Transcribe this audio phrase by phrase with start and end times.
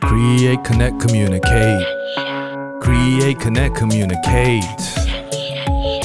[0.00, 1.86] Create, connect, communicate.
[2.80, 4.64] Create, connect, communicate.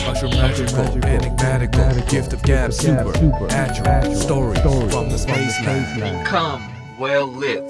[0.08, 3.12] Usher magical, enigmatical, gift of gab, super,
[3.48, 6.26] natural, stories from the Spacelab.
[6.26, 7.64] Come well lit.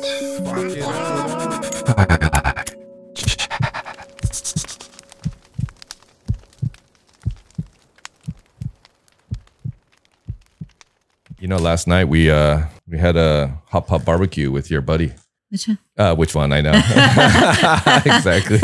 [11.66, 15.12] Last night we uh we had a hot pot barbecue with your buddy.
[15.50, 15.78] Which one?
[15.98, 16.52] Uh, which one?
[16.54, 16.72] I know
[18.06, 18.60] exactly,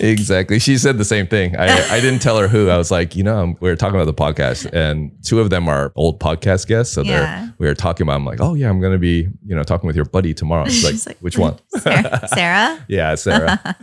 [0.00, 0.58] exactly.
[0.58, 1.56] She said the same thing.
[1.56, 1.66] I
[1.96, 2.68] I didn't tell her who.
[2.68, 5.68] I was like, you know, we were talking about the podcast, and two of them
[5.68, 6.94] are old podcast guests.
[6.94, 7.10] So Yeah.
[7.20, 8.16] they're we were talking about.
[8.16, 10.64] I'm like, oh yeah, I'm gonna be you know talking with your buddy tomorrow.
[10.66, 11.56] She's like, She's like, which one?
[11.78, 12.28] Sarah?
[12.34, 12.84] Sarah?
[12.88, 13.76] yeah, Sarah.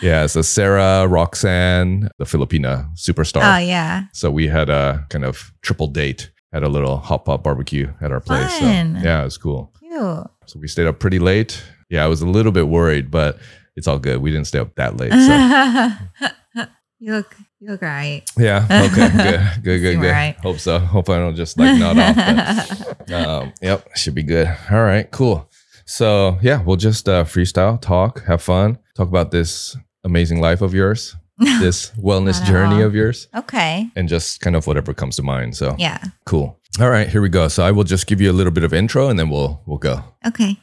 [0.00, 3.42] yeah, so Sarah, Roxanne, the Filipina superstar.
[3.44, 4.04] Oh, yeah.
[4.12, 6.30] So we had a kind of triple date.
[6.52, 8.52] Had a little hot pot barbecue at our place.
[8.58, 9.72] So, yeah, it was cool.
[9.78, 10.26] Cute.
[10.46, 11.62] So we stayed up pretty late.
[11.88, 13.38] Yeah, I was a little bit worried, but
[13.76, 14.20] it's all good.
[14.20, 15.12] We didn't stay up that late.
[15.12, 16.66] So
[16.98, 18.22] you look, you look right.
[18.38, 19.12] yeah, okay, good,
[19.62, 20.06] good, good, good.
[20.06, 20.36] alright.
[20.36, 20.78] Hope so.
[20.78, 22.96] Hope I don't just like nod off.
[23.06, 24.54] But, um, yep, should be good.
[24.70, 25.48] All right, cool.
[25.84, 30.74] So yeah, we'll just uh, freestyle, talk, have fun, talk about this amazing life of
[30.74, 31.16] yours,
[31.60, 32.84] this wellness journey all.
[32.84, 33.90] of yours, okay.
[33.96, 35.56] and just kind of whatever comes to mind.
[35.56, 35.98] So Yeah.
[36.26, 36.58] cool.
[36.80, 37.48] All right, here we go.
[37.48, 39.78] So I will just give you a little bit of intro, and then we'll we'll
[39.78, 40.02] go.
[40.26, 40.56] Okay.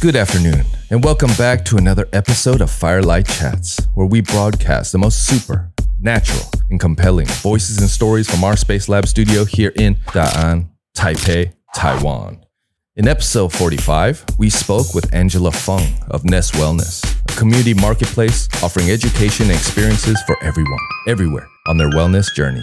[0.00, 4.98] Good afternoon, and welcome back to another episode of Firelight Chats, where we broadcast the
[4.98, 9.94] most super, natural, and compelling voices and stories from our Space Lab studio here in
[10.12, 12.43] Da'an, Taipei, Taiwan.
[12.96, 18.88] In episode 45, we spoke with Angela Feng of Ness Wellness, a community marketplace offering
[18.88, 20.78] education and experiences for everyone,
[21.08, 22.62] everywhere on their wellness journey.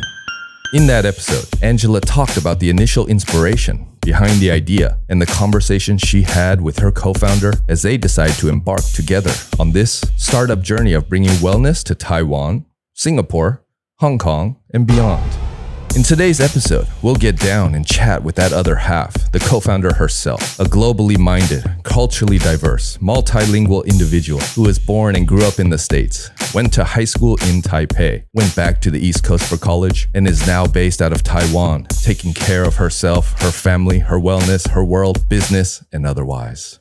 [0.74, 5.98] In that episode, Angela talked about the initial inspiration behind the idea and the conversation
[5.98, 10.62] she had with her co founder as they decided to embark together on this startup
[10.62, 13.66] journey of bringing wellness to Taiwan, Singapore,
[13.98, 15.30] Hong Kong, and beyond.
[15.94, 19.94] In today's episode, we'll get down and chat with that other half, the co founder
[19.94, 25.70] herself, a globally minded, culturally diverse, multilingual individual who was born and grew up in
[25.70, 29.58] the States, went to high school in Taipei, went back to the East Coast for
[29.58, 34.18] college, and is now based out of Taiwan, taking care of herself, her family, her
[34.18, 36.80] wellness, her world, business, and otherwise.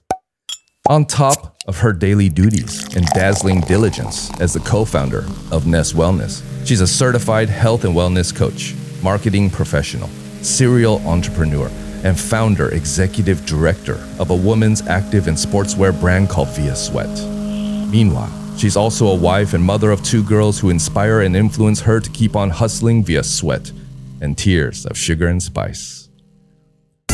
[0.88, 5.94] On top of her daily duties and dazzling diligence as the co founder of Ness
[5.94, 10.09] Wellness, she's a certified health and wellness coach, marketing professional,
[10.43, 11.71] serial entrepreneur,
[12.05, 17.91] and founder executive director of a women's active and sportswear brand called VIASWEAT.
[17.91, 22.00] Meanwhile, she's also a wife and mother of two girls who inspire and influence her
[22.00, 23.72] to keep on hustling via sweat
[24.21, 26.09] and tears of sugar and spice.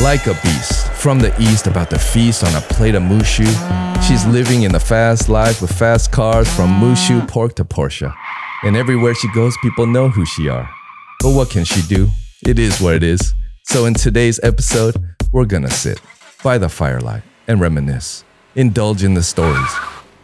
[0.01, 3.47] Like a beast from the east about to feast on a plate of mushu,
[4.07, 8.15] she's living in the fast life with fast cars from mushu pork to Porsche.
[8.63, 10.69] And everywhere she goes, people know who she are.
[11.21, 12.09] But what can she do?
[12.47, 13.35] It is what it is.
[13.65, 14.97] So in today's episode,
[15.33, 16.01] we're gonna sit
[16.43, 19.71] by the firelight and reminisce, indulge in the stories.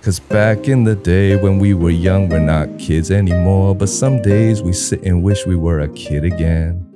[0.02, 3.74] Cause back in the day when we were young, we're not kids anymore.
[3.74, 6.86] But some days we sit and wish we were a kid again.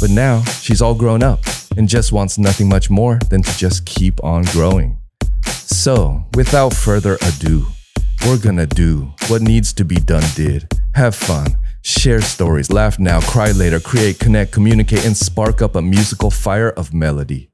[0.00, 1.40] But now she's all grown up
[1.76, 4.98] and just wants nothing much more than to just keep on growing.
[5.46, 7.66] So, without further ado,
[8.26, 10.68] we're gonna do what needs to be done did.
[10.94, 15.82] Have fun, share stories, laugh now, cry later, create, connect, communicate, and spark up a
[15.82, 17.50] musical fire of melody.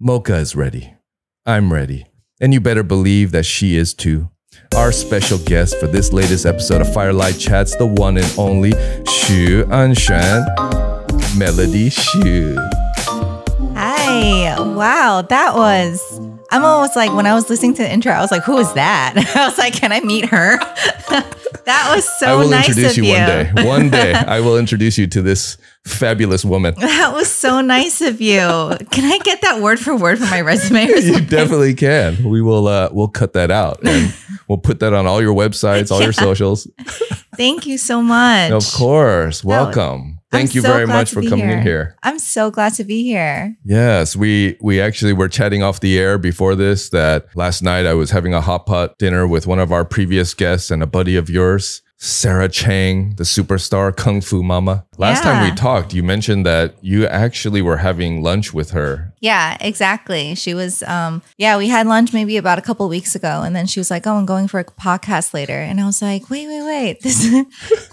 [0.00, 0.94] Mocha is ready.
[1.46, 2.06] I'm ready.
[2.40, 4.30] And you better believe that she is too.
[4.76, 9.64] Our special guest for this latest episode of Firelight Chats, the one and only Xu
[9.64, 10.44] Anshan,
[11.36, 12.56] Melody Hsu.
[13.74, 14.58] Hi.
[14.60, 15.22] Wow.
[15.22, 16.20] That was,
[16.50, 18.72] I'm almost like, when I was listening to the intro, I was like, who is
[18.72, 19.14] that?
[19.36, 20.58] I was like, can I meet her?
[21.64, 23.12] that was so I will nice introduce of you, you.
[23.12, 23.52] one day.
[23.66, 26.74] One day, I will introduce you to this fabulous woman.
[26.78, 28.38] That was so nice of you.
[28.38, 32.24] Can I get that word for word for my resume You definitely can.
[32.24, 32.66] We will.
[32.66, 34.14] Uh, we'll cut that out and
[34.48, 36.66] we'll put that on all your websites, all your socials.
[37.36, 38.52] Thank you so much.
[38.52, 39.44] Of course.
[39.44, 40.17] Welcome.
[40.30, 41.96] Thank I'm you so very much for coming in here.
[42.02, 43.56] I'm so glad to be here.
[43.64, 47.94] Yes, we we actually were chatting off the air before this that last night I
[47.94, 51.16] was having a hot pot dinner with one of our previous guests and a buddy
[51.16, 54.86] of yours, Sarah Chang, the superstar Kung Fu Mama.
[54.98, 59.12] Last time we talked, you mentioned that you actually were having lunch with her.
[59.20, 60.36] Yeah, exactly.
[60.36, 63.66] She was, um, yeah, we had lunch maybe about a couple weeks ago, and then
[63.66, 66.46] she was like, "Oh, I'm going for a podcast later," and I was like, "Wait,
[66.46, 67.02] wait, wait!
[67.08, 67.26] This,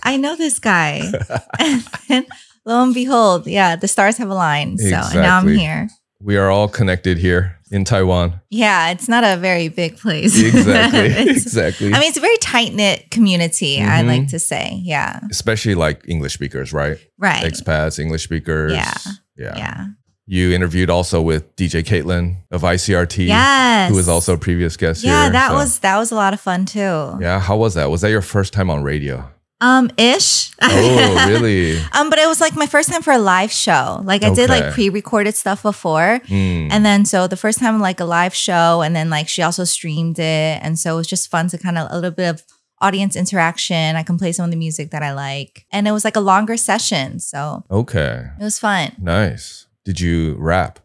[0.04, 1.02] I know this guy."
[1.60, 2.26] and then
[2.64, 4.80] lo and behold, yeah, the stars have aligned.
[4.80, 5.90] So and now I'm here.
[6.22, 8.42] We are all connected here in Taiwan.
[8.50, 10.40] Yeah, it's not a very big place.
[10.42, 11.06] Exactly.
[11.36, 11.88] Exactly.
[11.94, 13.82] I mean, it's a very tight knit community.
[13.82, 14.08] I Mhm.
[14.08, 16.98] like to say, yeah, Especially like English speakers, right?
[17.18, 18.74] right, Expats, English speakers.
[18.74, 18.94] Yeah.
[19.38, 19.58] Yeah.
[19.58, 19.86] yeah,
[20.28, 25.04] You interviewed also with DJ Caitlin of ICRT, yes, who was also a previous guest
[25.04, 25.24] yeah.
[25.24, 25.32] here.
[25.34, 27.18] that so- was that was a lot of fun too.
[27.20, 27.40] Yeah.
[27.40, 27.90] How was that?
[27.90, 29.30] Was that your first time on radio?
[29.62, 30.52] Um, ish.
[30.62, 31.80] Oh, really?
[31.94, 34.02] um, but it was like my first time for a live show.
[34.04, 36.20] Like I did like pre-recorded stuff before.
[36.28, 36.68] Mm.
[36.72, 39.64] And then so the first time like a live show and then like she also
[39.64, 40.60] streamed it.
[40.62, 42.44] And so it was just fun to kind of a little bit of
[42.82, 43.96] audience interaction.
[43.96, 45.66] I can play some of the music that I like.
[45.72, 47.20] And it was like a longer session.
[47.20, 48.26] So Okay.
[48.40, 48.92] it was fun.
[49.00, 49.68] Nice.
[49.86, 50.80] Did you rap?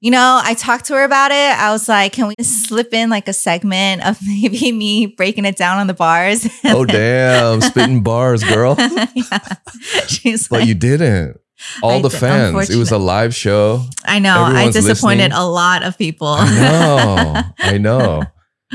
[0.00, 1.58] You know, I talked to her about it.
[1.58, 5.56] I was like, can we slip in like a segment of maybe me breaking it
[5.56, 6.46] down on the bars?
[6.64, 7.60] Oh, damn.
[7.60, 8.76] Spitting bars, girl.
[9.14, 9.38] yeah.
[10.06, 11.40] She's But like, you didn't.
[11.82, 12.70] All I the fans.
[12.70, 13.84] It was a live show.
[14.04, 15.32] I know, I disappointed listening.
[15.32, 16.28] a lot of people.
[16.28, 17.42] I know.
[17.58, 18.22] I know.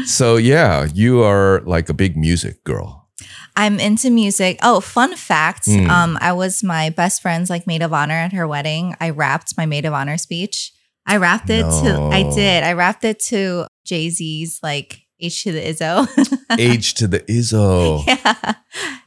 [0.05, 3.07] So yeah, you are like a big music girl.
[3.55, 4.59] I'm into music.
[4.63, 5.65] Oh, fun fact.
[5.65, 5.89] Hmm.
[5.89, 8.95] Um, I was my best friend's like maid of honor at her wedding.
[8.99, 10.72] I rapped my maid of honor speech.
[11.05, 12.63] I wrapped it to I did.
[12.63, 16.07] I wrapped it to Jay-Z's like H to the Izzo.
[16.59, 18.05] H to the Izzo.
[18.07, 18.35] yeah.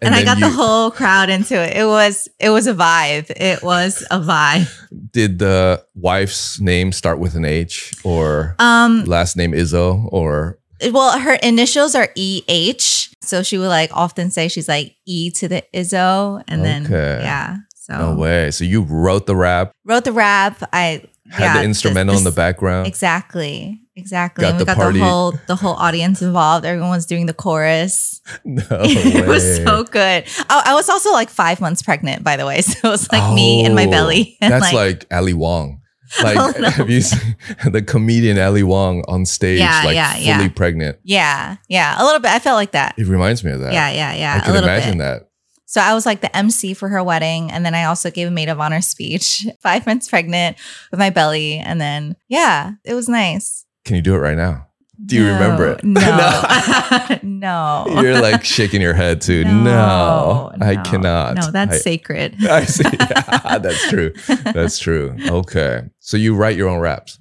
[0.00, 1.76] And, And I got the whole crowd into it.
[1.76, 3.31] It was it was a vibe.
[3.31, 4.69] It was a vibe.
[5.12, 10.58] Did the wife's name start with an H or Um last name Izzo or
[10.92, 13.08] well her initials are EH.
[13.22, 16.42] So she would like often say she's like E to the Izzo.
[16.49, 17.56] And then yeah.
[17.75, 18.50] So no way?
[18.50, 20.62] So you wrote the rap, wrote the rap.
[20.72, 22.87] I had yeah, the instrumental in the background.
[22.87, 23.81] Exactly.
[23.96, 24.43] Exactly.
[24.43, 26.67] Got and we the got party- the whole the whole audience involved.
[26.67, 28.20] Everyone's doing the chorus.
[28.44, 30.25] No it was so good.
[30.50, 32.61] Oh, I was also like five months pregnant, by the way.
[32.62, 34.37] So it was like me in my Oh, belly.
[34.40, 35.81] and, That's like, Ali Wong.
[36.23, 37.37] Like, Oh, have you seen
[37.70, 40.49] the comedian Ali Wong on stage, Yeah, like yeah, fully yeah.
[40.49, 40.99] pregnant?
[41.02, 42.31] yeah, yeah, a little bit.
[42.31, 42.94] I felt like that.
[42.99, 43.73] It reminds me of that.
[43.73, 44.40] Yeah, yeah, yeah.
[44.40, 45.05] I can imagine bit.
[45.05, 45.25] that.
[45.66, 48.30] So I was like the MC for her wedding, and then I also gave a
[48.30, 49.46] maid of honor speech.
[49.60, 50.56] Five months pregnant
[50.90, 53.66] with my belly, and then yeah, it was nice.
[53.84, 54.68] Can you do it right now?
[55.04, 55.84] Do you No, remember it?
[55.84, 57.84] No, no.
[58.00, 59.44] You're like shaking your head too.
[59.44, 61.36] No, I cannot.
[61.36, 62.42] No, that's I, sacred.
[62.46, 62.84] I see.
[62.98, 64.14] Yeah, that's true.
[64.54, 65.14] That's true.
[65.28, 65.82] Okay.
[66.00, 67.18] So you write your own raps.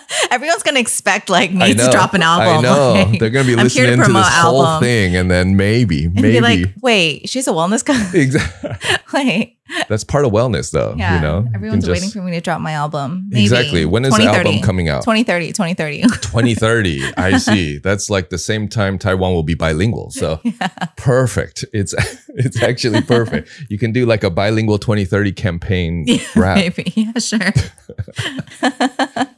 [0.30, 2.48] Everyone's gonna expect like me to drop an album.
[2.48, 2.92] I know.
[2.92, 5.56] Like, They're going to be I'm here listening to to, this whole thing and then
[5.56, 6.32] maybe, and maybe.
[6.32, 8.14] be like, wait, she's a wellness coach.
[8.14, 8.70] exactly.
[9.12, 9.58] Wait,
[9.88, 10.94] That's part of wellness though.
[10.96, 11.16] yeah.
[11.16, 13.26] You know, You Everyone's can waiting just- for me to drop my album.
[13.28, 13.42] Maybe.
[13.42, 13.84] Exactly.
[13.84, 15.02] When is the album coming out?
[15.02, 16.02] 2030, 2030.
[16.22, 17.02] 2030.
[17.16, 17.78] I see.
[17.78, 20.10] That's like the same time Taiwan will be bilingual.
[20.10, 20.40] So
[20.96, 21.64] perfect.
[21.72, 21.94] It's
[22.28, 23.48] it's actually perfect.
[23.68, 26.56] You can do like a bilingual 2030 campaign yeah, rap.
[26.56, 26.92] maybe.
[26.94, 27.52] Yeah, sure.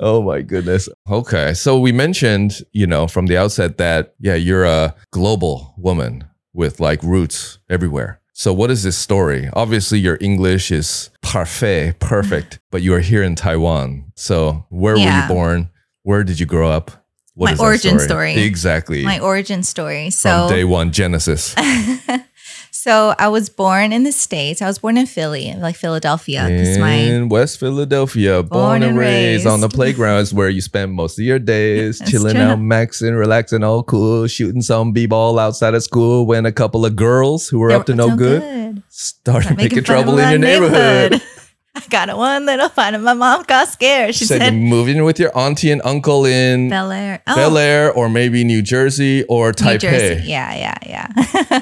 [0.00, 0.88] Oh my goodness.
[1.10, 1.54] Okay.
[1.54, 6.80] So we mentioned, you know, from the outset that yeah, you're a global woman with
[6.80, 8.20] like roots everywhere.
[8.36, 9.48] So what is this story?
[9.52, 12.66] Obviously your English is parfait, perfect, mm-hmm.
[12.72, 14.12] but you are here in Taiwan.
[14.16, 15.70] So where were you born?
[16.02, 16.90] Where did you grow up?
[17.34, 18.34] What My origin story.
[18.34, 19.04] Exactly.
[19.04, 20.06] My origin story.
[20.06, 21.54] From So day one, Genesis.
[22.76, 24.60] So I was born in the States.
[24.60, 26.48] I was born in Philly, like Philadelphia.
[26.50, 31.16] Because my in West Philadelphia, born, and raised, on the playgrounds where you spend most
[31.16, 32.42] of your days, chilling true.
[32.42, 36.26] out, maxing, relaxing, all cool, shooting some b-ball outside of school.
[36.26, 40.18] When a couple of girls who were up to no good, started making, fun trouble
[40.18, 41.22] in your my neighborhood.
[41.76, 44.14] I got a one little fight and my mom got scared.
[44.14, 47.20] She Said said, moving with your auntie and uncle in Bel Air.
[47.26, 49.80] Oh, Bel Air or maybe New Jersey or New Taipei.
[49.80, 50.28] Jersey.
[50.28, 50.54] Yeah,
[50.84, 51.08] yeah,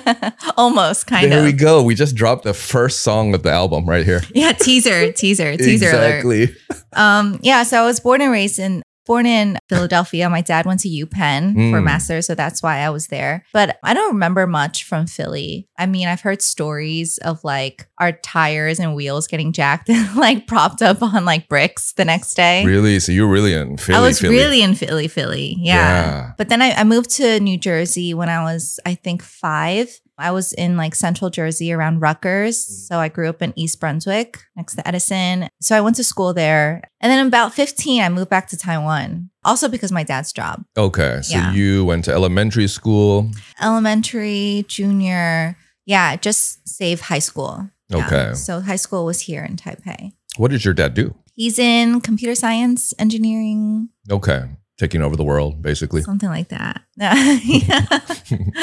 [0.04, 0.30] yeah.
[0.58, 1.44] Almost kind There of.
[1.44, 1.82] There we go.
[1.82, 4.20] We just dropped the first song of the album right here.
[4.34, 6.24] Yeah, teaser, teaser, teaser alert.
[6.24, 6.54] exactly.
[6.92, 10.28] Um, yeah, so I was born and raised in born in Philadelphia.
[10.30, 11.84] My dad went to UPenn for Mm.
[11.84, 13.44] masters, so that's why I was there.
[13.52, 15.68] But I don't remember much from Philly.
[15.78, 20.46] I mean, I've heard stories of like our tires and wheels getting jacked and like
[20.46, 22.64] propped up on like bricks the next day.
[22.64, 23.00] Really?
[23.00, 23.98] So you're really in Philly.
[23.98, 24.36] I was Philly.
[24.36, 25.56] really in Philly, Philly.
[25.58, 25.72] Yeah.
[25.72, 26.32] Yeah.
[26.38, 29.88] But then I, I moved to New Jersey when I was, I think, five.
[30.18, 32.56] I was in like central Jersey around Rutgers.
[32.58, 32.86] Mm.
[32.88, 35.48] So I grew up in East Brunswick next to Edison.
[35.60, 36.82] So I went to school there.
[37.00, 40.64] And then about 15, I moved back to Taiwan, also because my dad's job.
[40.76, 41.52] Okay, so Yeah.
[41.52, 43.30] you went to elementary school.
[43.60, 47.68] Elementary, junior, yeah, just save high school.
[47.88, 48.06] Yeah.
[48.06, 48.34] Okay.
[48.34, 50.12] So high school was here in Taipei.
[50.36, 51.14] What did your dad do?
[51.34, 54.44] He's in computer science, engineering, Okay,
[54.78, 56.82] taking over the world, basically, something like that.
[56.96, 58.00] yeah.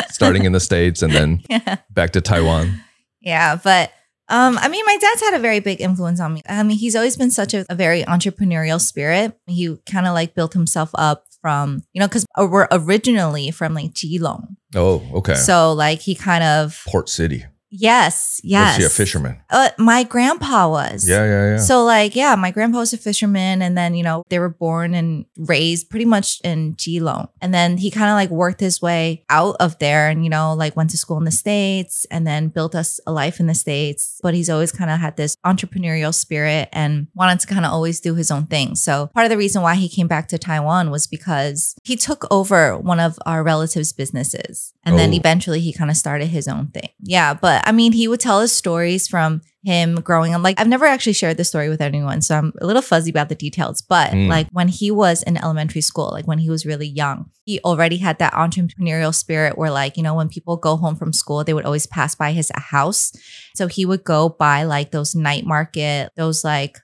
[0.09, 1.77] starting in the states and then yeah.
[1.91, 2.81] back to Taiwan.
[3.21, 3.91] Yeah, but
[4.29, 6.43] Um, I mean, my dad's had a very big influence on me.
[6.47, 9.35] I mean, he's always been such a, a very entrepreneurial spirit.
[9.47, 13.93] He kind of like built himself up from, you know, because we're originally from like
[13.93, 14.55] Keelung.
[14.75, 15.33] Oh, okay.
[15.33, 17.45] So like he kind of Port City.
[17.71, 18.77] Yes, yes.
[18.77, 19.37] Was he a fisherman?
[19.49, 21.07] Uh, my grandpa was.
[21.07, 21.57] Yeah, yeah, yeah.
[21.57, 24.93] So like, yeah, my grandpa was a fisherman, and then you know they were born
[24.93, 29.23] and raised pretty much in Keelung, and then he kind of like worked his way
[29.29, 32.47] out of there, and you know like went to school in the states, and then
[32.47, 34.19] built us a life in the states.
[34.23, 37.99] But he's always kind of had this entrepreneurial spirit and wanted to kind of always
[37.99, 38.75] do his own thing.
[38.75, 42.25] So part of the reason why he came back to Taiwan was because he took
[42.31, 45.17] over one of our relatives' businesses, and then Oh.
[45.17, 46.89] eventually he kind of started his own thing.
[47.01, 50.41] Yeah, but but I mean, he would tell us stories from him growing up.
[50.41, 53.27] Like, I've never actually shared this story with anyone, so I'm a little fuzzy about
[53.27, 53.81] the details.
[53.81, 54.29] But mm.
[54.29, 57.97] like when he was in elementary school, like when he was really young, he already
[57.97, 61.53] had that entrepreneurial spirit where, like, you know, when people go home from school, they
[61.53, 63.11] would always pass by his house.
[63.55, 66.79] So he would go buy like those night market, those like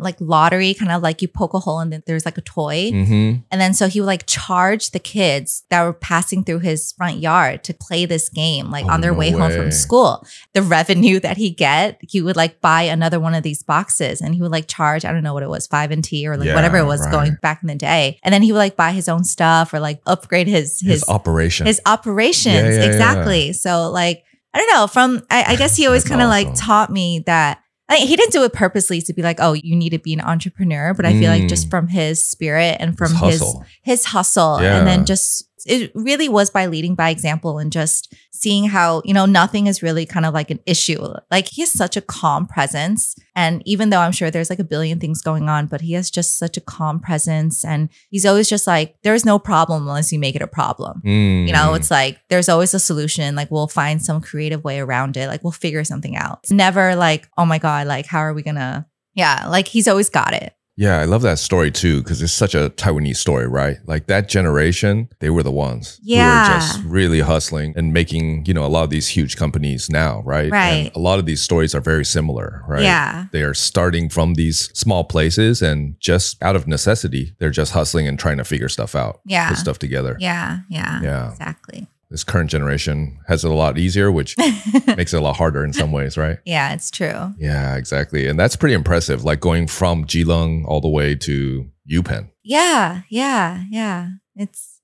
[0.00, 2.90] like lottery, kind of like you poke a hole and then there's like a toy.
[2.92, 3.40] mm-hmm.
[3.50, 7.18] And then so he would like charge the kids that were passing through his front
[7.18, 10.24] yard to play this game, like Oh, on their no way home from school.
[10.54, 14.34] The revenue that he get, he would like buy another one of these boxes and
[14.34, 16.46] he would like charge, I don't know what it was, five and T or like
[16.46, 17.10] Yeah, whatever it was right.
[17.10, 18.18] going back in the day.
[18.22, 21.08] And then he would like buy his own stuff or like upgrade his His, his
[21.08, 21.66] operation.
[21.66, 22.76] his operations.
[22.76, 23.52] Yeah, yeah, exactly.
[23.52, 26.90] So like, I don't know, from I, I guess he always kind of like taught
[26.90, 29.98] me that I, he didn't do it purposely to be like, oh, you need to
[29.98, 30.92] be an entrepreneur.
[30.92, 31.70] But I feel like just Mm.
[31.70, 33.64] from his spirit and from His his hustle.
[33.82, 34.78] his hustle Yeah.
[34.78, 39.14] and then just it really was by leading by example and just seeing how you
[39.14, 41.02] know nothing is really kind of like an issue.
[41.30, 44.64] Like he has such a calm presence and even though i'm sure there's like a
[44.64, 48.48] billion things going on but he has just such a calm presence and he's always
[48.48, 51.02] just like there's no problem unless you make it a problem.
[51.04, 51.46] Mm.
[51.46, 55.16] you know it's like there's always a solution like we'll find some creative way around
[55.16, 56.40] it like we'll figure something out.
[56.42, 60.08] It's never like oh my god like how are we gonna yeah like he's always
[60.08, 63.78] got it Yeah, I love that story too because it's such a Taiwanese story, right?
[63.86, 66.42] Like that generation, they were the ones who Yeah.
[66.42, 70.20] were just really hustling and making, you know, a lot of these huge companies now,
[70.26, 70.50] right?
[70.52, 70.86] Right.
[70.88, 72.82] And a lot of these stories are very similar, right?
[72.82, 77.72] yeah They are starting from these small places and just out of necessity, they're just
[77.72, 79.48] hustling and trying to figure stuff out, Yeah.
[79.48, 80.16] put stuff together.
[80.20, 81.30] yeah yeah Yeah.
[81.30, 84.36] exactly This current generation has it a lot easier, which
[84.86, 86.38] makes it a lot harder in some ways, right?
[86.44, 88.26] yeah it's true Yeah, exactly.
[88.28, 89.24] And that's pretty impressive.
[89.24, 92.30] Like going from Keelung all the way to UPenn.
[92.42, 94.10] Yeah, yeah, yeah.
[94.36, 94.76] It's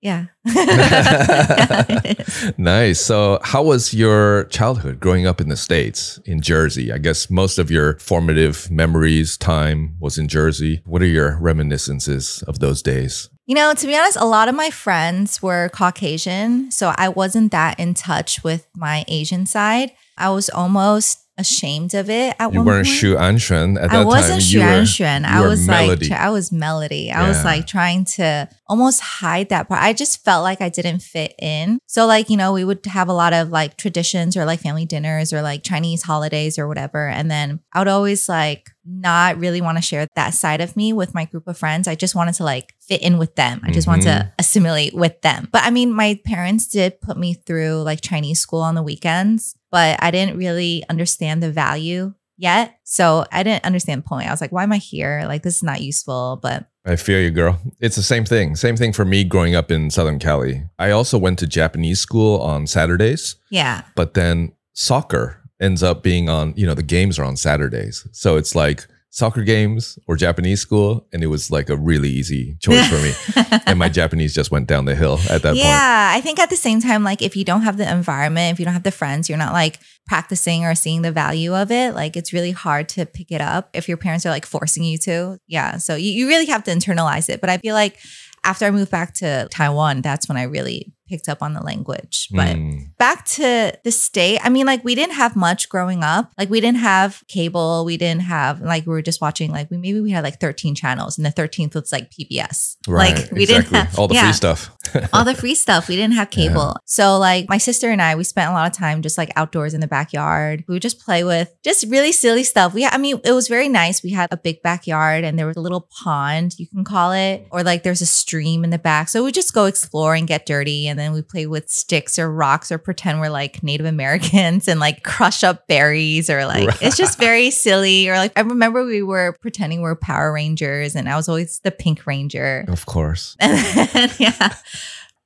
[0.00, 0.26] yeah.
[0.44, 3.00] Yeah, it nice.
[3.00, 6.92] So, how was your childhood growing up in the States, in Jersey?
[6.92, 10.82] I guess most of your formative memories, time was in Jersey.
[10.84, 13.30] What are your reminiscences of those days?
[13.46, 17.52] You know, to be honest, a lot of my friends were Caucasian, so I wasn't
[17.52, 19.92] that in touch with my Asian side.
[20.16, 22.96] I was almost ashamed of it at You one weren't point.
[22.96, 24.00] Shu Anshen at that time.
[24.00, 24.84] I wasn't time.
[24.84, 26.08] Xuan were- I was Melody.
[26.08, 27.10] like, I was melody.
[27.10, 29.82] I was like trying to almost hide that part.
[29.82, 31.78] I just felt like I didn't fit in.
[31.86, 34.86] So, like, you know, we would have a lot of like traditions or like family
[34.86, 37.08] dinners or like Chinese holidays or whatever.
[37.08, 40.92] And then I would always like not really want to share that side of me
[40.92, 41.88] with my group of friends.
[41.88, 43.60] I just wanted to like fit in with them.
[43.64, 44.20] I just wanted Mm-hmm.
[44.28, 45.48] to assimilate with them.
[45.52, 49.56] But I mean, my parents did put me through like Chinese school on the weekends,
[49.74, 52.78] but I didn't really understand the value yet.
[52.84, 54.28] So I didn't understand the point.
[54.28, 55.24] I was like, why am I here?
[55.26, 56.38] Like, this is not useful.
[56.40, 57.58] But I feel you, girl.
[57.80, 58.54] It's the same thing.
[58.54, 60.62] Same thing for me growing up in Southern Cali.
[60.78, 63.34] I also went to Japanese school on Saturdays.
[63.50, 68.08] yeah, but then soccer ends up being on you know the games are on saturdays
[68.10, 72.56] so it's like soccer games or japanese school and it was like a really easy
[72.60, 73.12] choice for me
[73.66, 76.12] and my japanese just went down the hill at that point yeah.
[76.14, 78.64] I think at the same time, like, if you don't have the environment, if you
[78.64, 81.92] don't have the friends, you're not like practicing or seeing the value of it.
[81.92, 84.96] Like, it's really hard to pick it up if your parents are like forcing you
[84.98, 85.38] to.
[85.48, 85.78] Yeah.
[85.78, 87.40] So you, you really have to internalize it.
[87.40, 87.98] But I feel like
[88.44, 92.28] after I moved back to Taiwan, that's when I really picked up on the language.
[92.32, 92.96] But Mm.
[92.98, 96.32] back to the state, I mean, like we didn't have much growing up.
[96.38, 97.84] Like we didn't have cable.
[97.84, 100.74] We didn't have like we were just watching like we maybe we had like 13
[100.74, 102.76] channels and the 13th was like PBS.
[102.88, 103.46] right like we exactly.
[103.46, 104.70] didn't have all the yeah, free stuff
[105.12, 105.88] all the free stuff.
[105.88, 106.76] We didn't have cable.
[106.84, 109.74] So like my sister and I, we spent a lot of time just like outdoors
[109.74, 110.64] in the backyard.
[110.68, 112.74] We would just play with just really silly stuff.
[112.74, 114.02] We I mean, it was very nice.
[114.02, 117.46] We had a big backyard and there was a little pond, you can call it,
[117.50, 119.08] or like there's a stream in the back.
[119.08, 122.30] So we just go explore and get dirty and then we play with sticks or
[122.30, 126.96] rocks or pretend we're like Native Americans and like crush up berries or like it's
[126.96, 128.08] just very silly.
[128.08, 131.60] Or like I remember we were pretending we are Power Rangers and I was always
[131.60, 132.64] the Pink Ranger.
[132.68, 134.54] of course And then, yeah.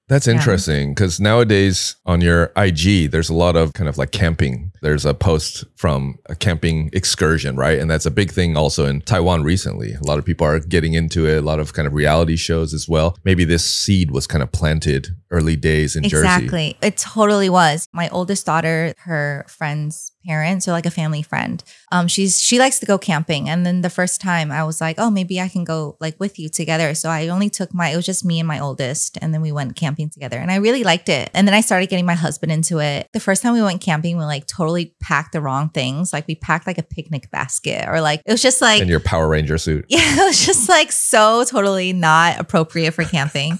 [0.09, 4.73] that's interesting because nowadays on your ig there's a lot of kind of like camping
[4.83, 7.79] there's a post from a camping excursion, right?
[7.79, 9.95] And that's a big thing also in Taiwan recently.
[9.95, 12.75] A lot of people are getting into it, a lot of kind of reality shows
[12.75, 13.17] as well.
[13.25, 16.27] Maybe this seed was kind of planted early days in Jersey.
[16.27, 16.79] Exactly.
[16.83, 17.89] It totally was.
[17.93, 21.63] My oldest daughter, her friend's parents, so like a family friend.
[21.91, 23.49] Um, she's she likes to go camping.
[23.49, 26.39] And then the first time I was like, oh, maybe I can go like with
[26.39, 26.95] you together.
[26.95, 29.53] So I only took my it was just me and my oldest, and then we
[29.53, 30.39] went camping together.
[30.39, 31.31] And I really liked it.
[31.35, 33.09] And then I started getting my husband into it.
[33.13, 34.68] The first time we went camping, we like totally
[35.01, 36.13] packed the wrong things.
[36.13, 39.01] Like we packed like a picnic basket, or like it was just like in your
[39.01, 39.85] Power Ranger suit.
[39.89, 43.59] yeah, it was just like so totally not appropriate for camping.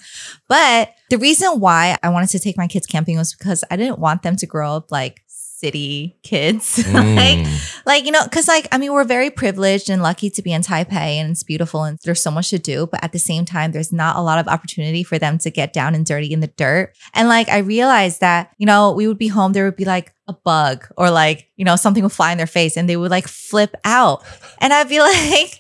[0.49, 3.99] But the reason why I wanted to take my kids camping was because I didn't
[3.99, 5.23] want them to grow up like
[5.59, 6.79] city kids.
[6.93, 7.83] like, Mm.
[7.87, 10.63] like, you know, because like, I mean, we're very privileged and lucky to be in
[10.63, 12.87] Taipei and it's beautiful and there's so much to do.
[12.87, 15.73] But at the same time, there's not a lot of opportunity for them to get
[15.73, 16.95] down and dirty in the dirt.
[17.15, 20.13] And like, I realized that, you know, we would be home, there would be like
[20.29, 23.11] a bug or like, you know, something would fly in their face and they would
[23.11, 24.23] like flip out.
[24.61, 25.59] And I'd be like,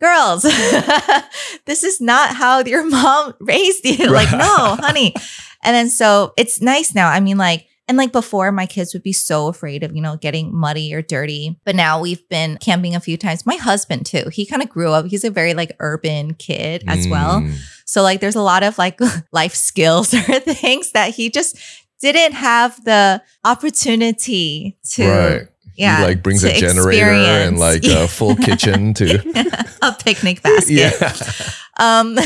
[0.00, 0.42] girls,
[1.66, 4.06] this is not how your mom raised you.
[4.10, 5.14] Like, no, honey.
[5.62, 7.08] And then so it's nice now.
[7.08, 10.16] I mean, like, and like before, my kids would be so afraid of, you know,
[10.16, 11.60] getting muddy or dirty.
[11.64, 13.44] But now we've been camping a few times.
[13.44, 15.06] My husband, too, he kind of grew up.
[15.06, 17.42] He's a very like urban kid as well.
[17.42, 17.56] Mm.
[17.84, 18.98] So, like, there's a lot of like
[19.32, 21.58] life skills or things that he just
[22.00, 25.08] didn't have the opportunity to.
[25.08, 25.48] Right.
[25.76, 25.98] Yeah.
[25.98, 30.70] he like brings a generator and like a full kitchen to a picnic basket.
[30.72, 31.12] yeah.
[31.78, 32.16] Um,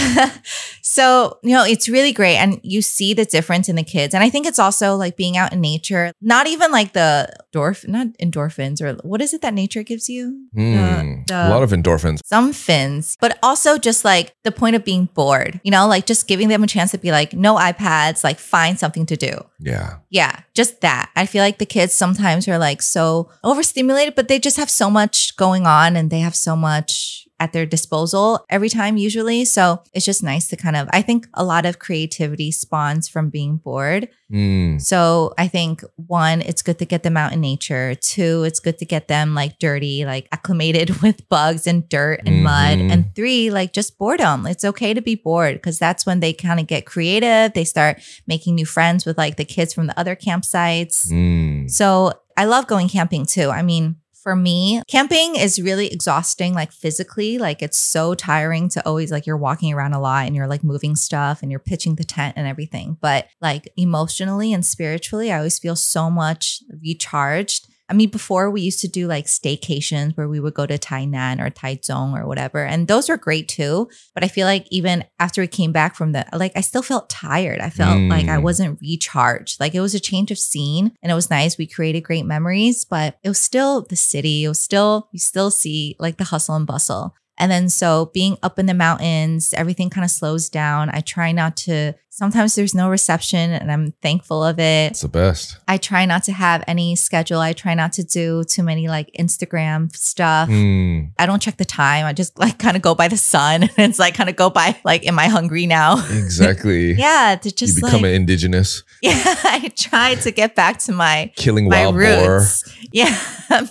[0.99, 2.37] so, you know, it's really great.
[2.37, 4.15] And you see the difference in the kids.
[4.15, 7.87] And I think it's also like being out in nature, not even like the endorph,
[7.87, 10.47] not endorphins or what is it that nature gives you?
[10.57, 11.27] Mm.
[11.27, 12.19] The- a lot of endorphins.
[12.25, 16.27] some fins, but also just like the point of being bored, you know, like just
[16.27, 19.35] giving them a chance to be like, no iPads, like find something to do.
[19.61, 19.99] Yeah.
[20.11, 21.11] Yeah, just that.
[21.15, 24.91] I feel like the kids sometimes are like so overstimulated, but they just have so
[24.91, 29.45] much going on and they have so much at their disposal every time, usually.
[29.45, 33.31] So it's just nice to kind of, I think a lot of creativity spawns from
[33.31, 34.09] being bored.
[34.33, 34.81] Mm.
[34.81, 37.95] So I think one, it's good to get them out in nature.
[37.95, 42.43] Two, it's good to get them like dirty, like acclimated with bugs and dirt and
[42.43, 42.79] mud.
[42.79, 42.93] Mhm.
[42.93, 44.47] And three, like just boredom.
[44.47, 47.53] It's okay to be bored because that's when they kind of get creative.
[47.55, 51.11] They start making new friends with like the kids from the other campsites.
[51.11, 51.71] Mm.
[51.71, 53.51] So I love going camping too.
[53.51, 53.97] I mean,
[54.29, 57.39] for me, camping is really exhausting, like physically.
[57.39, 60.63] Like it's so tiring to always like you're walking around a lot and you're like
[60.63, 62.99] moving stuff and you're pitching the tent and everything.
[63.01, 67.69] But like emotionally and spiritually, I always feel so much recharged.
[67.91, 71.41] I mean, before we used to do like staycations where we would go to Tainan
[71.41, 73.89] or Taichung or whatever, and those were great too.
[74.15, 77.09] But I feel like even after we came back from the, like, I still felt
[77.09, 77.61] tired.
[77.61, 78.43] I felt like I Mm.
[78.43, 79.59] wasn't recharged.
[79.61, 81.57] Like it was a change of scene and it was nice.
[81.57, 84.45] We created great memories, but it was still the city.
[84.45, 87.15] It was still, you still see like the hustle and bustle.
[87.41, 90.91] And then so being up in the mountains, everything kind of slows down.
[90.93, 94.91] I try not to, sometimes there's no reception and I'm thankful of it.
[94.91, 95.57] It's the best.
[95.69, 97.39] I try not to have any schedule.
[97.39, 100.49] I try not to do too many like Instagram stuff.
[100.49, 101.13] Mm.
[101.17, 102.07] I don't check the time.
[102.07, 103.63] I just like kind of go by the sun.
[103.79, 106.05] And it's like kind of go by like, am I hungry now?
[106.11, 106.95] Exactly.
[106.95, 109.13] yeah, to You just become like, an indigenous, yeah,
[109.45, 112.39] I try to get back to my killing my wild boar.
[112.39, 112.65] roots.
[112.93, 113.17] Yeah,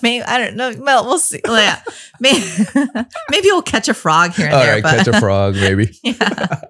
[0.01, 0.73] maybe I don't know.
[0.79, 1.41] Well, we'll see.
[1.45, 1.81] Yeah,
[2.19, 2.39] maybe
[3.29, 4.73] maybe we'll catch a frog here and All there.
[4.75, 5.97] right, but catch a frog, maybe.
[6.03, 6.61] yeah.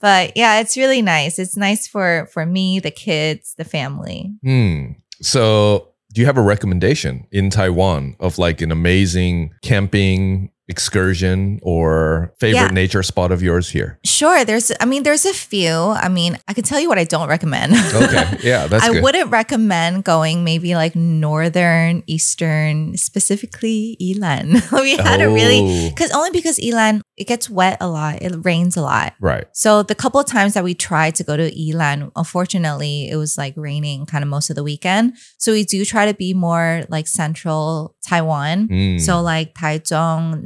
[0.00, 1.09] but yeah, it's really nice.
[1.18, 4.32] It's nice for for me, the kids, the family.
[4.42, 4.92] Hmm.
[5.22, 12.32] So, do you have a recommendation in Taiwan of like an amazing camping excursion or
[12.40, 12.82] favorite Yeah.
[12.82, 13.98] nature spot of yours here?
[14.04, 14.72] Sure, there's.
[14.80, 15.74] I mean, there's a few.
[16.06, 17.74] I mean, I can tell you what I don't recommend.
[18.00, 19.02] Okay, yeah, that's I good.
[19.02, 24.56] wouldn't recommend going maybe like northern, eastern, specifically Yilan.
[24.80, 28.32] we had a really Oh, because only because Yilan it gets wet a lot, it
[28.44, 29.12] rains a lot.
[29.20, 29.44] right.
[29.52, 33.36] So the couple of times that we tried to go to Yilan, unfortunately, it was
[33.36, 35.14] like raining kind of most of the weekend.
[35.36, 38.68] So we do try to be more like central Taiwan.
[38.68, 38.98] Hmm.
[38.98, 40.44] So like Taichung,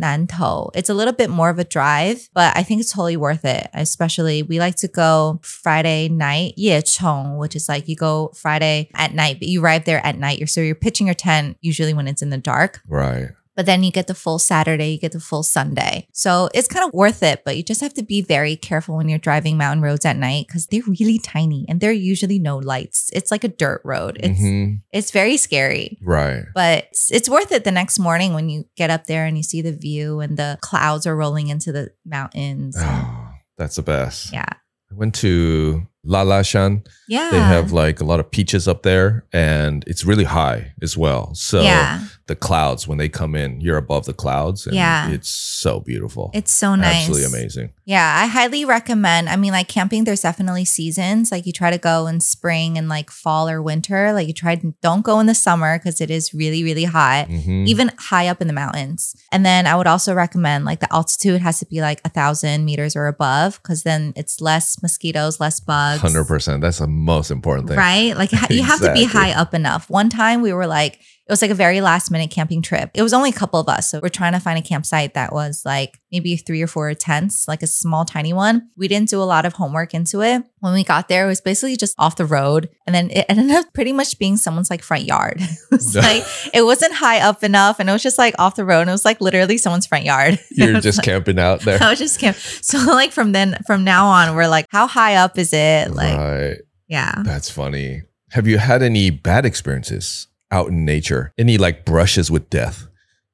[0.74, 3.68] It's a little bit more of a drive, but I think it's totally worth it.
[3.74, 9.14] Especially we like to go Friday night, Yechong, which is like you go Friday at
[9.14, 10.38] night, but you arrive there at night.
[10.38, 13.31] You're so you're pitching your tent usually when it's in the dark, right.
[13.56, 16.06] But then you get the full Saturday, you get the full Sunday.
[16.12, 19.08] So it's kind of worth it, but you just have to be very careful when
[19.08, 22.58] you're driving mountain roads at night because they're really tiny and there are usually no
[22.58, 23.10] lights.
[23.12, 24.18] It's like a dirt road.
[24.20, 24.80] It's Mhm.
[24.92, 25.98] it's very scary.
[26.02, 26.44] Right.
[26.54, 29.42] But it's, it's worth it the next morning when you get up there and you
[29.42, 32.76] see the view and the clouds are rolling into the mountains.
[32.78, 34.32] Oh, that's the best.
[34.32, 34.46] yeah.
[34.90, 36.86] I went to La Lalashan.
[37.08, 37.30] Yeah.
[37.30, 41.34] They have like a lot of peaches up there and it's really high as well.
[41.34, 42.04] So yeah.
[42.26, 44.66] The clouds, when they come in, you're above the clouds.
[44.66, 45.10] And Yeah.
[45.10, 46.30] It's so beautiful.
[46.32, 47.08] It's so nice.
[47.08, 47.72] Absolutely amazing.
[47.84, 49.28] Yeah, I highly recommend.
[49.28, 51.30] I mean, like camping, there's definitely seasons.
[51.30, 54.14] Like you try to go in spring and like fall or winter.
[54.14, 57.28] Like you try don't go in the summer because it is really, really hot.
[57.28, 57.68] Mhm.
[57.68, 59.14] Even high up in the mountains.
[59.30, 62.64] And then I would also recommend like the altitude has to be like a thousand
[62.64, 66.00] meters or above because then it's less mosquitoes, less bugs.
[66.00, 66.62] 100%.
[66.62, 67.76] That's the most important thing.
[67.76, 68.16] Right?
[68.16, 69.90] Like you have to be high up enough.
[69.90, 72.90] One time we were like, it was like a very last minute camping trip.
[72.92, 73.90] It was only a couple of us.
[73.90, 77.48] So we're trying to find a campsite that was like maybe three or four tents,
[77.48, 78.68] like a small, tiny one.
[78.76, 80.42] We didn't do a lot of homework into it.
[80.60, 82.68] When we got there, it was basically just off the road.
[82.87, 85.37] And then it ended up pretty much being someone's like front yard.
[85.40, 87.80] it was like, it wasn't high up enough.
[87.80, 88.80] And it was just like off the road.
[88.80, 90.38] And it was like literally someone's front yard.
[90.50, 91.82] You're just like- camping out there.
[91.82, 92.37] I was just camp.
[92.37, 95.90] So like from then, from now on, we're like, how high up is it?
[95.90, 96.56] Like, right.
[96.87, 97.14] yeah.
[97.24, 98.02] That's funny.
[98.32, 101.33] Have you had any bad experiences out in nature?
[101.38, 102.87] Any like brushes with death?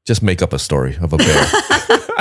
[0.07, 1.47] Just make up a story of a bear.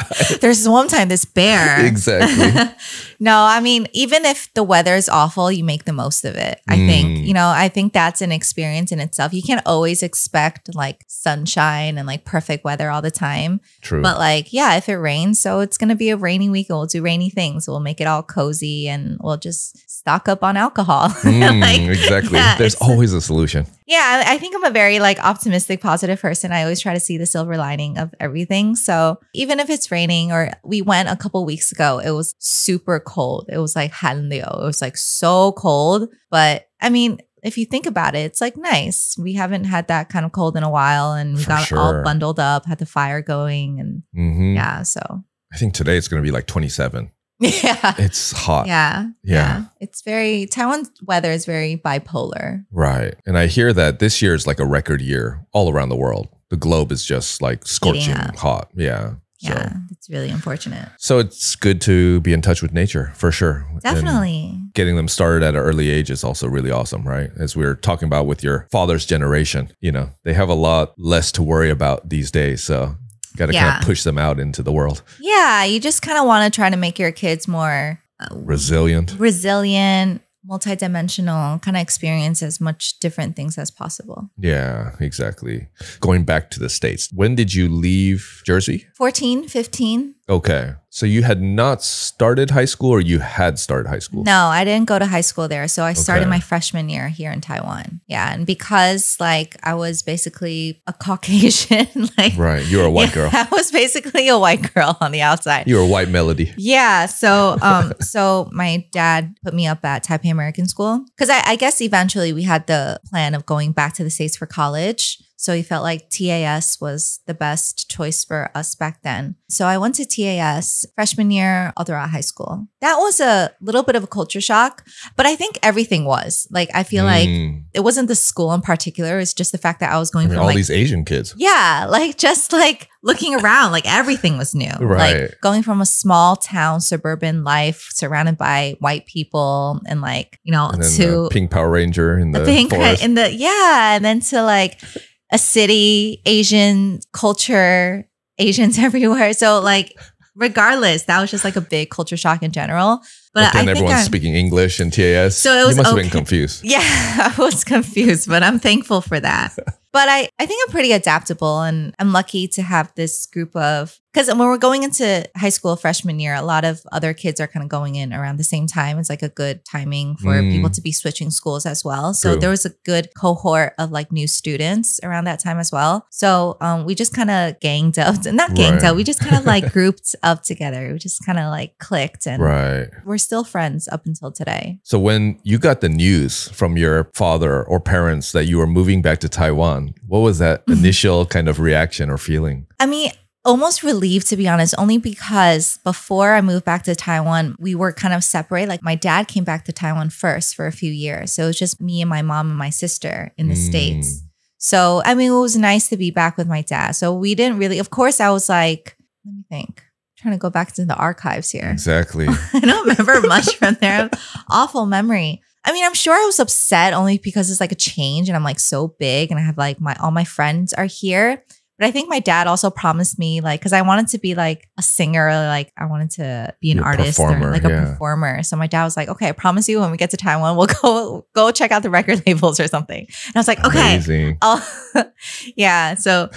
[0.42, 1.86] There's one time this bear.
[1.86, 2.74] exactly.
[3.20, 6.60] no, I mean, even if the weather is awful, you make the most of it.
[6.68, 7.26] I think, Mm.
[7.26, 9.34] you know, I think that's an experience in itself.
[9.34, 13.62] You can't always expect like sunshine and like perfect weather all the time.
[13.82, 14.02] True.
[14.02, 16.78] But like, yeah, if it rains, so it's going to be a rainy week and
[16.78, 17.68] we'll do rainy things.
[17.68, 21.10] We'll make it all cozy and we'll just stock up on alcohol.
[21.10, 22.38] Mm, Like, exactly.
[22.38, 26.52] yeah, There's always a solution yeah, I think I'm a very like optimistic, positive person.
[26.52, 28.76] I always try to see the silver lining of everything.
[28.76, 33.00] So even if it's raining, or we went a couple weeks ago, it was super
[33.00, 33.50] cold.
[33.52, 34.62] It was like hanleo.
[34.62, 36.10] It was like so cold.
[36.30, 39.18] But I mean, if you think about it, it's like nice.
[39.18, 41.80] We haven't had that kind of cold in a while, and we For got sure.
[41.80, 44.54] all bundled up, had the fire going, and mm-hmm.
[44.54, 44.84] yeah.
[44.84, 47.10] So I think today it's going to be like 27.
[47.64, 47.96] yeah.
[47.98, 48.68] It's hot.
[48.68, 49.66] Yeah, Yeah.
[49.80, 52.66] It's very Taiwan weather is very bipolar.
[52.72, 53.16] Right.
[53.26, 56.28] And I hear that this year is like a record year all around the world.
[56.50, 58.36] The globe is just like scorching up.
[58.36, 58.70] hot.
[58.76, 59.14] Yeah.
[59.42, 60.90] So, Yeah, it's really unfortunate.
[60.98, 63.66] so it's good to be in touch with nature for sure.
[63.72, 64.60] And Definitely.
[64.74, 67.30] getting them started at an early age is also really awesome, right?
[67.40, 70.94] As we were talking about with your father's generation, you know, they have a lot
[70.98, 72.62] less to worry about these days.
[72.64, 72.96] So,
[73.38, 75.04] got to kind of push them out into the world.
[75.20, 79.16] Yeah, you just kind of want to try to make your kids more uh, Resilient.
[79.18, 84.30] resilient, multidimensional, kind of experience as much different things as possible.
[84.38, 85.68] Yeah, exactly.
[86.00, 88.88] Going back to the States, when did you leave Jersey?
[88.96, 90.16] 14, 15?
[90.30, 90.74] Okay.
[90.92, 94.24] So you had not started high school or you had started high school?
[94.24, 95.68] No, I didn't go to high school there.
[95.68, 96.30] So I started Okay.
[96.30, 98.02] my freshman year here in Taiwan.
[98.08, 98.34] Yeah.
[98.34, 101.88] And because like I was basically a Caucasian,
[102.18, 102.66] like Right.
[102.66, 103.30] You're a white Yeah, girl.
[103.34, 105.68] I was basically a white girl on the outside.
[105.68, 106.54] You're a white melody.
[106.58, 107.06] Yeah.
[107.08, 111.56] So, um, so my dad put me up at Taipei American School because I, I
[111.56, 115.22] guess eventually we had the plan of going back to the States for college.
[115.42, 119.36] So he felt like TAS was the best choice for us back then.
[119.48, 122.68] So I went to TAS freshman year all throughout high school.
[122.82, 124.84] That was a little bit of a culture shock,
[125.16, 127.64] but I think everything was like, I feel like Mm.
[127.74, 129.18] it wasn't the school in particular.
[129.18, 131.06] It's just the fact that I was I going mean, from all like these Asian
[131.06, 131.34] kids.
[131.38, 134.72] yeah, like just like looking around, like everything was new.
[134.78, 135.22] Right.
[135.22, 140.52] Like going from a small town suburban life surrounded by white people and like, you
[140.52, 143.02] know, to the Pink Power Ranger in the a pink forest.
[143.06, 144.82] in the yeah, and then to like
[145.32, 149.34] a city, Asian culture, Asians everywhere.
[149.34, 149.98] So like
[150.36, 153.02] regardless, that was just like a big culture shock in general.
[153.34, 155.38] But, but then I think everyone's speaking English and TAS.
[155.38, 156.62] So it was you must have been confused.
[156.64, 159.56] yeah, I was confused, but I'm thankful for that.
[159.92, 164.00] But I, I think I'm pretty adaptable and I'm lucky to have this group of
[164.14, 167.48] because when we're going into high school freshman year, a lot of other kids are
[167.48, 168.98] kind of going in around the same time.
[168.98, 170.52] It's like a good timing for Mm.
[170.52, 172.14] people to be switching schools as well.
[172.14, 172.40] So True.
[172.42, 176.06] there was a good cohort of like new students around that time as well.
[176.10, 178.90] So um, we just kind of ganged up, not ganged Right.
[178.92, 180.92] up, we just kind of like grouped up together.
[180.92, 182.88] We just kind of like clicked and Right.
[183.06, 184.80] we're still friends up until today.
[184.84, 189.02] So when you got the news from your father or parents that you were moving
[189.02, 192.66] back to Taiwan, what was that initial kind of reaction or feeling?
[192.80, 193.12] I mean,
[193.46, 197.92] almost relieved to be honest, only because before I moved back to Taiwan, we were
[197.94, 198.68] kind of separate.
[198.70, 201.32] Like my dad came back to Taiwan first for a few years.
[201.34, 203.70] So it was just me and my mom and my sister in the Mm.
[203.70, 204.22] States.
[204.58, 206.92] So, I mean, it was nice to be back with my dad.
[206.92, 209.84] So we didn't really, of course, I was like, let me think.
[210.18, 211.70] trying to go back to the archives here.
[211.72, 212.28] Exactly.
[212.54, 214.10] I don't remember much from there.
[214.50, 215.42] Awful memory.
[215.64, 218.44] I mean, I'm sure I was upset only because it's like a change and I'm
[218.44, 221.42] like so big and I have like my all my friends are here.
[221.80, 224.68] But I think my dad also promised me like because I wanted to be like
[224.78, 227.86] a singer, like I wanted to be an a artist performer, or like a yeah.
[227.86, 228.44] performer.
[228.44, 230.68] So my dad was like, "Okay, I promise you when we get to Taiwan, we'll
[230.82, 234.40] go go check out the record labels or something." And I was like, "Okay, Amazing.
[235.56, 236.30] Yeah." So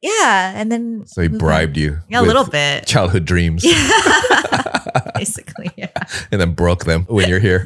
[0.00, 1.36] yeah, and then So he on.
[1.36, 1.98] bribed you.
[2.08, 2.86] yeah, a little bit.
[2.86, 3.64] Childhood dreams.
[3.64, 4.82] Yeah.
[5.14, 5.88] Basically, yeah.
[6.30, 7.64] and then broke them when you're here.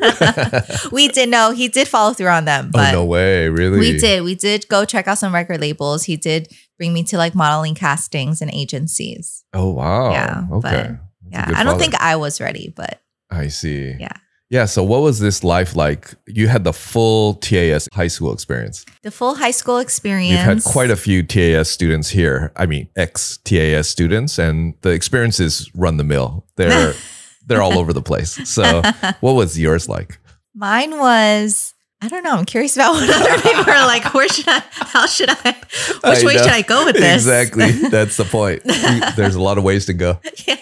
[0.93, 3.79] We did know he did follow through on them, oh but no way, really?
[3.79, 4.23] we did.
[4.23, 6.05] We did go check out some record labels.
[6.05, 6.49] He did
[6.81, 9.45] bring me to like modeling castings and agencies.
[9.53, 10.13] Oh wow.
[10.13, 10.97] Yeah, Okay.
[11.31, 11.53] Yeah.
[11.55, 13.95] I don't think I was ready, but I see.
[14.01, 14.17] Yeah.
[14.49, 14.65] Yeah.
[14.65, 16.15] So what was this life like?
[16.27, 18.87] You had the full TAS high school experience.
[19.03, 20.31] the full high school experience.
[20.31, 22.51] We've had quite a few TAS students here.
[22.57, 26.47] I mean, ex TAS students, and the experiences run the mill.
[26.57, 26.95] They're
[27.47, 28.49] they're all over the place.
[28.49, 28.81] So,
[29.21, 30.19] what was yours like?
[30.55, 31.75] Mine was.
[32.03, 32.35] I don't know.
[32.37, 34.15] I'm curious about what other people are like.
[34.15, 34.63] Where should I?
[34.71, 35.57] How should I?
[36.05, 36.43] Which I way know.
[36.43, 37.27] should I go with this?
[37.27, 37.71] Exactly.
[37.91, 38.63] That's the point.
[39.17, 40.19] There's a lot of ways to go.
[40.47, 40.57] yeah.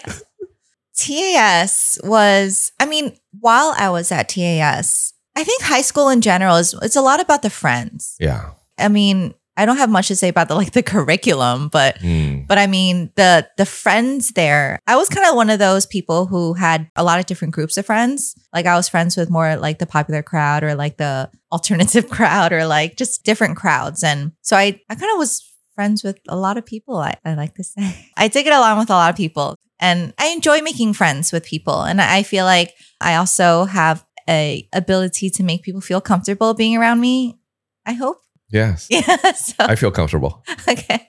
[0.95, 6.57] TAS was, I mean, while I was at TAS, I think high school in general
[6.57, 8.17] is it's a lot about the friends.
[8.19, 8.51] Yeah.
[8.77, 12.47] I mean, I don't have much to say about the like the curriculum, but Mm.
[12.47, 14.79] but I mean the the friends there.
[14.87, 17.77] I was kind of one of those people who had a lot of different groups
[17.77, 18.35] of friends.
[18.53, 22.53] Like I was friends with more like the popular crowd or like the alternative crowd
[22.53, 24.03] or like just different crowds.
[24.03, 25.43] And so I I kind of was
[25.75, 28.09] friends with a lot of people, I, I like to say.
[28.17, 31.45] I did get along with a lot of people and I enjoy making friends with
[31.45, 31.83] people.
[31.83, 36.77] And I feel like I also have a ability to make people feel comfortable being
[36.77, 37.39] around me.
[37.85, 38.21] I hope.
[38.51, 38.87] Yes.
[38.91, 39.31] Yeah.
[39.33, 40.43] So I feel comfortable.
[40.67, 41.07] okay.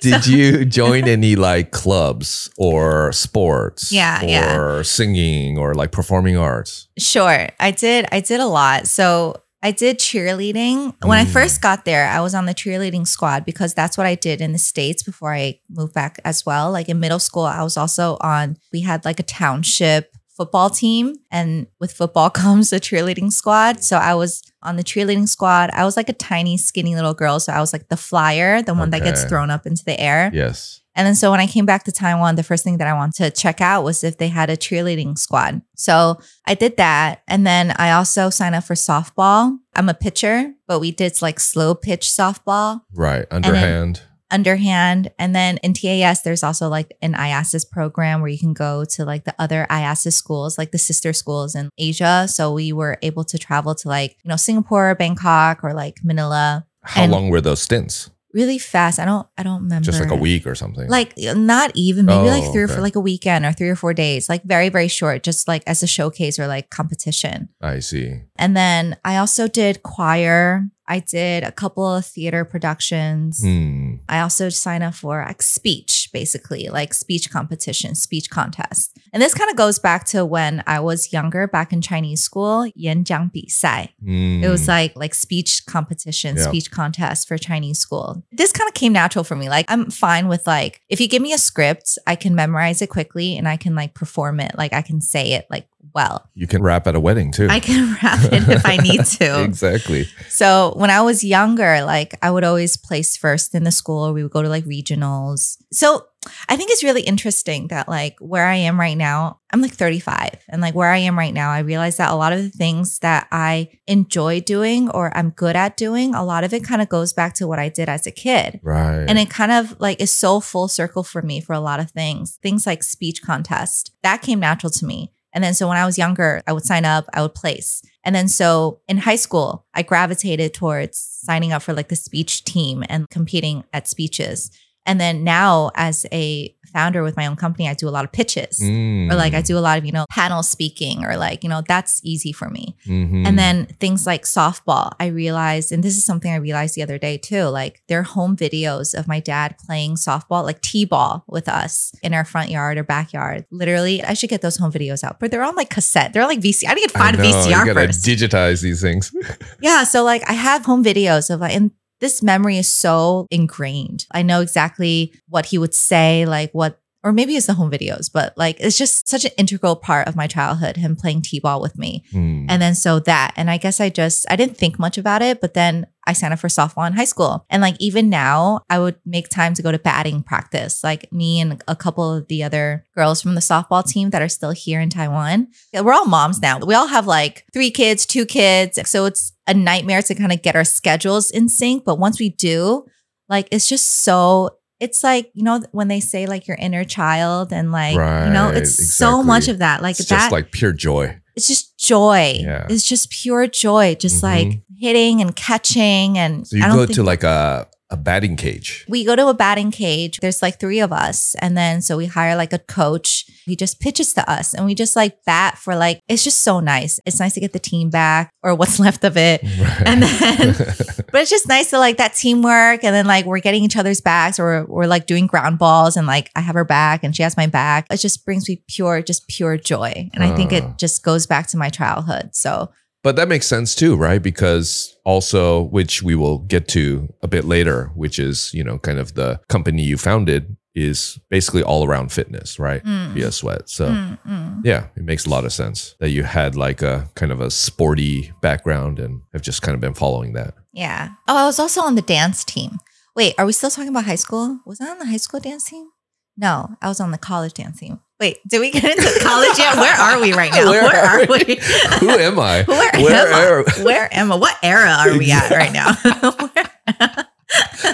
[0.00, 3.92] Did you join any like clubs or sports?
[3.92, 4.82] Yeah, or yeah.
[4.82, 6.88] singing or like performing arts?
[6.98, 7.48] Sure.
[7.60, 8.86] I did I did a lot.
[8.88, 10.94] So I did cheerleading.
[11.04, 11.32] When I Mm.
[11.32, 14.52] first got there, I was on the cheerleading squad because that's what I did in
[14.52, 16.72] the States before I moved back as well.
[16.72, 21.16] Like in middle school, I was also on, we had like a township football team.
[21.30, 23.84] And with football comes a cheerleading squad.
[23.84, 25.68] So I was on the cheerleading squad.
[25.74, 27.40] I was like a tiny, skinny little girl.
[27.40, 30.30] So I was like the flyer, the one that gets thrown up into the air.
[30.32, 30.80] Yes.
[30.96, 33.24] And then so when I came back to Taiwan, the first thing that I wanted
[33.24, 35.60] to check out was if they had a cheerleading squad.
[35.76, 37.22] So I did that.
[37.28, 39.58] And then I also signed up for softball.
[39.76, 43.26] I'm a pitcher, but we did like slow pitch softball, Right.
[43.30, 44.02] Underhand.
[44.30, 45.10] Underhand.
[45.18, 49.04] And then in TAS, there's also like an IASAS program where you can go to
[49.04, 52.26] like the other IASAS schools, like the sister schools in Asia.
[52.28, 56.66] So we were able to travel to like, you know, Singapore, Bangkok, or like Manila
[56.82, 58.10] How and- long were those stints?
[58.32, 59.00] really fast.
[59.00, 59.84] I don't, I don't remember.
[59.84, 60.88] Just like a week or something.
[60.88, 62.74] Like not even maybe Oh, like three or okay.
[62.74, 65.64] four, like a weekend or three or four days, like very, very short, just like
[65.66, 67.48] as a showcase or like competition.
[67.60, 68.20] I see.
[68.36, 70.62] And then I also did choir.
[70.90, 73.44] I did a couple of theater productions.
[73.44, 74.00] Mm.
[74.08, 78.98] I also signed up for like speech, basically, like speech competition, speech contest.
[79.12, 82.68] And this kind of goes back to when I was younger, back in Chinese school,
[82.76, 83.92] Yanjiang Bi Sai.
[84.04, 84.70] It was hmm.
[84.70, 86.42] like like speech competition, yeah.
[86.42, 88.24] speech contest for Chinese school.
[88.32, 89.48] This kind of came natural for me.
[89.48, 92.88] Like I'm fine with like if you give me a script, I can memorize it
[92.88, 96.28] quickly and I can like perform it, like I can say it like well.
[96.34, 97.48] you can rap at a wedding too.
[97.50, 99.42] I can rap it if I need to.
[99.44, 100.04] exactly.
[100.28, 104.12] So when I was younger, like I would always place first in the school.
[104.12, 105.56] We would go to like regionals.
[105.72, 106.06] So
[106.48, 110.44] I think it's really interesting that like where I am right now, I'm like 35
[110.48, 112.98] and like where I am right now, I realize that a lot of the things
[112.98, 116.88] that I enjoy doing or I'm good at doing, a lot of it kind of
[116.90, 118.60] goes back to what I did as a kid.
[118.62, 119.06] Right.
[119.08, 121.90] And it kind of like is so full circle for me for a lot of
[121.90, 122.38] things.
[122.42, 125.12] Things like speech contest, that came natural to me.
[125.32, 127.82] And then so when I was younger, I would sign up, I would place.
[128.04, 132.44] And then so in high school, I gravitated towards signing up for like the speech
[132.44, 134.50] team and competing at speeches.
[134.86, 138.12] And then now as a founder with my own company, I do a lot of
[138.12, 138.58] pitches.
[138.60, 139.10] Mm.
[139.12, 141.62] Or like I do a lot of, you know, panel speaking or like, you know,
[141.66, 142.76] that's easy for me.
[142.86, 143.26] Mhm.
[143.26, 146.98] And then things like softball, I realized, and this is something I realized the other
[146.98, 151.48] day too, like there are home videos of my dad playing softball, like T-ball with
[151.48, 153.44] us in our front yard or backyard.
[153.50, 156.12] Literally, I should get those home videos out, but they're on like cassette.
[156.12, 156.66] They're like VC.
[156.66, 158.04] I didn't get I find a VCR You gotta first.
[158.04, 159.12] digitize these things.
[159.60, 159.84] yeah.
[159.84, 164.06] So like I have home videos of like, and this memory is so ingrained.
[164.10, 168.10] I know exactly what he would say, like what or maybe it's the home videos,
[168.12, 171.78] but like it's just such an integral part of my childhood, him playing T-ball with
[171.78, 172.04] me.
[172.10, 172.46] Hmm.
[172.48, 175.40] And then so that, and I guess I just, I didn't think much about it,
[175.40, 177.46] but then I signed up for softball in high school.
[177.48, 180.84] And like even now, I would make time to go to batting practice.
[180.84, 184.28] Like me and a couple of the other girls from the softball team that are
[184.28, 185.48] still here in Taiwan.
[185.72, 186.58] We're all moms now.
[186.58, 188.78] We all have like three kids, two kids.
[188.90, 191.84] So it's a nightmare to kind of get our schedules in sync.
[191.84, 192.84] But once we do,
[193.28, 197.52] like it's just so it's like, you know, when they say like your inner child
[197.52, 197.98] and like, you
[198.32, 199.82] know, Right, it's so much of that.
[199.82, 201.20] Like it's that, just like pure joy.
[201.36, 202.38] it's just joy.
[202.40, 202.66] Yeah.
[202.70, 204.22] It's just pure joy, just Mhm.
[204.22, 206.16] like hitting and catching.
[206.16, 208.84] And So you go to like a, a batting cage.
[208.88, 210.18] we go to a batting cage.
[210.20, 211.34] There's like three of us.
[211.40, 213.24] And then so we hire like a coach.
[213.46, 216.60] He just pitches to us and we just like bat for like, it's just so
[216.60, 217.00] nice.
[217.04, 219.42] It's nice to get the team back or what's left of it.
[219.84, 222.84] And then, but it's just nice to like that teamwork.
[222.84, 226.06] And then like we're getting each other's backs or we're like doing ground balls and
[226.06, 227.86] like I have her back and she has my back.
[227.90, 230.10] It just brings me pure, just pure joy.
[230.14, 230.56] And I think Ah.
[230.56, 232.36] it just goes back to my childhood.
[232.36, 232.70] So
[233.02, 234.22] But that makes sense too, right?
[234.22, 238.98] Because also, which we will get to a bit later, which is, you know, kind
[238.98, 242.84] of the company you founded is basically all around fitness, right?
[242.84, 243.14] Mm.
[243.14, 243.68] VIASWEAT.
[243.68, 244.60] So, mm, mm.
[244.64, 247.50] yeah, it makes a lot of sense that you had like a kind of a
[247.50, 250.54] sporty background and have just kind of been following that.
[250.72, 251.10] Yeah.
[251.26, 252.78] Oh, I was also on the dance team.
[253.16, 254.60] Wait, are we still talking about high school?
[254.64, 255.90] Was I on the high school dance team?
[256.36, 258.00] No, I was on the college dance team.
[258.20, 259.76] Wait, did we get into college yet?
[259.76, 260.66] Where are we right now?
[260.70, 261.44] Where Where, are are we?
[261.48, 261.60] we?
[262.00, 262.62] Who am I?
[262.68, 263.82] Where, Where am I?
[263.82, 264.36] Where am I?
[264.36, 267.24] What era are we at right now?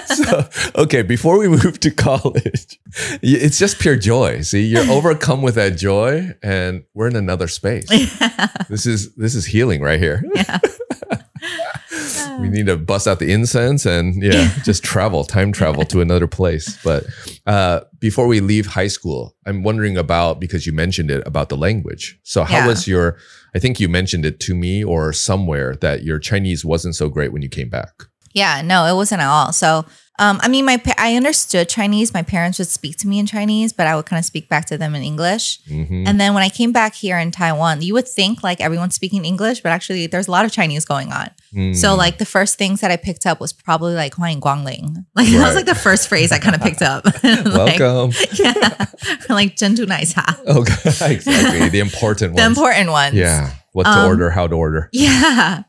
[0.05, 2.79] So, okay, before we move to college,
[3.23, 4.41] it's just pure joy.
[4.41, 7.87] See, you're overcome with that joy, and we're in another space.
[8.69, 10.23] This is this is healing right here.
[10.35, 10.59] Yeah.
[12.39, 16.27] We need to bust out the incense and yeah, just travel, time travel to another
[16.27, 16.77] place.
[16.83, 17.05] But
[17.45, 21.57] uh, before we leave high school, I'm wondering about because you mentioned it about the
[21.57, 22.19] language.
[22.23, 22.67] So how Yeah.
[22.67, 23.17] was your?
[23.55, 27.31] I think you mentioned it to me or somewhere that your Chinese wasn't so great
[27.33, 28.03] when you came back.
[28.33, 29.51] Yeah, no, it wasn't at all.
[29.51, 29.85] So,
[30.19, 32.13] um, I mean, my pa- I understood Chinese.
[32.13, 34.65] My parents would speak to me in Chinese, but I would kind of speak back
[34.65, 35.59] to them in English.
[35.69, 36.07] Mhm.
[36.07, 39.25] And then when I came back here in Taiwan, you would think like everyone's speaking
[39.25, 41.29] English, but actually there's a lot of Chinese going on.
[41.75, 41.97] So Mm.
[41.97, 45.05] like the first things that I picked up was probably like Huan Guangling.
[45.15, 47.05] Like that was like the first phrase I kind of picked up.
[47.23, 48.11] Like, welcome.
[48.33, 48.85] yeah.
[49.29, 50.25] like Zhenzhu Naicha.
[50.45, 51.69] Okay, exactly.
[51.69, 52.41] The important ones.
[52.41, 53.15] The important ones.
[53.15, 53.51] Yeah.
[53.73, 54.89] What to Um, order, how to order.
[54.91, 55.63] Yeah.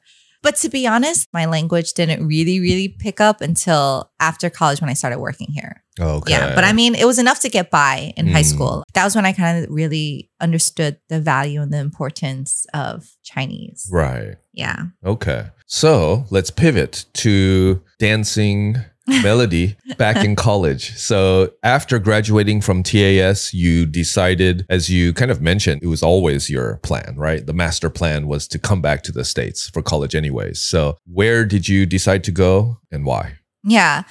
[0.49, 4.89] But to be honest, my language didn't really, really pick up until after college when
[4.89, 5.83] I started working here.
[6.01, 6.33] Okay.
[6.33, 6.55] Yeah.
[6.55, 8.55] But I mean, it was enough to get by in high Mm.
[8.55, 8.85] school.
[8.95, 13.91] That was when I kind of really understood the value and the importance of Chinese.
[13.93, 14.37] right.
[14.55, 14.85] Yeah.
[15.05, 15.49] Okay.
[15.67, 18.77] So let's pivot to dancing
[19.23, 20.97] melody back in college.
[20.97, 26.49] So after graduating from TAS, you decided, as you kind of mentioned, it was always
[26.51, 27.45] your plan, right?
[27.45, 30.61] The master plan was to come back to the States for college anyways.
[30.61, 33.35] So where did you decide to go and why?
[33.65, 34.03] Yeah.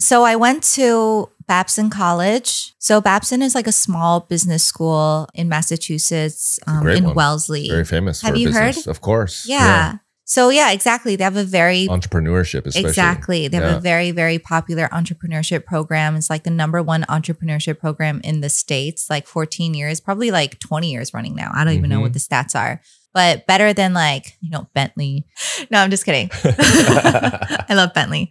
[0.00, 2.74] So I went to Babson College.
[2.78, 7.14] So Babson is like a small business school in Massachusetts, um, in one.
[7.14, 7.68] Wellesley.
[7.68, 8.84] Very famous Have for you business.
[8.84, 8.90] heard?
[8.90, 9.46] Of course.
[9.48, 9.96] yeah.
[10.30, 11.16] So yeah, exactly.
[11.16, 12.90] They have a very Entrepreneurship, especially.
[12.90, 13.48] Exactly.
[13.48, 13.76] They have Yeah.
[13.78, 16.16] a very, very popular entrepreneurship program.
[16.16, 20.58] It's like the number one entrepreneurship program in the States, like 14 years, probably like
[20.58, 21.50] 20 years running now.
[21.54, 22.82] I don't even know what the stats are,
[23.14, 25.24] but better than like, you know, Bentley.
[25.70, 26.28] No, I'm just kidding.
[26.44, 28.30] I love Bentley.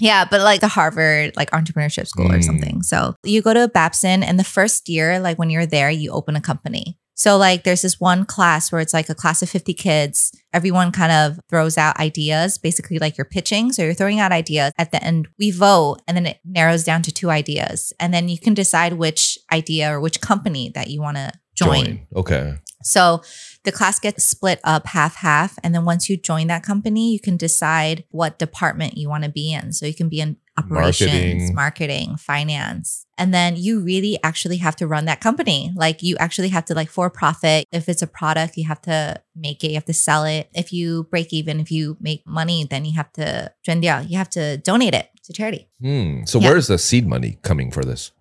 [0.00, 2.44] Yeah, but like the Harvard like entrepreneurship school or Mm.
[2.44, 2.82] something.
[2.82, 6.34] So you go to Babson and the first year, like when you're there, you open
[6.36, 6.98] a company.
[7.14, 10.32] So like there's this one class where it's like a class of 50 kids.
[10.56, 13.72] Everyone kind of throws out ideas, basically like you're pitching.
[13.72, 14.72] So you're throwing out ideas.
[14.78, 17.92] At the end, we vote and then it narrows down to two ideas.
[18.00, 22.06] And then you can decide which idea or which company that you want to join.
[22.16, 22.54] Okay.
[22.82, 23.22] So
[23.64, 25.58] the class gets split up half half.
[25.62, 29.30] And then once you join that company, you can decide what department you want to
[29.30, 29.74] be in.
[29.74, 31.54] So you can be in operations, Marketing.
[31.54, 32.16] marketing.
[32.16, 33.06] finance.
[33.18, 35.72] And then you really actually have to run that company.
[35.74, 37.66] Like you actually have to like for profit.
[37.72, 40.48] If it's a product, you have to make it, you have to sell it.
[40.54, 44.56] If you break even, if you make money, then you have to you have to
[44.58, 45.68] donate it to charity.
[45.80, 46.24] Hmm.
[46.24, 46.50] So Yeah.
[46.50, 48.12] where's the seed money coming for this?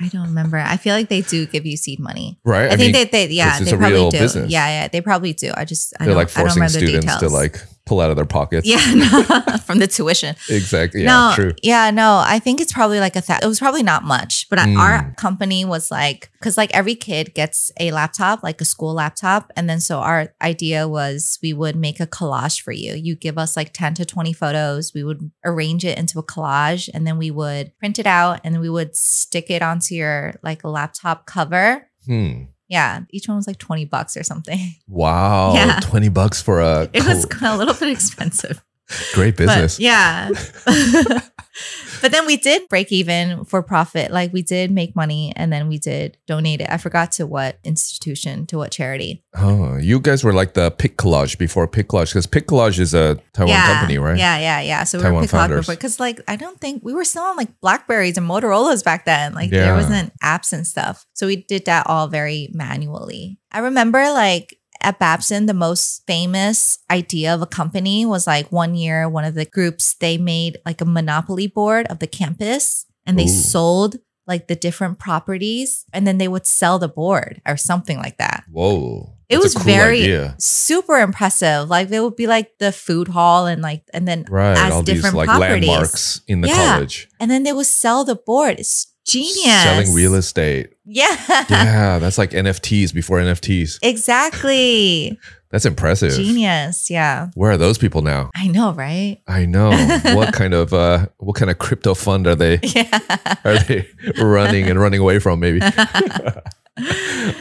[0.00, 0.56] I don't remember.
[0.58, 2.40] I feel like they do give you seed money.
[2.44, 2.70] Right.
[2.70, 4.18] I, think they, they, yeah, they a probably real do.
[4.18, 4.50] business.
[4.50, 5.52] Yeah, yeah, they probably do.
[5.56, 8.10] I just, I they're don't, like I forcing remember the students to like pull out
[8.10, 8.66] of their pockets.
[8.66, 9.22] Yeah, no,
[9.64, 10.34] from the tuition.
[10.48, 11.02] Exactly.
[11.02, 11.06] Yeah.
[11.06, 11.52] no, True.
[11.62, 12.22] yeah, no.
[12.24, 14.78] I think it's probably like a th- it was probably not much, but Mm.
[14.78, 19.50] our company was like because like every kid gets a laptop, like a school laptop,
[19.56, 22.94] and then so our idea was we would make a collage for you.
[22.94, 26.88] You give us like ten to twenty photos, we would arrange it into a collage,
[26.94, 30.34] and then we would print it out, and then we would stick it onto your
[30.42, 31.86] like a laptop cover.
[32.06, 32.44] Hmm.
[32.74, 34.58] Yeah, each one was like twenty bucks or something.
[34.88, 35.54] Wow.
[35.54, 35.78] Yeah.
[35.80, 38.62] Twenty bucks for a It was a little bit expensive.
[39.14, 39.76] great business.
[39.76, 40.30] But yeah.
[42.02, 44.10] but then we did break even for profit.
[44.10, 46.68] Like we did make money and then we did donate it.
[46.70, 49.22] I forgot to what institution, to what charity.
[49.36, 53.98] Oh, you guys were like the PicCollage before PicCollage because PicCollage is a Taiwan company,
[53.98, 54.18] right?
[54.18, 54.84] Yeah, yeah, yeah.
[54.84, 55.66] So we Taiwan were pick founders.
[55.66, 59.34] because like I don't think we were still on like Blackberries and Motorola's back then.
[59.34, 59.64] Like Yeah.
[59.66, 61.06] there wasn't apps and stuff.
[61.14, 63.38] So we did that all very manually.
[63.52, 68.74] I remember like at Babson, the most famous idea of a company was like one
[68.74, 73.18] year, one of the groups, they made like a monopoly board of the campus and
[73.18, 73.28] they Ooh.
[73.28, 78.18] sold like the different properties and then they would sell the board or something like
[78.18, 78.44] that.
[78.50, 79.10] Whoa.
[79.28, 80.34] It was cool very idea.
[80.38, 81.68] super impressive.
[81.68, 84.56] Like there would be like the food hall and like and then right.
[84.56, 85.66] as All these different like properties.
[85.68, 86.74] landmarks in the Yeah.
[86.74, 87.08] college.
[87.20, 88.60] and then they would sell the board.
[88.60, 89.62] It's genius.
[89.62, 90.70] Selling real estate.
[90.84, 91.16] Yeah.
[91.50, 93.78] yeah, that's like NFTs before NFTs.
[93.82, 95.18] exactly.
[95.50, 96.10] That's impressive.
[96.14, 96.90] Genius.
[96.90, 97.28] Yeah.
[97.34, 98.32] Where are those people now?
[98.34, 99.18] I know, right?
[99.28, 99.70] I know.
[100.16, 102.98] what kind of uh what kind of crypto fund are they Yeah.
[103.44, 103.86] are they
[104.20, 105.60] running and running away from maybe?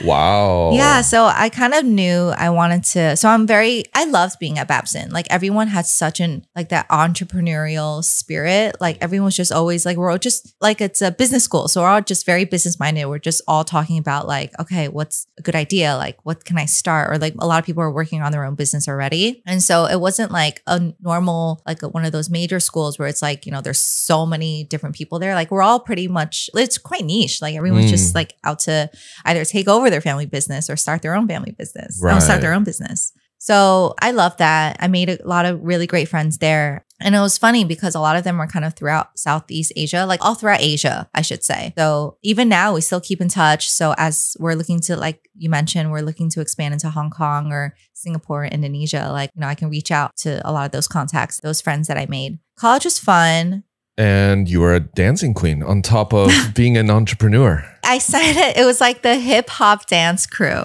[0.03, 0.71] Wow.
[0.73, 3.15] Yeah, so I kind of knew I wanted to.
[3.17, 5.09] So I'm very, I loved being at Babson.
[5.11, 8.75] Like everyone had such an like that entrepreneurial spirit.
[8.79, 11.81] Like everyone was just always like we're all just like it's a business school, so
[11.81, 13.05] we're all just very business minded.
[13.05, 15.95] We're just all talking about like, okay, what's a good idea?
[15.95, 17.11] Like, what can I start?
[17.11, 19.85] Or like a lot of people are working on their own business already, and so
[19.85, 23.45] it wasn't like a normal like a, one of those major schools where it's like
[23.45, 25.35] you know there's so many different people there.
[25.35, 27.41] Like we're all pretty much it's quite niche.
[27.41, 27.89] Like everyone's Mm.
[27.89, 28.89] just like out to
[29.25, 32.01] either take over their family business or start their own family business.
[32.03, 33.13] Or start their own business.
[33.43, 34.77] So I love that.
[34.79, 36.85] I made a lot of really great friends there.
[37.01, 40.05] And it was funny because a lot of them were kind of throughout Southeast Asia,
[40.05, 41.73] like all throughout Asia, I should say.
[41.77, 43.69] So even now we still keep in touch.
[43.69, 47.51] So as we're looking to, like you mentioned, we're looking to expand into Hong Kong
[47.51, 50.87] or Singapore, Indonesia, like, you know, I can reach out to a lot of those
[50.87, 52.39] contacts, those friends that I made.
[52.55, 53.65] College was fun.
[53.97, 57.63] And you were a dancing queen on top of being an entrepreneur.
[57.83, 58.57] I said it.
[58.57, 60.63] It was like the hip hop dance crew.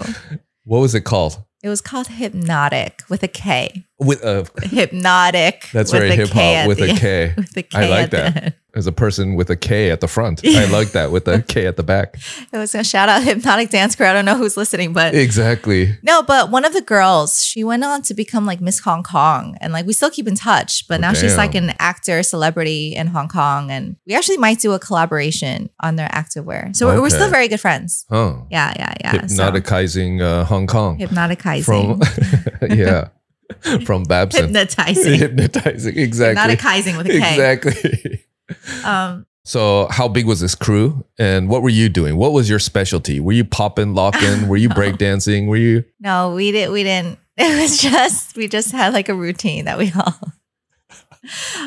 [0.63, 1.43] What was it called?
[1.61, 3.85] It was called Hypnotik with a K.
[3.99, 5.71] With a Hypnotik.
[5.71, 6.95] that's with very hip hop with the a.
[6.95, 7.33] K.
[7.35, 8.55] With I like that.
[8.75, 10.41] As a person with a K at the front.
[10.45, 12.15] I like that with a K at the back.
[12.53, 14.05] It was a shout out Hypnotik Dance Crew.
[14.05, 15.97] I don't know who's listening, but Exactly.
[16.03, 19.57] no, but one of the girls, she went on to become like Miss Hong Kong.
[19.59, 23.07] And like we still keep in touch, but now she's like an actor, celebrity in
[23.07, 23.71] Hong Kong.
[23.71, 26.73] And we actually might do a collaboration on their activewear.
[26.75, 28.05] So we're, we're still very good friends.
[28.11, 28.45] Oh.
[28.51, 29.25] Yeah, yeah, yeah.
[29.27, 30.99] So, Hypnoticizing uh, Hong Kong.
[30.99, 31.65] hypnoticizing.
[31.65, 33.09] From yeah.
[33.85, 34.45] From Babson.
[34.45, 35.13] Hypnotizing.
[35.19, 35.97] Hypnotizing.
[35.97, 36.55] Exactly.
[36.55, 37.29] Hypnoticizing with a K.
[37.31, 38.25] Exactly.
[38.83, 42.17] Um, So, how big was this crew, and what were you doing?
[42.17, 43.19] What was your specialty?
[43.19, 44.47] Were you popping, locking?
[44.47, 45.47] Were you breakdancing?
[45.47, 45.85] Were you?
[45.99, 46.73] No, we didn't.
[46.73, 47.19] We didn't.
[47.37, 50.13] It was just we just had like a routine that we all.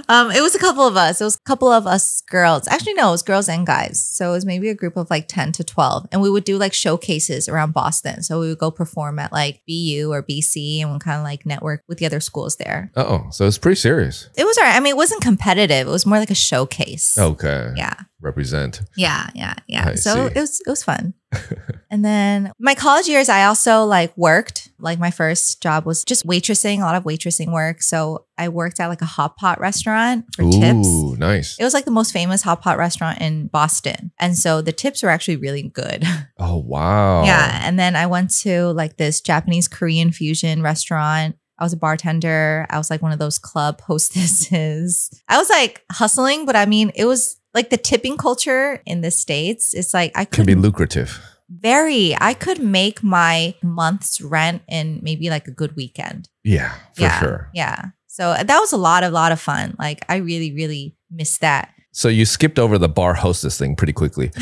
[0.09, 1.21] Um, it was a couple of us.
[1.21, 2.67] It was a couple of us girls.
[2.69, 4.03] Actually, no, it was girls and guys.
[4.03, 6.59] So it was maybe a group of like ten to twelve, and we would do
[6.59, 8.23] like showcases around Boston.
[8.23, 11.45] So we would go perform at like BU or BC, and we kind of like
[11.47, 12.91] network with the other schools there.
[12.97, 14.29] Oh, so it's pretty serious.
[14.37, 14.77] It was alright.
[14.77, 15.87] I mean, it wasn't competitive.
[15.87, 17.19] It was more like a showcase.
[17.19, 17.73] Okay.
[17.77, 17.95] Yeah.
[18.23, 18.83] Represent.
[18.97, 19.89] Yeah, yeah, yeah.
[19.89, 20.35] I so see.
[20.37, 21.15] it was it was fun.
[21.91, 24.71] and then my college years, I also like worked.
[24.79, 27.83] Like my first job was just waitressing, a lot of waitressing work.
[27.83, 30.87] So I worked at like a hot pot restaurant for tips.
[30.87, 31.59] Ooh, nice.
[31.59, 34.13] It was like the most famous hot pot restaurant in Boston.
[34.19, 36.05] And so the tips were actually really good.
[36.45, 37.25] Oh wow.
[37.25, 37.61] Yeah.
[37.63, 41.37] And then I went to like this Japanese Korean fusion restaurant.
[41.59, 42.67] I was a bartender.
[42.69, 45.09] I was like one of those club hostesses.
[45.29, 49.11] I was like hustling, but I mean, it was like the tipping culture in the
[49.11, 49.75] States.
[49.75, 51.21] It's like I Can could be lucrative.
[51.49, 56.29] very, I could make my month's rent in maybe like a good weekend.
[56.45, 57.21] Yeah, for yeah.
[57.21, 57.51] sure.
[57.55, 57.85] Yeah.
[58.07, 59.75] So that was a lot, a lot of fun.
[59.79, 61.71] Like I really, really missed that.
[61.93, 64.31] So you skipped over the bar hostess thing pretty quickly.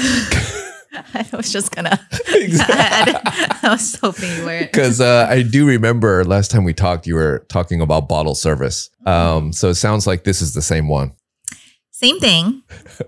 [1.15, 1.99] I was just gonna.
[2.29, 4.61] I, I, I was hoping you were.
[4.61, 8.91] Because uh, I do remember last time we talked, you were talking about bottle service.
[9.07, 11.13] Um, so it sounds like this is the same one.
[12.01, 12.63] Same thing.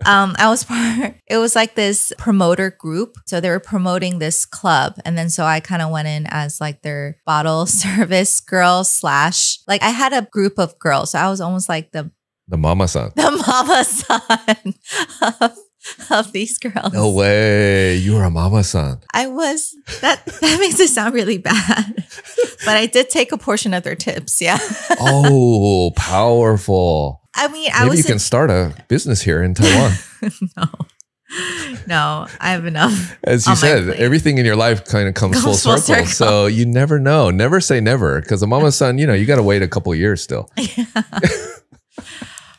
[0.05, 1.15] Um, I was part.
[1.27, 5.45] It was like this promoter group, so they were promoting this club, and then so
[5.45, 9.61] I kind of went in as like their bottle service girl slash.
[9.67, 12.11] Like I had a group of girls, so I was almost like the
[12.49, 13.13] The mama son.
[13.17, 14.75] the mama son
[15.41, 15.57] of,
[16.11, 16.93] of these girls.
[16.93, 17.97] No way.
[17.97, 19.01] You were a mama son.
[19.15, 20.27] I was that.
[20.27, 22.05] That makes it sound really bad,
[22.67, 24.43] but I did take a portion of their tips.
[24.43, 24.59] Yeah.
[25.01, 27.22] Oh, powerful.
[27.35, 29.93] I mean, I Maybe was you can start a business here in Taiwan.
[30.57, 30.65] no,
[31.87, 32.27] no.
[32.41, 33.17] I have enough.
[33.25, 36.07] As you said, everything in your life kind of comes, Comes full, full circle.
[36.07, 36.13] circle.
[36.13, 37.31] So you never know.
[37.31, 38.21] Never say never.
[38.21, 40.51] Because a mama son, you know, you got to wait a couple years still.
[40.57, 40.77] But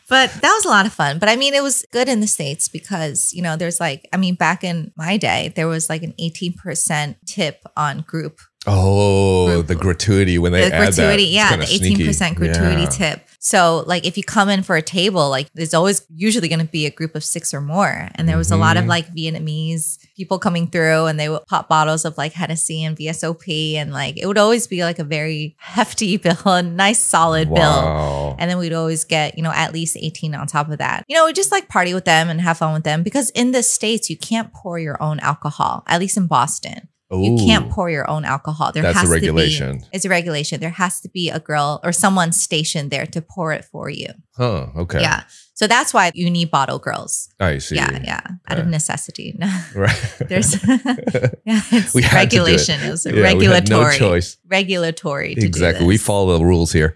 [0.09, 1.19] but that was a lot of fun.
[1.19, 4.17] But I mean, it was good in the States because, you know, there's like, I
[4.17, 8.39] mean, back in my day, there was like an 18% tip on group.
[8.65, 11.51] Oh, the gratuity when they the add gratuity, that.
[11.51, 12.89] Yeah, the 18% gratuity Yeah.
[12.89, 13.27] tip.
[13.39, 16.65] So, like, if you come in for a table, like, there's always usually going to
[16.71, 18.07] be a group of six or more.
[18.15, 18.87] And there was a lot of Mhm.
[18.87, 23.75] like Vietnamese people coming through and they would pop bottles of like Hennessy and VSOP.
[23.75, 27.57] And like, it would always be like a very hefty bill, a nice solid bill.
[27.57, 28.35] Wow.
[28.39, 31.03] And then we'd always get, you know, at least 18 on top of that.
[31.09, 33.51] You know, we just like party with them and have fun with them because in
[33.51, 36.87] the States, you can't pour your own alcohol, at least in Boston.
[37.21, 38.71] You can't pour your own alcohol.
[38.71, 39.79] There That's a has regulation.
[39.79, 40.59] To be, it's a regulation.
[40.59, 44.07] There has to be a girl or someone stationed there to pour it for you.
[44.35, 44.67] Huh.
[44.77, 45.01] Okay.
[45.01, 45.23] Yeah.
[45.55, 47.29] So that's why you need bottle girls.
[47.39, 47.75] I see.
[47.75, 48.21] Yeah, yeah.
[48.49, 49.37] Out of necessity.
[49.75, 50.15] Right.
[50.27, 52.45] There's yeah, it's We had to do it.
[52.47, 52.79] regulation.
[52.81, 53.91] It, was Yeah, we had regulatory.
[53.91, 54.37] no choice.
[54.47, 55.35] Regulatory.
[55.35, 55.85] To do Exactly.
[55.85, 56.95] We follow the rules here.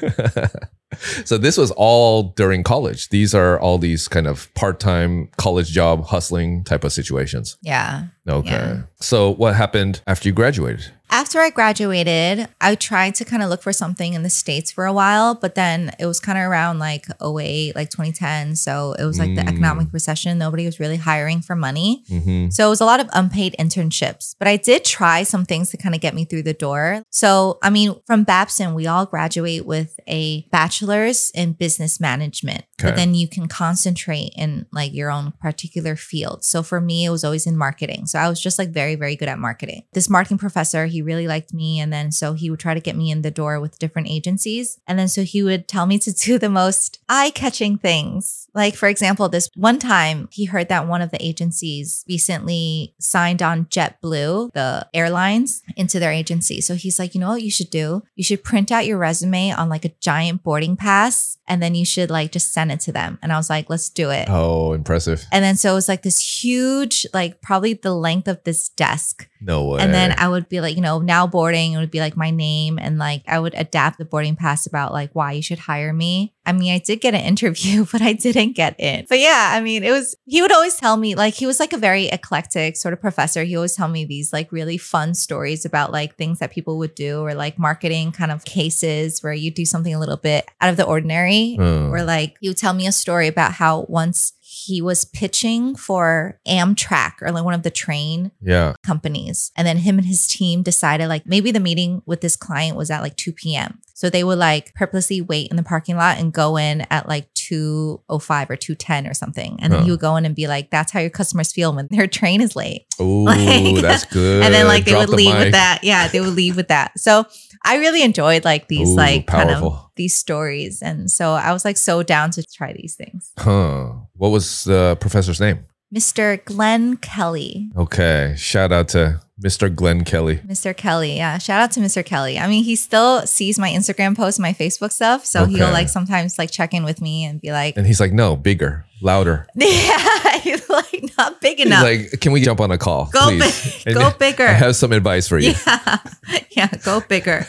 [1.24, 3.08] so this was all during college.
[3.08, 7.56] These are all these kind of part-time college job hustling type of situations.
[7.62, 8.04] Yeah.
[8.28, 8.50] Okay.
[8.50, 8.82] Yeah.
[9.00, 10.92] So what happened after you graduated?
[11.10, 14.84] After I graduated, I tried to kind of look for something in the States for
[14.84, 18.56] a while, but then it was kind of around like 08, like 2010.
[18.56, 19.48] So it was like the Mm.
[19.48, 20.36] economic recession.
[20.38, 22.04] Nobody was really hiring for money.
[22.10, 22.50] Mm-hmm.
[22.50, 25.76] So it was a lot of unpaid internships, but I did try some things to
[25.76, 27.02] kind of get me through the door.
[27.10, 32.90] So, I mean, from Babson, we all graduate with a bachelor's in business management, Okay.
[32.90, 36.44] but then you can concentrate in like your own particular field.
[36.44, 38.06] So for me, it was always in marketing.
[38.06, 39.84] So I was just like very, very good at marketing.
[39.94, 41.80] This marketing professor, he really liked me.
[41.80, 44.78] And then so he would try to get me in the door with different agencies.
[44.86, 48.48] And then so he would tell me to do the most eye catching things.
[48.54, 53.42] Like, for example, this one time he heard that one of the agencies recently signed
[53.42, 56.60] on JetBlue, the airlines, into their agency.
[56.60, 58.02] So he's like, you know what you should do?
[58.14, 61.84] You should print out your resume on like a giant boarding pass and then you
[61.84, 63.18] should like just send it to them.
[63.22, 64.28] And I was like, let's do it.
[64.30, 65.24] Oh, impressive.
[65.32, 69.28] And then so it was like this huge, like probably the length of this desk.
[69.40, 69.80] No way.
[69.80, 72.30] And then I would be like, you know, now boarding, it would be like my
[72.30, 72.78] name.
[72.78, 76.34] And like I would adapt the boarding pass about like why you should hire me.
[76.44, 79.06] I mean, I did get an interview, but I didn't get in.
[79.08, 81.72] But yeah, I mean, it was, he would always tell me, like, he was like
[81.72, 83.44] a very eclectic sort of professor.
[83.44, 86.94] He always tell me these like really fun stories about like things that people would
[86.94, 90.70] do or like marketing kind of cases where you do something a little bit out
[90.70, 91.56] of the ordinary.
[91.60, 91.90] Oh.
[91.90, 97.20] Or like would tell me a story about how once he was pitching for Amtrak
[97.20, 98.74] or like one of the train yeah.
[98.82, 99.52] companies.
[99.56, 102.90] And then him and his team decided like maybe the meeting with this client was
[102.90, 103.80] at like 2 p.m.
[103.94, 107.32] So they would like purposely wait in the parking lot and go in at like
[107.48, 109.58] 205 or 210 or something.
[109.60, 109.84] And then Huh.
[109.84, 112.40] he would go in and be like, that's how your customers feel when their train
[112.40, 112.86] is late.
[113.00, 114.42] Oh, Like- that's good.
[114.44, 115.44] And then like they Drop would the leave mic.
[115.44, 115.80] with that.
[115.82, 116.98] Yeah, they would leave with that.
[116.98, 117.24] So
[117.64, 120.82] I really enjoyed like these Ooh, like kind of these stories.
[120.82, 123.32] And so I was like so down to try these things.
[123.38, 123.92] Huh.
[124.14, 125.64] What was the professor's name?
[125.94, 126.44] Mr.
[126.44, 127.70] Glenn Kelly.
[127.76, 128.34] Okay.
[128.36, 129.72] Shout out to Mr.
[129.74, 130.38] Glenn Kelly.
[130.38, 130.76] Mr.
[130.76, 131.16] Kelly.
[131.16, 131.38] Yeah.
[131.38, 132.04] Shout out to Mr.
[132.04, 132.38] Kelly.
[132.38, 135.24] I mean, he still sees my Instagram posts, my Facebook stuff.
[135.24, 138.12] So he'll like sometimes like check in with me and be like, And he's like,
[138.12, 139.46] no, bigger, louder.
[139.54, 141.82] yeah, he's like not big He's enough.
[141.84, 143.06] like, can we jump on a call?
[143.12, 143.84] go please?
[143.84, 144.46] big, go bigger.
[144.46, 145.54] I have some advice for you.
[145.66, 145.98] yeah.
[146.50, 146.68] yeah.
[146.84, 147.46] Go bigger.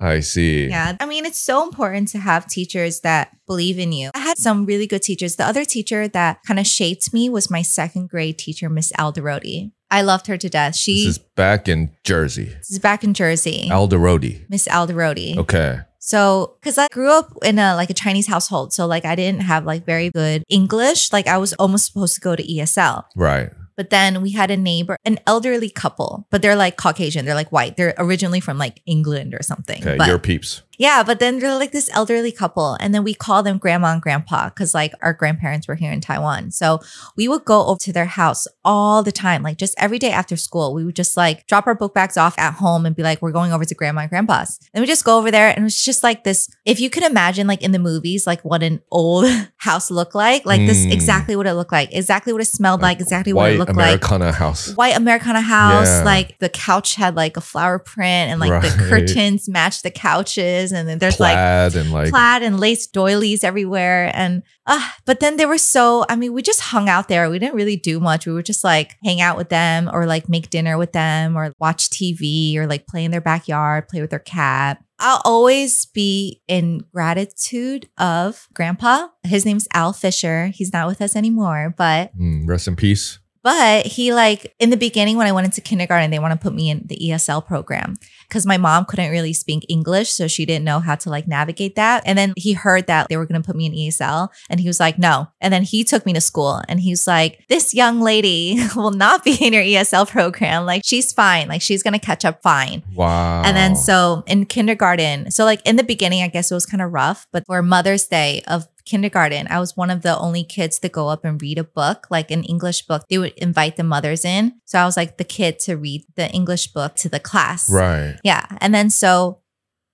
[0.00, 0.68] I see.
[0.68, 0.96] Yeah.
[1.00, 4.10] I mean, it's so important to have teachers that believe in you.
[4.14, 5.36] I had some really good teachers.
[5.36, 9.72] The other teacher that kind of shaped me was my second grade teacher, Miss Alderodi.
[9.90, 10.76] I loved her to death.
[10.76, 12.46] She This is back in Jersey.
[12.58, 13.68] this is back in Jersey.
[13.70, 14.44] Alderodi.
[14.48, 15.36] Miss Alderodi.
[15.36, 15.80] Okay.
[16.00, 19.40] So, because I grew up in a like a Chinese household, so like I didn't
[19.42, 21.12] have like very good English.
[21.12, 23.50] Like I was almost supposed to go to ESL, Right.
[23.76, 27.24] but then we had a neighbor, an elderly couple, but they're like Caucasian.
[27.26, 27.76] They're like white.
[27.76, 29.82] They're originally from like England or something.
[29.82, 29.96] Okay.
[29.98, 30.62] But Your peeps.
[30.78, 34.00] Yeah, but then they're like this elderly couple, and then we call them grandma and
[34.02, 36.50] grandpa because like our grandparents were here in Taiwan.
[36.52, 36.80] So
[37.16, 40.36] we would go over to their house all the time, like just every day after
[40.36, 40.72] school.
[40.74, 43.32] We would just like drop our book bags off at home and be like, we're
[43.32, 44.58] going over to grandma and grandpa's.
[44.72, 46.48] And we just go over there, and it was just like this.
[46.64, 49.26] If you could imagine, like in the movies, like what an old
[49.58, 50.92] house looked like, like this Mm.
[50.92, 54.00] exactly what it looked like, exactly what it smelled like, exactly what it looked like
[54.00, 54.74] White Americana house.
[54.76, 55.88] white Americana house.
[55.88, 56.04] Yeah.
[56.04, 60.67] Like the couch had like a flower print and like the curtains matched the couches.
[60.72, 64.10] And then there's like Plaid and like plaid and lace doilies everywhere.
[64.14, 67.30] And uh, but then they were so, I mean, we just hung out there.
[67.30, 68.26] We didn't really do much.
[68.26, 71.52] We would just like hang out with them or like make dinner with them or
[71.58, 74.82] watch TV or like play in their backyard, play with their cat.
[75.00, 79.08] I'll always be in gratitude of grandpa.
[79.22, 80.48] His name's Al Fisher.
[80.48, 83.18] He's not with us anymore, but Mm, rest in peace.
[83.42, 86.54] But he like in the beginning when I went into kindergarten, they want to put
[86.54, 87.96] me in the ESL program
[88.28, 91.76] because my mom couldn't really speak English, so she didn't know how to like navigate
[91.76, 92.02] that.
[92.04, 94.68] And then he heard that they were going to put me in ESL, and he
[94.68, 98.00] was like, "No." And then he took me to school, and he's like, "This young
[98.00, 100.66] lady will not be in your ESL program.
[100.66, 101.48] Like she's fine.
[101.48, 103.42] Like she's going to catch up fine." Wow.
[103.44, 106.82] And then so in kindergarten, so like in the beginning, I guess it was kind
[106.82, 110.78] of rough, but for Mother's Day of kindergarten, I was one of the only kids
[110.80, 113.04] to go up and read a book, like an English book.
[113.08, 114.60] They would invite the mothers in.
[114.64, 117.70] So I was like the kid to read the English book to the class.
[117.70, 118.18] Right.
[118.24, 118.46] Yeah.
[118.60, 119.40] And then so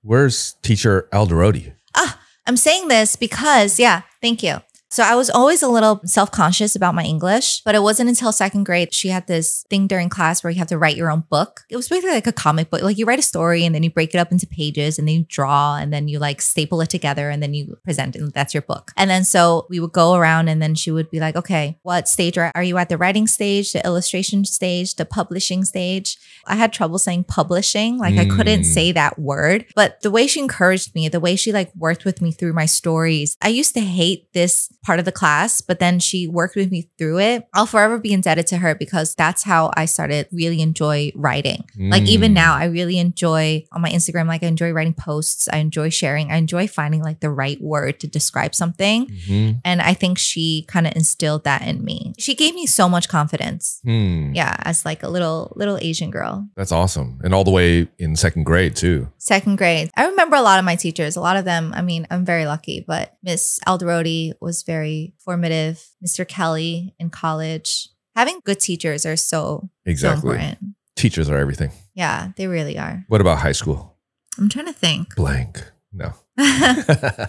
[0.05, 1.73] Where's teacher Alderodi?
[1.97, 4.61] Ah, I'm saying this because, yeah, thank you.
[4.95, 8.31] So I was always a little self conscious about my English, but it wasn't until
[8.31, 11.25] second grade she had this thing during class where you have to write your own
[11.29, 11.63] book.
[11.69, 12.81] It was basically like a comic book.
[12.81, 15.15] Like you write a story and then you break it up into pages and then
[15.17, 18.55] you draw and then you like staple it together and then you present and that's
[18.55, 18.93] your book.
[18.97, 22.07] And then so we would go around and then she would be like, okay, what
[22.09, 22.89] stage are, are you at?
[22.89, 26.19] The writing stage, the illustration stage, the publishing stage?
[26.47, 27.99] I had trouble saying publishing.
[27.99, 28.65] Like I couldn't Mm.
[28.65, 29.67] say that word.
[29.75, 32.67] But the way she encouraged me, the way she like worked with me through my
[32.67, 36.71] stories, I used to hate this part of the class, but then she worked with
[36.71, 37.47] me through it.
[37.55, 41.65] I'll forever be indebted to her because that's how I started really enjoy writing.
[41.79, 42.35] Like even Mm.
[42.35, 45.49] now, I really enjoy on my Instagram, like I enjoy writing posts.
[45.53, 46.31] I enjoy sharing.
[46.31, 49.07] I enjoy finding like the right word to describe something.
[49.29, 49.61] Mhm.
[49.65, 52.13] And I think she kind of instilled that in me.
[52.19, 53.81] She gave me so much confidence.
[53.85, 54.33] Hmm.
[54.35, 56.47] Yeah, as like a little little Asian girl.
[56.57, 57.21] That's awesome.
[57.25, 59.09] And all the way in second grade too.
[59.19, 59.91] Second grade.
[59.97, 61.17] I remember a lot of my teachers.
[61.17, 64.74] A lot of them, I mean, I'm very lucky, but Miss Alderodi was very
[65.19, 65.85] formative.
[66.05, 66.27] Mr.
[66.27, 67.89] Kelly in college.
[68.17, 70.59] Having good teachers are so, so important.
[70.97, 71.73] Teachers are everything.
[71.95, 73.05] Yeah, they really are.
[73.09, 73.97] What about high school?
[74.39, 75.15] I'm trying to think.
[75.17, 75.65] Blank.
[75.93, 76.13] No.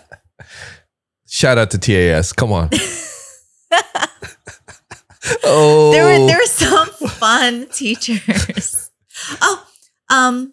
[1.27, 2.33] Shout out to TAS.
[2.33, 2.69] Come on.
[5.43, 5.91] oh.
[5.91, 8.91] there were there were some fun teachers.
[9.41, 9.65] Oh,
[10.09, 10.51] um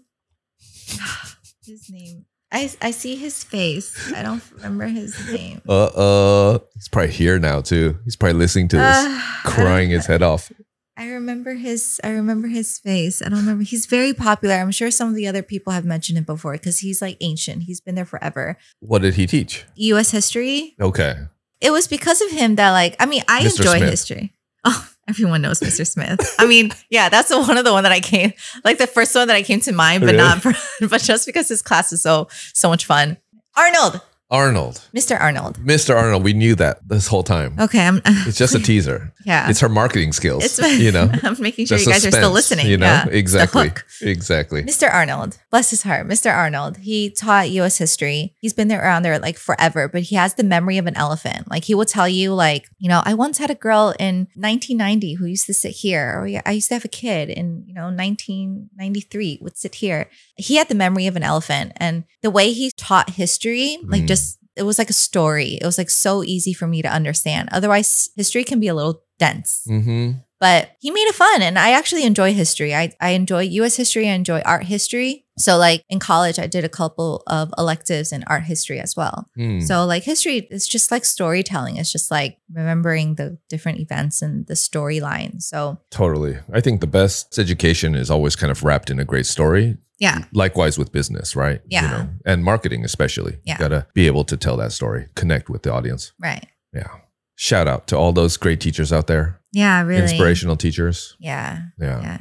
[1.67, 2.27] his name.
[2.53, 4.13] I I see his face.
[4.15, 5.63] I don't remember his name.
[5.69, 6.59] Uh uh.
[6.75, 7.97] He's probably here now too.
[8.05, 10.53] He's probably listening to this, Uh, crying his head off.
[10.95, 13.23] I remember his I remember his face.
[13.23, 13.65] I don't remember.
[13.65, 14.57] He's very popular.
[14.57, 17.63] I'm sure some of the other people have mentioned him before because he's like ancient.
[17.65, 18.59] He's been there forever.
[18.81, 19.65] What did he teach?
[19.77, 20.77] US history.
[20.79, 21.15] Okay.
[21.63, 23.61] It was because of him that like I mean, I Mr.
[23.61, 23.91] enjoy Smith.
[23.91, 24.35] history.
[24.65, 25.87] Oh, everyone knows Mr.
[25.87, 26.21] Smith.
[26.39, 28.33] I mean, yeah, that's the one of the one that I came
[28.65, 30.19] like the first one that I came to mind, but Really?
[30.19, 30.53] not for,
[30.89, 33.19] but just because his class is so so much fun.
[33.57, 34.01] Arnold,
[34.33, 34.89] Arnold.
[34.97, 35.21] Mr.
[35.21, 35.59] Arnold.
[35.59, 35.95] Mr.
[35.95, 36.25] Arnold.
[36.25, 37.55] We knew that this whole time.
[37.61, 39.13] Okay, I'm It's just a teaser.
[39.27, 39.51] yeah.
[39.51, 40.43] It's her marketing skills.
[40.45, 41.11] It's you know.
[41.23, 42.67] I'm making sure The you guys are still listening.
[42.67, 43.71] You know, Yeah, exactly,
[44.01, 44.63] exactly.
[44.65, 44.93] Mr.
[44.93, 46.35] Arnold, bless his heart, Mr.
[46.35, 48.35] Arnold, he taught US history.
[48.41, 51.51] He's been there around there like forever, but he has the memory of an elephant.
[51.51, 55.15] Like he will tell you, like, you know, I once had a girl in 1990
[55.15, 57.85] who used to sit here, or I used to have a kid in, you know,
[57.85, 60.09] 1993 would sit here.
[60.43, 61.73] He had the memory of an elephant.
[61.77, 64.09] And the way he taught history, like Mm.
[64.09, 65.57] just it was like a story.
[65.63, 67.49] It was like so easy for me to understand.
[67.53, 70.19] Otherwise, history can be a little dense Mm-hmm.
[70.43, 74.09] But he made it fun and i actually enjoy history i, I enjoy us history
[74.09, 78.25] i enjoy art history so like in college i did a couple of electives in
[78.27, 79.61] art history as well Hmm.
[79.61, 84.47] so like history is just like storytelling it's just like remembering the different events and
[84.51, 86.35] the storyline so Totally.
[86.53, 89.77] I think the best education is always kind of wrapped in a great story.
[89.99, 91.61] yeah Likewise with business, right?
[91.69, 91.83] Yeah.
[91.83, 93.35] You know, and marketing especially.
[93.45, 93.55] Yeah.
[93.55, 96.13] You gotta be able to tell that story, connect with the audience.
[96.29, 96.89] right Yeah.
[97.37, 99.41] Shout out to all those great teachers out there.
[99.53, 101.17] yeah really Inspirational teachers.
[101.21, 102.01] yeah Yeah.
[102.03, 102.19] yeah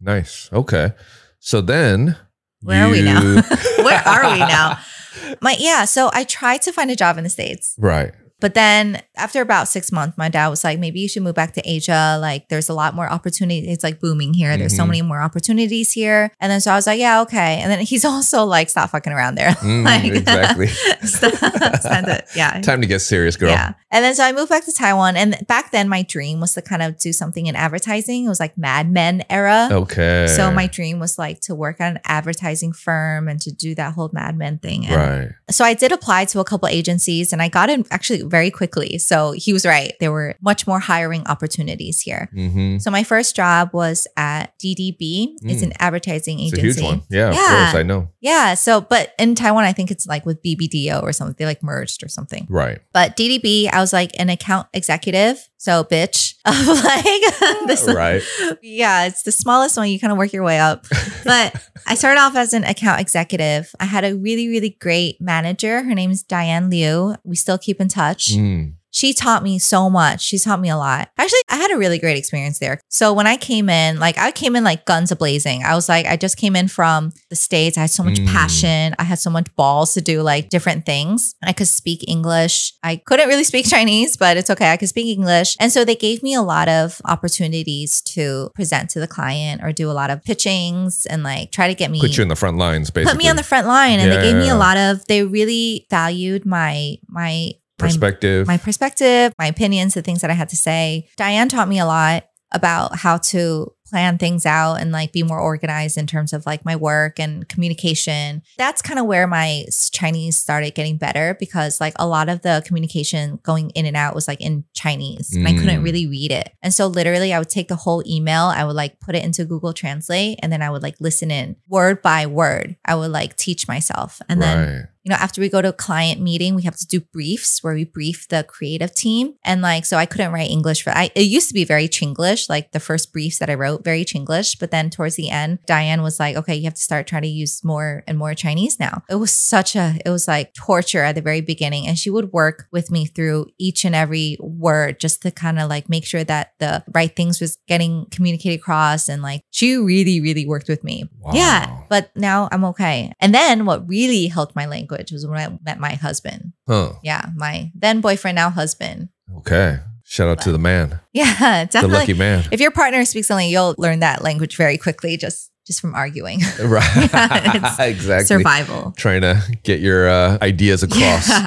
[0.00, 0.48] Nice.
[0.52, 0.92] Okay.
[1.40, 2.16] So then
[2.62, 3.20] Where are we now?
[3.82, 4.78] where are we now
[5.42, 8.12] my yeah so i tried to find a job in the states Right.
[8.40, 11.52] But then after about six months, my dad was like, maybe you should move back
[11.54, 12.18] to Asia.
[12.20, 13.68] Like there's a lot more opportunity.
[13.70, 14.56] It's like booming here.
[14.56, 14.88] There's so Mhm.
[14.88, 16.30] many more opportunities here.
[16.40, 17.60] And then so I was like, yeah, okay.
[17.60, 19.50] And then he's also like, stop fucking around there.
[19.60, 20.66] Mm, like exactly.
[21.02, 22.24] stop, stop it.
[22.34, 22.60] Yeah.
[22.62, 23.50] Time to get serious, girl.
[23.50, 23.74] Yeah.
[23.90, 25.16] And then so I moved back to Taiwan.
[25.16, 28.24] And back then my dream was to kind of do something in advertising.
[28.24, 29.68] It was like Mad Men era.
[29.70, 30.26] Okay.
[30.28, 33.94] So my dream was like to work at an advertising firm and to do that
[33.94, 34.86] whole Mad Men thing.
[34.86, 35.28] And right.
[35.50, 38.98] so I did apply to a couple agencies and I got in actually very quickly.
[38.98, 39.92] So he was right.
[40.00, 42.28] There were much more hiring opportunities here.
[42.34, 42.78] Mm-hmm.
[42.78, 45.34] So my first job was at DDB.
[45.42, 45.64] It's Mm.
[45.64, 46.60] an advertising It's agency.
[46.80, 47.02] a huge one.
[47.10, 47.46] Yeah, of Yeah.
[47.70, 47.74] course.
[47.80, 48.08] I know.
[48.20, 48.54] Yeah.
[48.54, 51.34] So, but in Taiwan, I think it's like with BBDO or something.
[51.38, 52.46] They like merged or something.
[52.48, 52.78] Right.
[52.92, 55.48] But DDB, I was like an account executive.
[55.60, 57.86] So, bitch, of like this.
[57.86, 58.22] Right.
[58.62, 59.90] Yeah, it's the smallest one.
[59.90, 60.86] You kind of work your way up.
[61.22, 61.54] But
[61.86, 63.70] I started off as an account executive.
[63.78, 65.82] I had a really, really great manager.
[65.82, 67.14] Her name's Diane Liu.
[67.24, 68.32] We still keep in touch.
[68.32, 68.76] Mm.
[68.90, 70.20] She taught me so much.
[70.20, 71.10] She taught me a lot.
[71.16, 72.80] Actually, I had a really great experience there.
[72.88, 75.62] So when I came in, like I came in like guns a blazing.
[75.64, 77.78] I was like, I just came in from the States.
[77.78, 78.26] I had so much Mm.
[78.26, 78.94] passion.
[78.98, 81.34] I had so much balls to do like different things.
[81.42, 82.72] I could speak English.
[82.82, 84.72] I couldn't really speak Chinese, but it's okay.
[84.72, 85.56] I could speak English.
[85.60, 89.72] And so they gave me a lot of opportunities to present to the client or
[89.72, 92.36] do a lot of pitchings and like try to get me Put you in the
[92.36, 93.12] front lines, basically.
[93.14, 94.54] put me on the front line and they gave me Yeah.
[94.56, 98.46] a lot of they really valued my my, perspective.
[98.46, 101.86] my perspective my opinions the things that i had to say diane taught me a
[101.86, 106.46] lot about how to plan things out and like be more organized in terms of
[106.46, 108.42] like my work and communication.
[108.56, 112.62] That's kind of where my chinese started getting better because like a lot of the
[112.66, 115.34] communication going in and out was like in chinese.
[115.34, 115.84] And i couldn't Mm.
[115.84, 116.52] really read it.
[116.62, 119.44] And so literally i would take the whole email i would like put it into
[119.44, 122.76] google translate and then i would like listen in word by word.
[122.84, 124.20] I would like teach myself.
[124.28, 127.00] And then you know, after we go to a client meeting, we have to do
[127.00, 129.34] briefs where we brief the creative team.
[129.42, 132.50] And like, so I couldn't write English for, I, it used to be very Chinglish,
[132.50, 134.58] like the first briefs that I wrote, very Chinglish.
[134.58, 137.28] But then towards the end, Diane was like, okay, you have to start trying to
[137.28, 139.02] use more and more Chinese now.
[139.08, 141.86] It was such a, it was like torture at the very beginning.
[141.86, 145.68] And she would work with me through each and every word just to kind of
[145.68, 149.08] like make sure that the right things was getting communicated across.
[149.08, 151.08] And like, she really, really worked with me.
[151.32, 151.82] Yeah.
[151.88, 153.12] But now I'm okay.
[153.20, 156.52] And then what really helped my language was when I met my husband.
[156.66, 156.92] Huh.
[157.02, 159.08] Yeah, my then boyfriend, now husband.
[159.38, 159.78] Okay.
[160.10, 161.88] Shout out to the man, Yeah, definitely.
[161.90, 162.44] the lucky man.
[162.50, 166.40] If your partner speaks something, you'll learn that language very quickly just just from arguing.
[166.64, 166.82] right.
[167.12, 168.26] Yeah, exactly.
[168.26, 168.92] Survival.
[168.96, 171.28] Trying to get your uh, ideas across.
[171.28, 171.46] Yeah.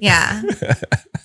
[0.00, 0.42] yeah.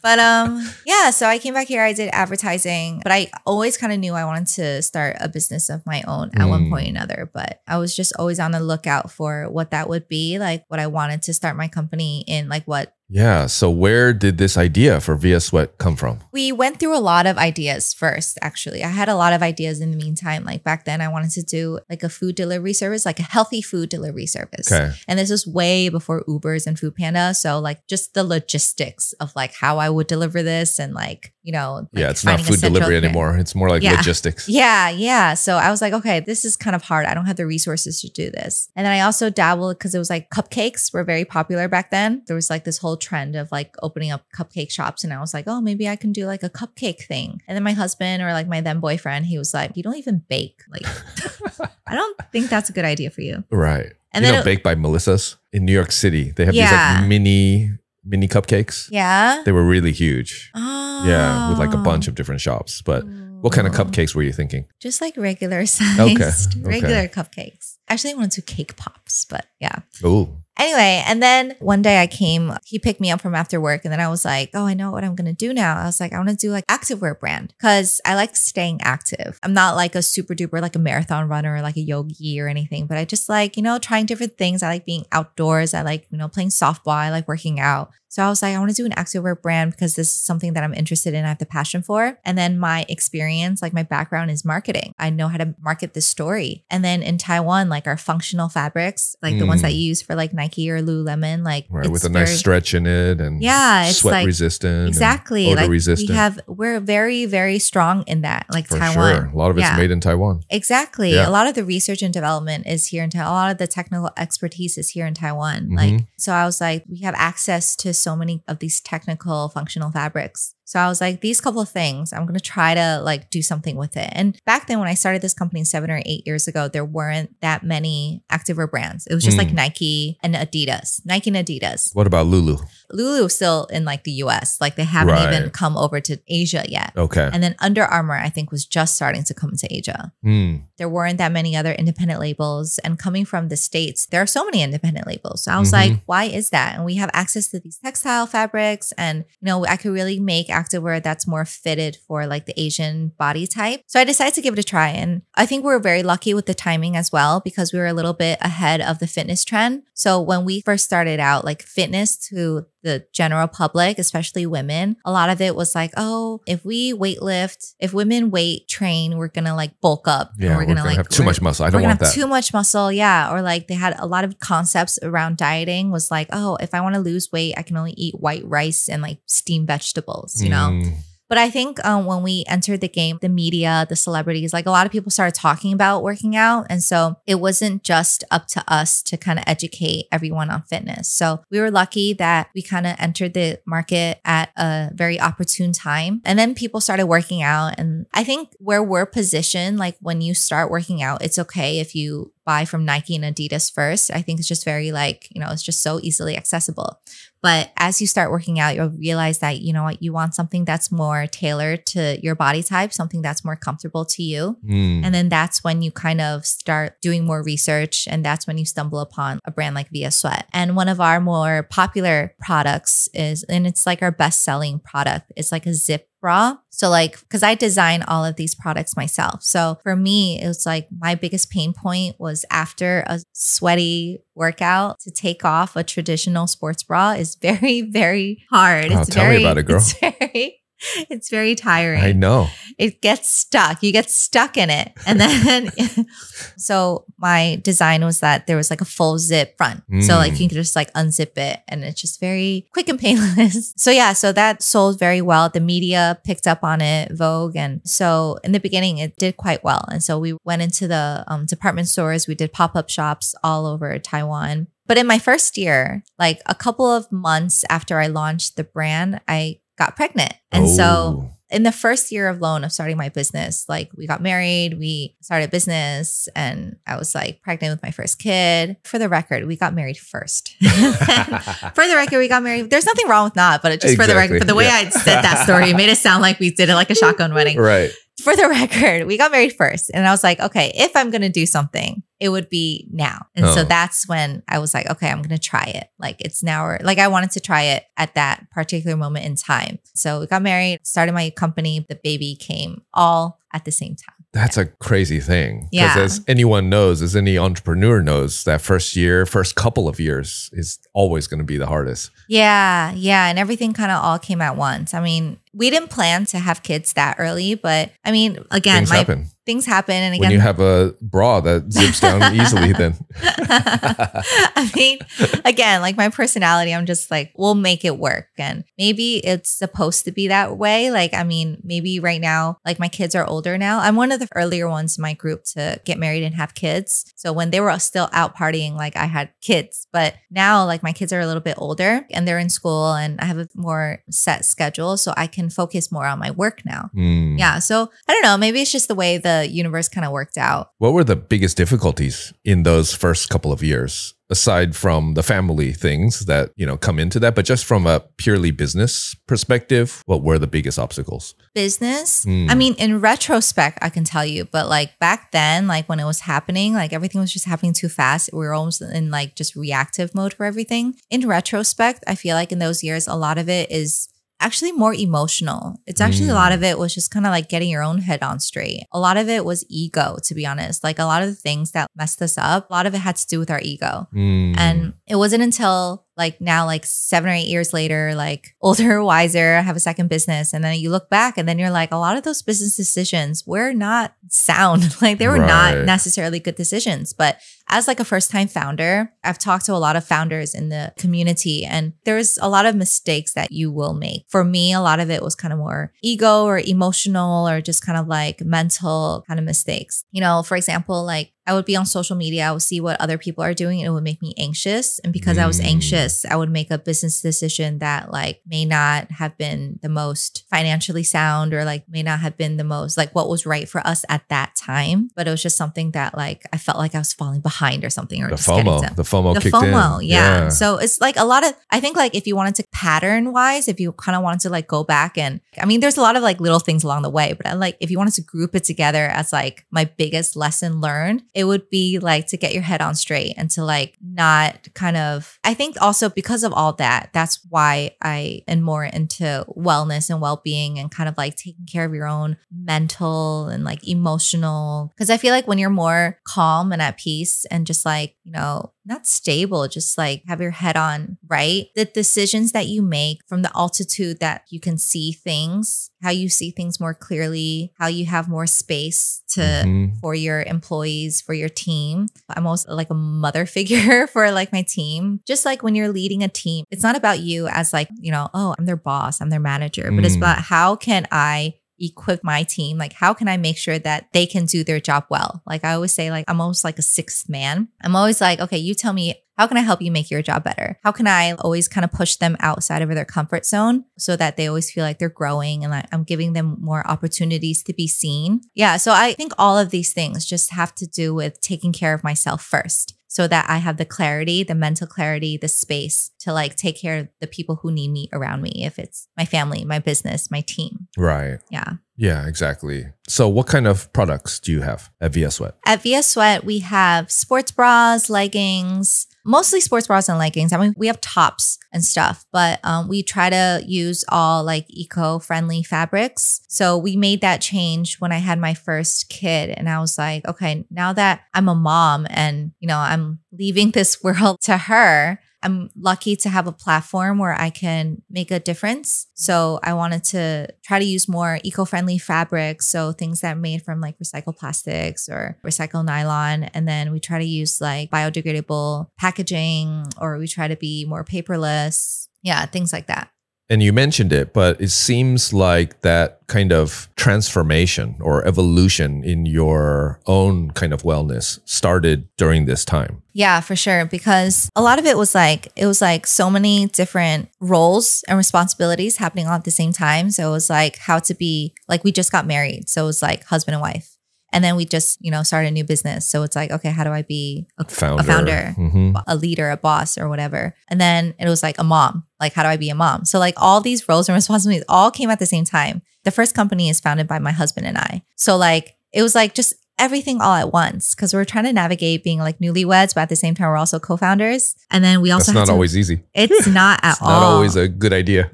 [0.03, 3.91] But um yeah, so I came back here, I did advertising, but I always kind
[3.91, 6.69] of knew I wanted to start a business of my own at one Mm.
[6.69, 10.07] point or another, but I was just always on the lookout for what that would
[10.07, 13.47] be, like what I wanted to start my company in, like what Yeah.
[13.47, 16.19] So where did this idea for VIASWEAT come from?
[16.31, 19.81] we went through a lot of ideas first actually i had a lot of ideas
[19.81, 23.05] in the meantime like back then i wanted to do like a food delivery service
[23.05, 24.91] like a healthy food delivery service Okay.
[25.07, 29.35] and this was way before ubers and food panda so like just the logistics of
[29.35, 32.59] like how i would deliver this and like you know like yeah, it's not food
[32.59, 33.37] delivery anymore.
[33.37, 33.93] It's more like Yeah.
[33.95, 34.47] logistics.
[34.49, 35.33] Yeah, yeah.
[35.35, 37.05] So I was like, okay, this is kind of hard.
[37.05, 38.69] I don't have the resources to do this.
[38.75, 42.23] And then I also dabbled because it was like cupcakes were very popular back then.
[42.27, 45.03] There was like this whole trend of like opening up cupcake shops.
[45.03, 47.41] And I was like, oh, maybe I can do like a cupcake thing.
[47.47, 50.23] And then my husband or like my then boyfriend, he was like, you don't even
[50.29, 50.61] bake.
[50.69, 50.85] Like,
[51.87, 53.43] I don't think that's a good idea for you.
[53.49, 53.93] Right.
[54.11, 56.31] And you then know, it- Baked by Melissa's in New York City.
[56.31, 57.71] They have these like mini
[58.09, 58.87] mini cupcakes.
[58.91, 59.41] Yeah.
[59.45, 60.51] They were really huge.
[60.55, 61.03] Oh.
[61.05, 61.83] Yeah, with like a oh.
[61.83, 62.81] bunch of different shops.
[62.81, 63.05] But
[63.41, 63.83] what kind of Oh.
[63.83, 64.65] cupcakes were you thinking?
[64.81, 66.67] Just like regular sized, okay.
[66.67, 67.77] regular cupcakes.
[67.87, 69.79] Actually, I wanted to cake pops, but yeah.
[70.03, 73.85] Oh, Anyway, and then one day I came, he picked me up from after work,
[73.85, 75.77] and then I was like, oh, I know what I'm gonna do now.
[75.77, 79.39] I was like, I wanna do like activewear brand because I like staying active.
[79.41, 82.47] I'm not like a super duper like a marathon runner or like a yogi or
[82.47, 84.61] anything, but I just like, you know, trying different things.
[84.61, 85.73] I like being outdoors.
[85.73, 86.93] I like, you know, playing softball.
[86.93, 87.91] I like working out.
[88.11, 90.53] So I was like, I want to do an activewear brand because this is something
[90.53, 91.25] that I'm interested in.
[91.25, 92.17] I have the passion for.
[92.25, 94.95] And then my experience, like my background is marketing.
[94.97, 96.65] I know how to market this story.
[96.71, 99.65] And then in Taiwan, like our functional fabrics, like the ones Mm.
[99.65, 101.89] that you use for like Nike or Lululemon, like right.
[101.89, 104.87] With a nice very- stretch in it and Yeah, it's sweat like- resistant.
[104.87, 105.47] Exactly.
[105.47, 106.09] Odor Like resistant.
[106.09, 109.15] we have, we're very, very strong in that, like for Taiwan.
[109.15, 109.25] sure.
[109.33, 109.77] A lot of it's Yeah.
[109.77, 110.41] made in Taiwan.
[110.49, 111.13] Exactly.
[111.13, 111.27] Yeah.
[111.27, 113.29] A lot of the research and development is here in Taiwan.
[113.31, 115.69] A lot of the technical expertise is here in Taiwan.
[115.69, 115.77] Mhm.
[115.77, 119.91] Like, so I was like, we have access to so many of these technical functional
[119.91, 120.55] fabrics.
[120.69, 123.75] So I was like, these couple of things, I'm gonna try to like do something
[123.75, 124.07] with it.
[124.11, 127.33] And back then when I started this company seven or eight years ago, there weren't
[127.41, 129.07] that many activewear brands.
[129.07, 129.53] It was just like Mm.
[129.55, 131.01] Nike and Adidas.
[131.05, 131.89] Nike and Adidas.
[131.95, 132.57] What about Lulu?
[132.91, 134.57] Lulu is still in like the US.
[134.61, 135.33] Like they haven't Right.
[135.33, 136.93] even come over to Asia yet.
[136.95, 137.27] Okay.
[137.33, 140.57] And then Under Armour, I think, was just starting to come to Asia Hmm.
[140.77, 142.77] there weren't that many other independent labels.
[142.85, 145.43] And coming from the States, there are so many independent labels.
[145.43, 145.73] So I was Mhm.
[145.73, 146.75] like, why is that?
[146.75, 148.93] And we have access to these textile fabrics.
[148.97, 153.09] And, you know, I could really make activewear that's more fitted for like the Asian
[153.17, 153.81] body type.
[153.87, 154.89] So I decided to give it a try.
[154.89, 157.87] And I think we were very lucky with the timing as well because we were
[157.87, 159.83] a little bit ahead of the fitness trend.
[159.99, 165.11] So when we first started out, like fitness to the general public, especially women, a
[165.11, 169.27] lot of it was like, oh, if we weight lift, if women weight train, we're
[169.27, 170.31] gonna like bulk up.
[170.37, 171.65] Yeah, we're, gonna, like have too much muscle.
[171.65, 172.13] I we're don't gonna want have that.
[172.13, 173.29] too much muscle, yeah.
[173.29, 176.79] Or like they had a lot of concepts around dieting was like, oh, if I
[176.79, 180.47] want to lose weight, I can only eat white rice and like steamed vegetables, you
[180.47, 180.69] know?
[180.71, 180.93] Mm.
[181.29, 184.71] But I think um, when we entered the game, the media, the celebrities, like a
[184.71, 186.65] lot of people started talking about working out.
[186.69, 191.07] And so it wasn't just up to us to kind of educate everyone on fitness.
[191.07, 195.71] So we were lucky that we kind of entered the market at a very opportune
[195.71, 196.21] time.
[196.25, 197.75] And then people started working out.
[197.77, 201.93] And I think where we're positioned, like when you start working out, it's okay if
[201.93, 204.11] you buy from Nike and Adidas first.
[204.11, 206.99] I think it's just very like, you know, it's just so easily accessible.
[207.41, 210.65] But as you start working out, you'll realize that, you know what, you want something
[210.65, 214.57] that's more tailored to your body type, something that's more comfortable to you.
[214.65, 215.05] Mm.
[215.05, 218.07] And then that's when you kind of start doing more research.
[218.09, 220.43] And that's when you stumble upon a brand like VIASWEAT.
[220.51, 225.31] And one of our more popular products is, and it's like our best selling product,
[225.37, 226.57] it's like a zip bra.
[226.69, 229.43] So like cuz I design all of these products myself.
[229.43, 234.99] So for me it was like my biggest pain point was after a sweaty workout
[235.01, 238.91] to take off a traditional sports bra is very very hard.
[238.91, 239.77] Oh, it's tell me about it, girl.
[239.77, 240.61] It's very
[241.09, 242.47] it's very tiring I know.
[242.77, 243.83] it gets stuck.
[243.83, 244.93] You get stuck in it.
[245.05, 245.71] And then,
[246.57, 249.83] so my design was that there was like a full zip front.
[250.01, 250.39] So, like, Mm.
[250.39, 253.73] you can just like unzip it and it's just very quick and painless.
[253.79, 255.49] So, yeah, so that sold very well.
[255.49, 257.55] The media picked up on it, Vogue.
[257.55, 259.85] And so, in the beginning, it did quite well.
[259.91, 263.65] And so, we went into the um, department stores, we did pop up shops all
[263.65, 264.67] over Taiwan.
[264.87, 269.21] But in my first year, like a couple of months after I launched the brand,
[269.27, 270.33] I got pregnant.
[270.51, 271.31] And so, Oh.
[271.49, 275.15] in the first year of loan of starting my business, like we got married, we
[275.21, 278.77] started business, and I was like pregnant with my first kid.
[278.83, 280.55] For the record, we got married first.
[280.59, 282.69] for the record, we got married.
[282.69, 284.75] There's nothing wrong with not, but it just for the record, but the way yeah.
[284.75, 287.33] I said that story it made it sound like we did it like a shotgun
[287.33, 287.91] wedding right.
[288.21, 289.89] for the record, we got married first.
[289.93, 293.27] And I was like, okay, if I'm going to do something, it would be now.
[293.35, 293.63] And so Oh.
[293.63, 295.89] that's when I was like, okay, I'm going to try it.
[295.99, 299.35] Like it's now or like I wanted to try it at that particular moment in
[299.35, 299.79] time.
[299.95, 301.85] So we got married, started my company.
[301.87, 304.15] The baby came all at the same time.
[304.31, 305.69] That's a crazy thing.
[305.71, 305.95] Yeah.
[305.97, 310.77] as anyone knows, as any entrepreneur knows, that first year, first couple of years is
[310.93, 312.11] always going to be the hardest.
[312.27, 313.27] Yeah, yeah.
[313.27, 314.93] And everything kind of all came at once.
[314.93, 318.89] I mean, we didn't plan to have kids that early, but I mean, again, Things
[318.89, 319.25] my happen.
[319.45, 319.95] things happen.
[319.95, 322.95] And when again, you have a bra that zips down easily, then
[323.49, 324.99] I mean,
[325.45, 328.27] again, like my personality, I'm just like, we'll make it work.
[328.37, 330.91] And maybe it's supposed to be that way.
[330.91, 333.79] Like, I mean, maybe right now, like my kids are older now.
[333.79, 337.11] I'm one of the earlier ones in my group to get married and have kids.
[337.15, 339.87] So when they were still out partying, like I had kids.
[339.91, 343.19] But now, like my kids are a little bit older and they're in school and
[343.19, 344.97] I have a more set schedule.
[344.97, 346.89] So I can focus more on my work now.
[346.93, 347.37] Hmm.
[347.37, 347.59] Yeah.
[347.59, 348.35] So I don't know.
[348.35, 350.71] Maybe it's just the way the universe kind of worked out.
[350.79, 354.15] What were the biggest difficulties in those first couple of years?
[354.31, 358.01] Aside from the family things that, you know, come into that, but just from a
[358.17, 361.33] purely business perspective, what were the biggest obstacles?
[361.59, 362.23] business.
[362.23, 362.47] Hmm.
[362.49, 366.05] I mean, in retrospect, I can tell you, but like back then, like when it
[366.05, 368.29] was happening, like everything was just happening too fast.
[368.31, 370.95] We were almost in like just reactive mode for everything.
[371.09, 374.07] In retrospect, I feel like in those years, a lot of it is
[374.39, 375.81] actually more emotional.
[375.85, 378.23] It's actually a lot of it was just kind of like getting your own head
[378.23, 378.85] on straight.
[378.91, 380.83] A lot of it was ego, to be honest.
[380.83, 383.15] Like a lot of the things that messed us up, a lot of it had
[383.17, 384.07] to do with our ego.
[384.11, 384.53] Hmm.
[384.57, 389.61] And it wasn't until like now, like seven or eight years later, like older, wiser,
[389.61, 390.53] have a second business.
[390.53, 393.47] And then you look back and then you're like, a lot of those business decisions
[393.47, 394.95] were not sound.
[395.01, 395.47] like they were Right.
[395.75, 397.13] not necessarily good decisions.
[397.13, 397.39] But
[397.71, 400.91] as like a first time founder, I've talked to a lot of founders in the
[400.97, 404.25] community and there's a lot of mistakes that you will make.
[404.27, 407.85] For me, a lot of it was kind of more ego or emotional or just
[407.85, 410.03] kind of like mental kind of mistakes.
[410.11, 412.99] You know, for example, like I would be on social media, I would see what
[413.01, 414.99] other people are doing, and it would make me anxious.
[414.99, 415.65] And because I was Mm.
[415.73, 420.43] anxious, I would make a business decision that like may not have been the most
[420.49, 423.81] financially sound or like may not have been the most like what was right for
[423.85, 425.09] us at that time.
[425.15, 427.89] But it was just something that like I felt like I was falling behind or
[427.89, 430.07] something or the just FOMO, the FOMO the kicked FOMO, in.
[430.07, 430.49] yeah.
[430.49, 433.67] So it's like a lot of I think like if you wanted to pattern wise,
[433.67, 436.15] if you kind of wanted to like go back and I mean there's a lot
[436.15, 438.53] of like little things along the way, but I like if you wanted to group
[438.55, 442.63] it together as like my biggest lesson learned, it would be like to get your
[442.63, 446.73] head on straight and to like not kind of I think also because of all
[446.73, 451.65] that, that's why I am more into wellness and well-being and kind of like taking
[451.65, 456.19] care of your own mental and like emotional because I feel like when you're more
[456.27, 460.51] calm and at peace and just like, you know, not stable, just like have your
[460.51, 461.67] head on, right?
[461.75, 466.27] The decisions that you make from the altitude that you can see things, how you
[466.27, 469.99] see things more clearly, how you have more space to Mhm.
[470.01, 472.07] for your employees, for your team.
[472.29, 475.21] I'm also like a mother figure for like my team.
[475.25, 478.29] Just like when you're leading a team, it's not about you as like, you know,
[478.33, 480.23] oh, I'm their boss, I'm their manager, but it's Mm.
[480.25, 482.77] about how can I equip my team?
[482.77, 485.41] Like, how can I make sure that they can do their job well?
[485.45, 487.69] Like, I always say, like, I'm almost like a sixth man.
[487.81, 490.43] I'm always like, okay, you tell me, how can I help you make your job
[490.43, 490.77] better?
[490.83, 494.35] How can I always kind of push them outside of their comfort zone so that
[494.35, 497.87] they always feel like they're growing and like I'm giving them more opportunities to be
[497.87, 498.41] seen?
[498.53, 498.75] Yeah.
[498.75, 502.03] So I think all of these things just have to do with taking care of
[502.03, 506.55] myself first so that I have the clarity, the mental clarity, the space to like
[506.55, 508.63] take care of the people who need me around me.
[508.63, 510.87] If it's my family, my business, my team.
[510.95, 511.39] Right.
[511.49, 511.73] Yeah.
[511.97, 512.85] Yeah, exactly.
[513.09, 515.53] So, what kind of products do you have at VIASWEAT?
[515.65, 520.53] At VIASWEAT, we have sports bras, leggings, mostly sports bras and leggings.
[520.53, 524.65] I mean, we have tops and stuff, but um, we try to use all like
[524.69, 526.41] eco friendly fabrics.
[526.47, 529.49] So we made that change when I had my first kid.
[529.49, 533.71] And I was like, okay, now that I'm a mom and, you know, I'm leaving
[533.71, 538.39] this world to her, I'm lucky to have a platform where I can make a
[538.39, 539.07] difference.
[539.13, 543.79] So I wanted to try to use more eco-friendly fabrics, so things that made from
[543.79, 549.85] like recycled plastics or recycled nylon, and then we try to use like biodegradable packaging,
[549.97, 552.07] or we try to be more paperless.
[552.21, 553.09] Yeah, things like that.
[553.51, 559.25] And you mentioned it, but it seems like that kind of transformation or evolution in
[559.25, 563.01] your own kind of wellness started during this time.
[563.13, 563.85] Yeah, for sure.
[563.85, 568.17] Because a lot of it was like, it was like so many different roles and
[568.17, 570.11] responsibilities happening all at the same time.
[570.11, 572.69] So it was like how to be, like, we just got married.
[572.69, 573.97] So it was like husband and wife.
[574.31, 576.07] And then we just, you know, started a new business.
[576.07, 578.01] So it's like, okay, how do I be a, Founder.
[578.01, 579.03] a founder, Mhm.
[579.07, 580.53] a leader, a boss, or whatever?
[580.67, 582.03] And then it was like a mom.
[582.19, 583.05] Like, how do I be a mom?
[583.05, 585.81] So, like, all these roles and responsibilities all came at the same time.
[586.03, 588.03] The first company is founded by my husband and I.
[588.15, 592.03] So, like, it was like just everything all at once because we're trying to navigate
[592.03, 594.55] being like newlyweds, but at the same time, we're also co founders.
[594.69, 596.03] And then we also That's not to- always easy.
[596.13, 597.07] it's not at It's all.
[597.07, 598.29] not always a good idea.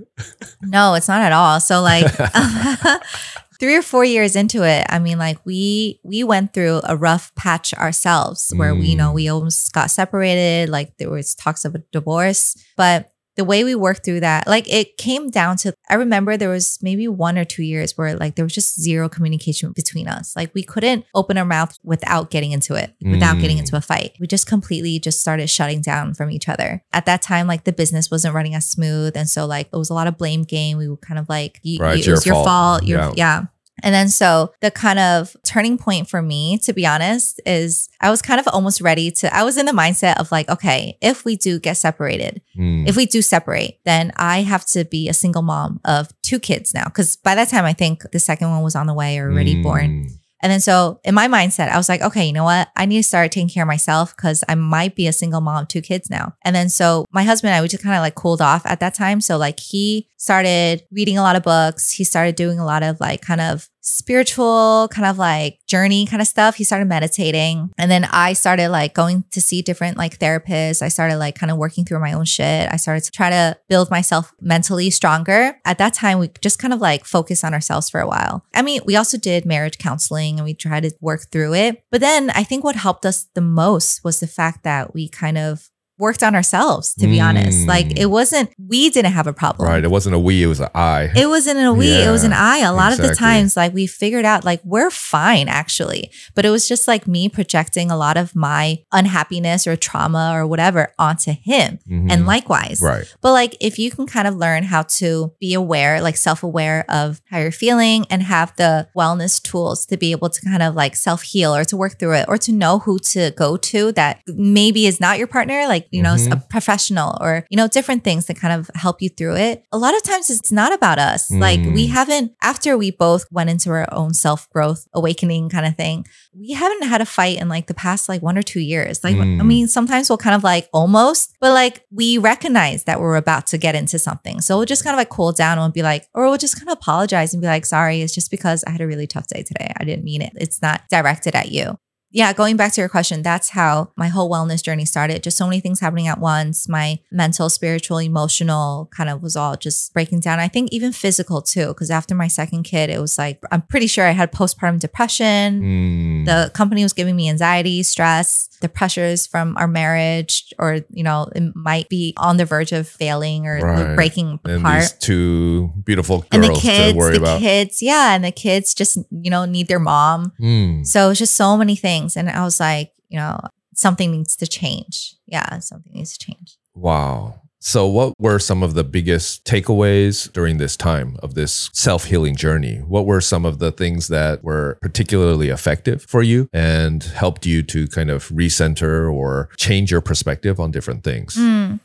[0.64, 1.60] No, it's not at all.
[1.60, 2.06] So like
[3.60, 7.34] three or four years into it, I mean, like we we went through a rough
[7.36, 9.16] patch ourselves where we you know Mm.
[9.16, 10.70] we almost got separated.
[10.70, 14.71] Like there was talks of a divorce, but the way we worked through that, like
[14.71, 18.36] it came down to I remember there was maybe one or two years where like
[18.36, 20.36] there was just zero communication between us.
[20.36, 23.61] Like we couldn't open our mouth without getting into it, without getting Mm.
[23.61, 24.13] into a fight.
[24.19, 26.83] We just completely just started shutting down from each other.
[26.93, 29.17] At that time, like the business wasn't running as smooth.
[29.17, 30.77] And so like it was a lot of blame game.
[30.77, 32.79] We were kind of like, you, Right, you- it's it was your your fault.
[32.79, 32.83] fault.
[32.83, 33.13] Your, Yeah.
[33.15, 33.43] yeah.
[33.84, 38.09] And then so the kind of turning point for me, to be honest, is I
[38.09, 41.26] was kind of almost ready to, I was in the mindset of like, okay, if
[41.26, 42.88] we do get separated, Mm.
[42.88, 46.73] if we do separate, then I have to be a single mom of two kids
[46.73, 46.86] now.
[46.86, 49.61] Cause by that time, I think the second one was on the way or already
[49.61, 50.07] born.
[50.46, 52.70] And then so in my mindset, I was like, okay, you know what?
[52.76, 55.64] I need to start taking care of myself because I might be a single mom
[55.64, 56.36] of two kids now.
[56.43, 58.80] And then so my husband and I, we just kind of like cooled off at
[58.80, 59.22] that time.
[59.22, 61.89] So like he started reading a lot of books.
[61.89, 66.21] He started doing a lot of like kind of spiritual kind of like journey kind
[66.21, 66.55] of stuff.
[66.55, 67.71] He started meditating.
[67.77, 70.81] And then I started like going to see different like therapists.
[70.81, 72.67] I started like kind of working through my own shit.
[72.71, 75.55] I started to try to build myself mentally stronger.
[75.65, 78.43] At that time, we just kind of like focus on ourselves for a while.
[78.53, 81.83] I mean, we also did marriage counseling and we tried to work through it.
[81.91, 85.38] But then I think what helped us the most was the fact that we kind
[85.38, 87.60] of worked on ourselves, to be honest.
[87.60, 87.68] Mm.
[87.68, 89.68] Like it wasn't, we didn't have a problem.
[89.70, 89.84] Right.
[89.84, 91.10] It wasn't a we, it was an I.
[91.16, 92.60] It wasn't a we, it was an I.
[92.60, 96.12] A lot of the times, like we figured out, like we're fine actually.
[96.36, 100.46] But it was just like me projecting a lot of my unhappiness or trauma or
[100.46, 101.80] whatever onto him.
[101.89, 102.12] Mhm.
[102.12, 102.82] And likewise.
[102.82, 103.06] right.
[103.22, 107.22] But like if you can kind of learn how to be aware, like self-aware of
[107.30, 110.96] how you're feeling and have the wellness tools to be able to kind of like
[110.96, 114.86] self-heal or to work through it or to know who to go to that maybe
[114.86, 116.31] is not your partner, like, you know, Mhm.
[116.33, 119.63] a professional or, you know, different things that kind of help you through it.
[119.71, 121.29] A lot of times it's not about us.
[121.31, 121.91] Like we Mm.
[121.91, 126.05] haven't after we both went into our own self-growth awakening kind of thing,
[126.38, 129.03] we haven't had a fight in like the past like one or two years.
[129.03, 129.45] Like, I Mm.
[129.45, 133.57] mean, sometimes we'll kind of like almost, but like we recognize that we're about to
[133.57, 134.41] get into something.
[134.41, 136.69] So we'll just kind of like cool down and be like, or we'll just kind
[136.69, 139.43] of apologize and be like, sorry, it's just because I had a really tough day
[139.43, 139.71] today.
[139.79, 140.33] I didn't mean it.
[140.36, 141.77] It's not directed at you.
[142.16, 145.22] Yeah, going back to your question, that's how my whole wellness journey started.
[145.22, 146.70] Just so many things happening at once.
[146.70, 150.39] My mental, spiritual, emotional kind of was all just breaking down.
[150.39, 153.88] I think even physical too, because after my second kid, it was like, I'm pretty
[153.88, 155.61] sure I had postpartum depression.
[155.61, 156.26] Mm.
[156.26, 158.47] The company was giving me anxiety, stress.
[158.62, 162.88] The pressures from our marriage, or, you know, it might be on the verge of
[162.88, 163.95] failing or Right.
[163.95, 167.39] breaking And apart these two beautiful girls and the kids, to worry the about.
[167.39, 170.32] kids, yeah, and the kids just you know need their mom.
[170.39, 170.86] Mm.
[170.86, 173.39] So it's just so many things, and I was like, you know,
[173.76, 175.16] something needs to change.
[175.28, 176.58] Yeah, something needs to change.
[176.74, 177.41] Wow.
[177.68, 182.36] So, what were some of the biggest takeaways during this time of this self healing
[182.36, 182.76] journey?
[182.78, 187.63] What were some of the things that were particularly effective for you and helped you
[187.63, 191.38] to kind of recenter or change your perspective on different things?
[191.38, 191.80] Mm.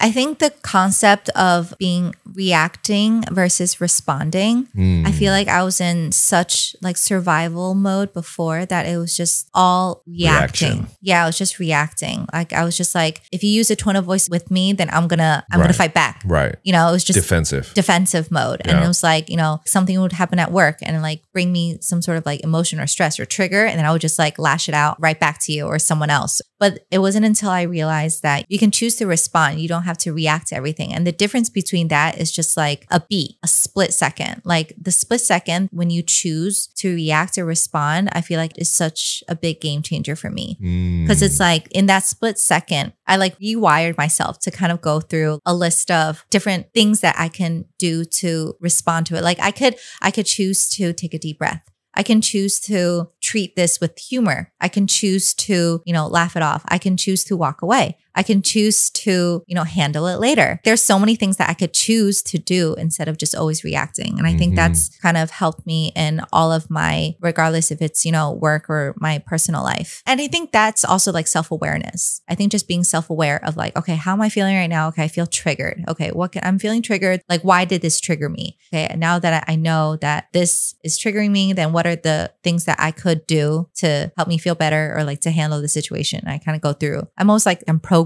[0.00, 4.66] I think the concept of being reacting versus responding.
[4.76, 5.06] Mm.
[5.06, 9.48] I feel like I was in such like survival mode before that it was just
[9.54, 10.68] all reacting.
[10.68, 10.96] Reaction.
[11.00, 12.26] Yeah, I was just reacting.
[12.32, 14.90] Like I was just like, if you use a tone of voice with me, then
[14.90, 16.22] I'm gonna I'm gonna fight back.
[16.24, 16.56] Right.
[16.62, 17.72] You know, it was just Defensive.
[17.74, 18.60] defensive mode.
[18.64, 21.78] And it was like, you know, something would happen at work and like bring me
[21.80, 23.64] some sort of like emotion or stress or trigger.
[23.64, 26.10] And then I would just like lash it out right back to you or someone
[26.10, 26.42] else.
[26.58, 29.60] But it wasn't until I realized that you can choose to respond.
[29.60, 30.92] You don't have to react to everything.
[30.92, 34.42] And the difference between that is just like a beat, a split second.
[34.44, 38.70] Like the split second when you choose to react or respond, I feel like is
[38.70, 40.56] such a big game changer for me
[41.02, 41.40] because it's mm.
[41.40, 45.54] like in that split second i like rewired myself to kind of go through a
[45.54, 49.76] list of different things that i can do to respond to it like i could
[50.02, 51.62] i could choose to take a deep breath
[51.94, 54.52] i can choose to treat this with humor.
[54.60, 56.64] I can choose to you know laugh it off.
[56.68, 60.60] I can choose to walk away i can choose to you know handle it later.
[60.64, 64.18] There's so many things that i could choose to do instead of just always reacting.
[64.18, 64.56] And i think Mhm.
[64.56, 68.68] that's kind of helped me in all of my regardless if it's you know work
[68.70, 70.02] or my personal life.
[70.06, 72.20] And i think that's also like self-awareness.
[72.28, 74.88] I think just being self-aware of like okay how am i feeling right now?
[74.88, 75.84] Okay i feel triggered.
[75.88, 77.20] Okay what can i'm feeling triggered.
[77.28, 78.56] Like why did this trigger me?
[78.72, 82.30] Okay now that i I know that this is triggering me then what are the
[82.44, 85.68] things that i could do to help me feel better or like to handle the
[85.68, 86.20] situation?
[86.26, 88.05] I kind of go through i'm almost like i'm programmed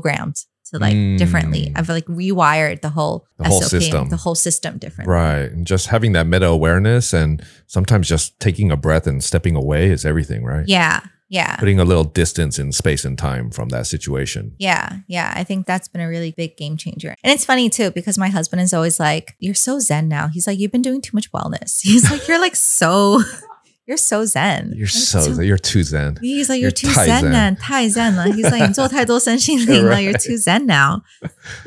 [0.71, 1.19] to like Mm.
[1.19, 4.09] differently i've like rewired the whole The whole SOP, system.
[4.09, 5.51] the whole system differently Right.
[5.51, 9.91] And just having that meta awareness and sometimes just taking a breath and stepping away
[9.91, 10.65] is everything, right?
[10.69, 14.53] yeah yeah Putting a little distance in space and time from that situation.
[14.59, 15.33] Yeah, yeah.
[15.37, 17.15] I think that's been a really big game changer.
[17.23, 20.27] And it's funny too, because my husband is always like, You're so zen now.
[20.29, 21.81] He's like, You've been doing too much wellness.
[21.89, 23.23] He's like, You're like so
[23.90, 24.72] you're so zen.
[24.76, 26.18] You're Like, so, you're too zen.
[26.22, 27.56] He's like, you're You're too tai zen, zen." man.
[27.56, 28.16] Tai zen.
[28.16, 30.20] 了." He's like, 你做太多身心灵了, You're Right.
[30.26, 31.02] too zen now.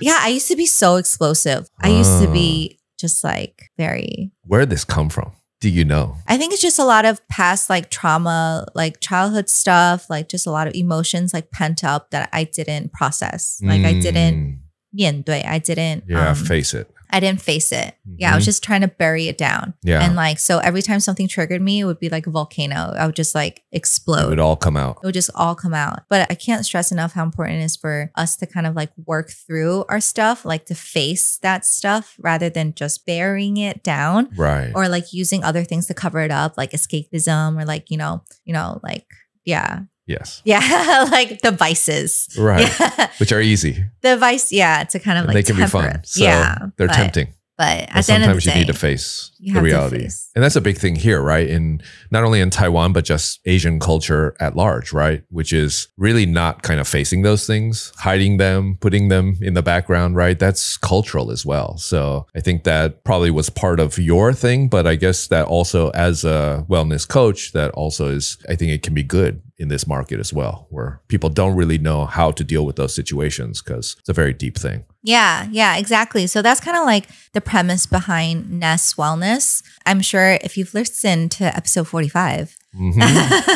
[0.00, 1.66] Yeah, I used to be so explosive.
[1.80, 2.32] I used to Ah.
[2.32, 5.32] be just like very Where did this come from?
[5.60, 6.14] Do you know?
[6.28, 10.46] I think it's just a lot of past like trauma, like childhood stuff, like just
[10.46, 13.58] a lot of emotions like pent up that I didn't process.
[13.62, 14.58] Like I didn't Mm,
[14.94, 16.86] 面对, I didn't Yeah, um, face it.
[17.13, 17.95] I didn't face it.
[18.17, 18.47] Yeah, I was Mhm.
[18.47, 19.75] just trying to bury it down.
[19.83, 20.01] Yeah.
[20.03, 22.93] And like so every time something triggered me, it would be like a volcano.
[22.97, 24.25] I would just like explode.
[24.25, 24.97] it would all come out.
[25.01, 25.99] it would just all come out.
[26.09, 28.89] But I can't stress enough how important it is for us to kind of like
[29.05, 34.29] work through our stuff, like to face that stuff rather than just burying it down
[34.35, 34.71] Right.
[34.73, 38.23] or like using other things to cover it up, like escapism or like, you know,
[38.43, 39.05] you know, like
[39.45, 39.81] yeah.
[40.05, 40.41] Yes.
[40.43, 42.29] Yeah, like the vices.
[42.37, 42.67] Right.
[42.79, 43.09] Yeah.
[43.19, 43.85] Which are easy.
[44.01, 46.03] The vice, yeah, to kind of like they can be fun.
[46.03, 46.57] So yeah.
[46.77, 47.27] they're but, tempting.
[47.27, 49.99] But But at the end of the sometimes you day, need to face the reality.
[49.99, 50.31] face.
[50.35, 51.47] And that's a big thing here, right?
[51.47, 55.23] In not only in Taiwan, but just Asian culture at large, right?
[55.29, 59.61] Which is really not kind of facing those things, hiding them, putting them in the
[59.61, 60.39] background, right?
[60.39, 61.77] That's cultural as well.
[61.77, 65.91] So I think that probably was part of your thing, but I guess that also
[65.91, 69.87] as a wellness coach, that also is, I think it can be good in this
[69.87, 73.95] market as well, where people don't really know how to deal with those situations because
[73.99, 74.83] it's a very deep thing.
[75.01, 76.27] Yeah, yeah, exactly.
[76.27, 79.63] So that's kind of like the premise behind Ness Wellness.
[79.85, 83.01] I'm sure if you've listened to episode 45, Mhm.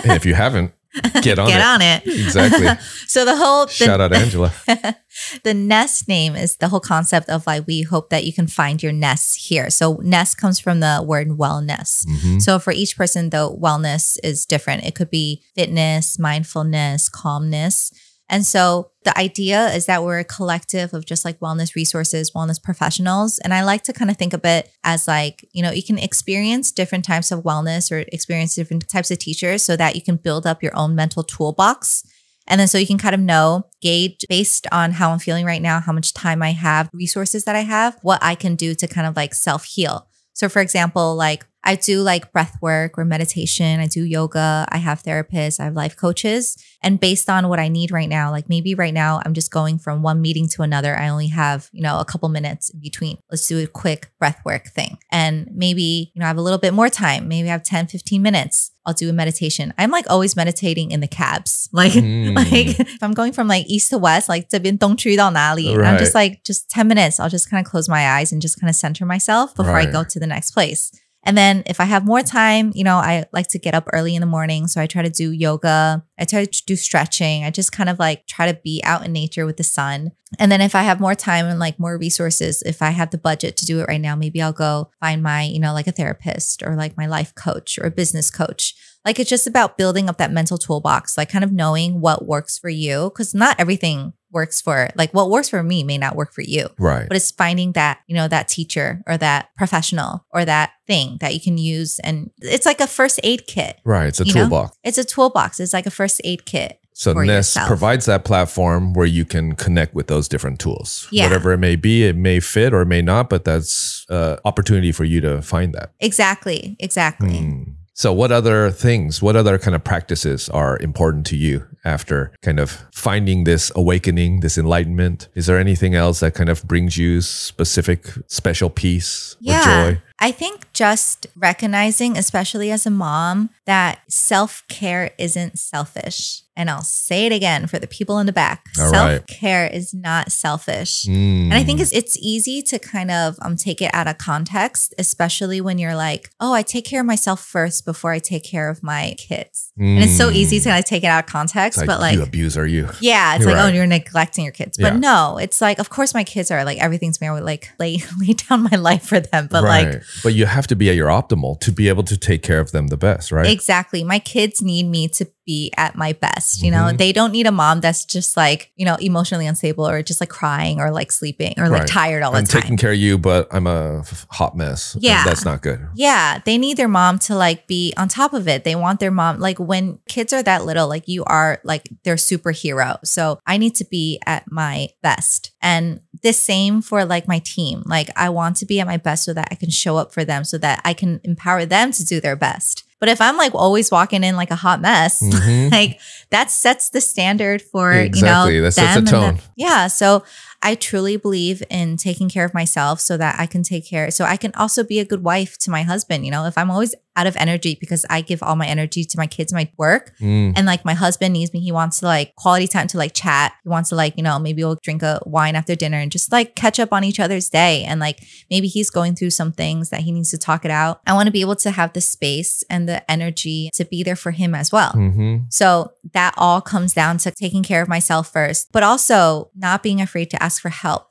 [0.03, 0.71] and if you haven't,
[1.21, 1.65] get on get it.
[1.65, 2.01] on it.
[2.05, 2.67] Exactly.
[3.07, 4.53] so the whole the, Shout out Angela.
[5.43, 8.81] the Ness name is the whole concept of like we hope that you can find
[8.81, 9.69] your nest here.
[9.69, 12.05] So Ness comes from the word wellness.
[12.05, 12.41] Mhm.
[12.41, 14.83] So for each person, the wellness is different.
[14.83, 17.91] It could be fitness, mindfulness, calmness.
[18.29, 22.61] And so the idea is that we're a collective of just like wellness resources, wellness
[22.61, 23.39] professionals.
[23.39, 25.97] And I like to kind of think of it as like, you know, you can
[25.97, 30.17] experience different types of wellness or experience different types of teachers so that you can
[30.17, 32.05] build up your own mental toolbox.
[32.47, 35.61] And then so you can kind of know, gauge based on how I'm feeling right
[35.61, 38.87] now, how much time I have, resources that I have, what I can do to
[38.87, 40.07] kind of like self heal.
[40.37, 43.79] So, for example, like I do like breath work or meditation.
[43.79, 44.67] I do yoga.
[44.69, 45.59] I have therapists.
[45.59, 46.55] I have life coaches.
[46.83, 49.79] And based on what I need right now, like maybe right now I'm just going
[49.79, 50.95] from one meeting to another.
[50.95, 53.17] I only have, you know, a couple minutes in between.
[53.31, 54.99] Let's do a quick breath work thing.
[55.11, 57.27] And maybe, you know, I have a little bit more time.
[57.27, 58.71] Maybe I have 10, 15 minutes.
[58.86, 59.72] I'll do a meditation.
[59.78, 61.68] I'm like always meditating in the cabs.
[61.72, 62.34] Like, Mm.
[62.36, 65.98] like if I'm going from like east to west, like 这边东区到哪里, and I'm Right.
[65.98, 67.18] just like just 10 minutes.
[67.20, 69.84] I'll just kind of close my eyes and just kind of center myself before I
[69.86, 69.92] Right.
[69.92, 70.90] go to the next place.
[71.27, 74.15] And then if I have more time, you know, I like to get up early
[74.15, 74.65] in the morning.
[74.67, 76.01] So I try to do yoga.
[76.17, 77.43] I try to do stretching.
[77.43, 80.13] I just kind of like try to be out in nature with the sun.
[80.39, 83.17] And then if I have more time and like more resources, if I have the
[83.17, 85.91] budget to do it right now, maybe I'll go find my, you know, like a
[85.91, 88.73] therapist or like my life coach or a business coach.
[89.03, 92.57] Like it's just about building up that mental toolbox, like kind of knowing what works
[92.57, 93.09] for you.
[93.09, 96.67] Cause not everything works for like what works for me may not work for you
[96.77, 97.07] Right.
[97.07, 101.33] but it's finding that you know that teacher or that professional or that thing that
[101.33, 104.07] you can use and it's like a first aid kit Right.
[104.07, 104.33] It's a know?
[104.33, 104.77] toolbox.
[104.83, 107.67] it's a toolbox it's like a first aid kit So Ness yourself.
[107.67, 111.07] provides that platform where you can connect with those different tools.
[111.11, 111.25] Yeah.
[111.25, 114.91] Whatever it may be, it may fit or it may not, but that's uh, opportunity
[114.91, 115.91] for you to find that.
[115.99, 117.63] exactly exactly Hmm.
[117.97, 122.59] So, what other things, what other kind of practices are important to you after kind
[122.59, 125.29] of finding this awakening, this enlightenment?
[125.33, 130.01] Is there anything else that kind of brings you specific, special peace or joy?
[130.19, 136.41] I think just recognizing, especially as a mom, that self care isn't selfish.
[136.55, 138.65] And I'll say it again for the people in the back.
[138.79, 139.17] All right.
[139.17, 141.03] Self care is not selfish.
[141.05, 141.43] Mm.
[141.45, 144.95] And I think it's it's easy to kind of um take it out of context,
[144.97, 148.69] especially when you're like, oh, I take care of myself first before I take care
[148.69, 149.71] of my kids.
[149.77, 151.83] And it's so easy to kind of take it out of context, Mm.
[151.83, 152.89] It's but like you abuser, you.
[153.01, 153.69] yeah, it's You're like, right.
[153.71, 154.77] oh, you're neglecting your kids.
[154.79, 154.99] But Yeah.
[154.99, 157.27] no, it's like, of course, my kids are like everything's me.
[157.27, 159.47] I would like lay lay down my life for them.
[159.51, 160.03] But like right.
[160.23, 162.71] But you have to be at your optimal to be able to take care of
[162.71, 163.49] them the best, right?
[163.49, 164.03] Exactly.
[164.03, 166.61] My kids need me to be at my best.
[166.61, 166.97] You know, Mhm.
[166.99, 170.29] they don't need a mom that's just like, you know, emotionally unstable or just like
[170.29, 171.89] crying or like sleeping or like Right.
[171.89, 172.61] tired all I'm the time.
[172.61, 174.95] taking care of you, but I'm a hot mess.
[174.99, 175.23] Yeah.
[175.23, 175.79] That's not good.
[175.95, 178.63] Yeah, they need their mom to like be on top of it.
[178.65, 182.15] They want their mom like when kids are that little, like you are like their
[182.17, 182.97] superhero.
[183.05, 185.51] So I need to be at my best.
[185.61, 187.83] And the same for like my team.
[187.85, 190.25] Like I want to be at my best so that I can show up for
[190.25, 192.83] them so that I can empower them to do their best.
[192.99, 195.71] But if I'm like always walking in like a hot mess, Mhm.
[195.77, 195.99] like
[196.31, 198.55] that sets the standard for Exactly.
[198.55, 199.35] you know That sets a tone.
[199.35, 200.23] the- yeah so
[200.61, 204.25] i truly believe in taking care of myself so that i can take care so
[204.25, 206.93] i can also be a good wife to my husband you know if i'm always
[207.15, 210.53] out of energy because i give all my energy to my kids my work Mm.
[210.55, 213.53] and like my husband needs me he wants to like quality time to like chat
[213.63, 216.31] he wants to like you know maybe we'll drink a wine after dinner and just
[216.31, 218.19] like catch up on each other's day and like
[218.51, 221.25] maybe he's going through some things that he needs to talk it out i want
[221.27, 224.53] to be able to have the space and the energy to be there for him
[224.53, 225.45] as well Mhm.
[225.51, 229.99] so that all comes down to taking care of myself first, but also not being
[229.99, 231.03] afraid to ask for help.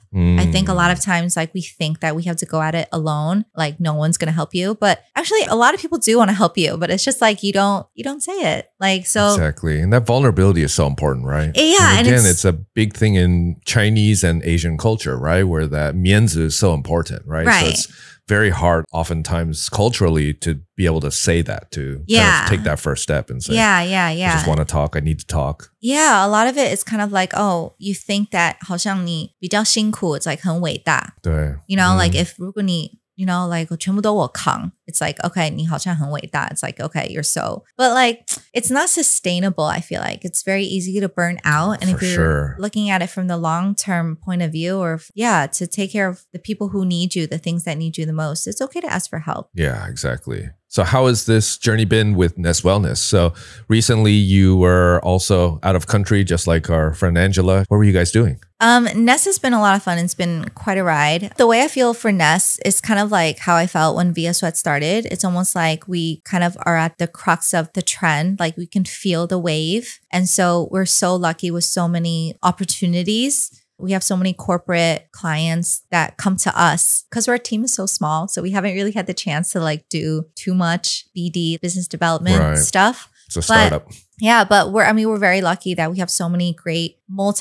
[0.43, 0.77] I think a Mm.
[0.83, 3.75] lot of times, like we think that we have to go at it alone, like
[3.89, 4.75] no one's gonna help you.
[4.75, 7.43] But actually, a lot of people do want to help you, but it's just like
[7.43, 8.63] you don't, you don't say it.
[8.81, 9.79] Like so, exactly.
[9.83, 11.51] And that vulnerability is so important, right?
[11.55, 15.45] Yeah, and again, it's- it's, a big thing in Chinese and Asian culture, right?
[15.45, 17.45] Where that mianzi is so important, right?
[17.45, 17.71] So Right.
[17.73, 17.89] it's
[18.28, 22.44] very hard, oftentimes culturally, to be able to say that, to kind Yeah.
[22.44, 24.96] of take that first step and say, yeah, yeah, I yeah, just want to talk.
[24.96, 25.72] I need to talk.
[25.82, 26.26] yeah.
[26.26, 30.42] A lot of it is kind of like, oh, you think that 好像你比较辛苦, it's like
[30.42, 31.16] 很伟大。
[31.22, 36.50] 对 You know, 嗯 like if 如果你 you know, like 全部都我扛, it's like, okay, 你好像很伟大.
[36.50, 38.24] It's like, okay, you're so, but like,
[38.54, 39.66] it's not sustainable.
[39.66, 41.82] I feel like it's very easy to burn out.
[41.82, 42.56] And if For you're sure.
[42.58, 45.92] looking at it from the long term point of view, or if- yeah, to take
[45.92, 48.62] care of the people who need you, the things that need you the most, it's
[48.62, 49.50] okay to ask for help.
[49.54, 50.50] Yeah, exactly.
[50.77, 52.99] So, how has this journey been with Ness Wellness?
[52.99, 53.33] So,
[53.67, 57.65] recently you were also out of country, just like our friend Angela.
[57.69, 58.41] What were you guys doing?
[58.61, 59.97] Um, Ness has been a lot of fun.
[59.97, 61.33] It's been quite a ride.
[61.39, 64.55] The way I feel for Ness is kind of like how I felt when VIASWEAT
[64.55, 65.07] started.
[65.07, 68.39] It's almost like we kind of are at the crux of the trend.
[68.39, 69.99] Like we can feel the wave.
[70.13, 73.63] And so we're so lucky with so many opportunities.
[73.79, 77.87] We have so many corporate clients that come to us because our team is so
[77.87, 78.27] small.
[78.29, 82.41] So we haven't really had the chance to like do too much BD business development
[82.41, 82.59] Right.
[82.59, 83.11] stuff.
[83.27, 83.89] It's a startup.
[84.19, 86.97] Yeah, but we're I mean we're very lucky that we have so many great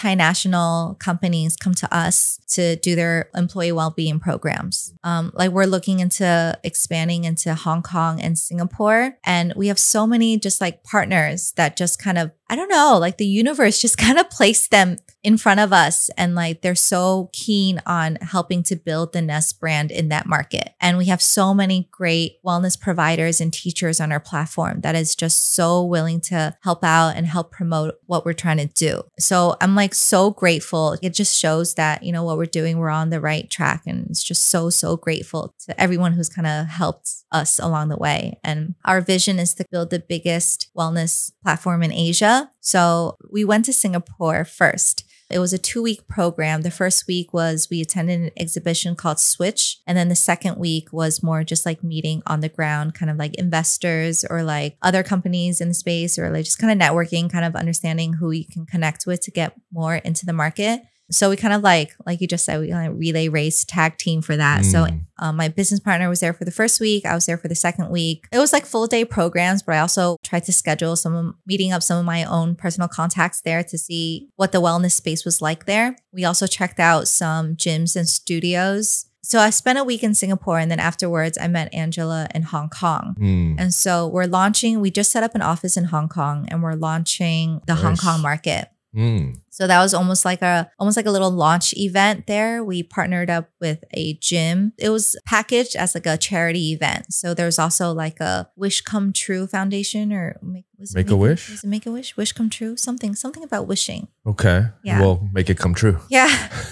[0.10, 4.94] multinational companies come to us to do their employee well-being programs.
[5.04, 10.06] Um, like we're looking into expanding into Hong Kong and Singapore, and we have so
[10.06, 13.98] many just like partners that just kind of I don't know, like the universe just
[14.06, 18.62] kind of placed them in front of us and like they're so keen on helping
[18.62, 20.76] to build the Ness brand in that market.
[20.80, 25.16] And we have so many great wellness providers and teachers on our platform that is
[25.16, 29.02] just so willing to help out and help promote what we're trying to do.
[29.18, 30.96] So I'm like so grateful.
[31.02, 33.82] It just shows that, you know, what we're doing, we're on the right track.
[33.88, 37.98] And it's just so, so grateful to everyone who's kind of helped us along the
[37.98, 38.40] way.
[38.44, 42.52] And our vision is to build the biggest wellness platform in Asia.
[42.62, 45.04] So we went to Singapore first.
[45.30, 46.62] It was a two week program.
[46.62, 49.80] The first week was we attended an exhibition called Switch.
[49.88, 53.18] And then the second week was more just like meeting on the ground, kind of
[53.18, 57.32] like investors or like other companies in the space or like just kind of networking,
[57.32, 60.82] kind of understanding who you can connect with to get more into the market.
[61.12, 64.22] So we kind of like, like you just said, we like relay race tag team
[64.22, 64.66] for that.
[64.66, 65.02] So Mm.
[65.20, 67.06] um, my business partner was there for the first week.
[67.06, 68.26] I was there for the second week.
[68.32, 71.84] It was like full day programs, but I also tried to schedule some meeting up
[71.84, 75.66] some of my own personal contacts there to see what the wellness space was like
[75.66, 75.96] there.
[76.12, 79.06] We also checked out some gyms and studios.
[79.24, 82.70] So I spent a week in Singapore and then afterwards I met Angela in Hong
[82.70, 83.16] Kong.
[83.20, 83.56] Mm.
[83.58, 86.74] And so we're launching, we just set up an office in Hong Kong and we're
[86.76, 88.70] launching the Hong Kong market.
[88.96, 89.40] Mm.
[89.56, 92.62] So that was almost like a almost like a little launch event there.
[92.62, 94.74] We partnered up with a gym.
[94.78, 97.14] It was packaged as like a charity event.
[97.14, 101.50] So there's also like a Wish Come True Foundation or make, was it Make-A-Wish?
[101.52, 102.18] Was it Make a Wish?
[102.18, 102.76] Wish Come True?
[102.76, 104.10] Something something about wishing.
[104.28, 104.66] Okay.
[104.84, 105.00] Yeah.
[105.00, 106.00] Well, make it come true.
[106.10, 106.28] Yeah,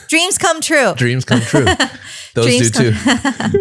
[0.10, 0.94] dreams come true.
[0.98, 1.66] Dreams come true.
[2.34, 2.98] Those Dreams do too.
[3.00, 3.54] come,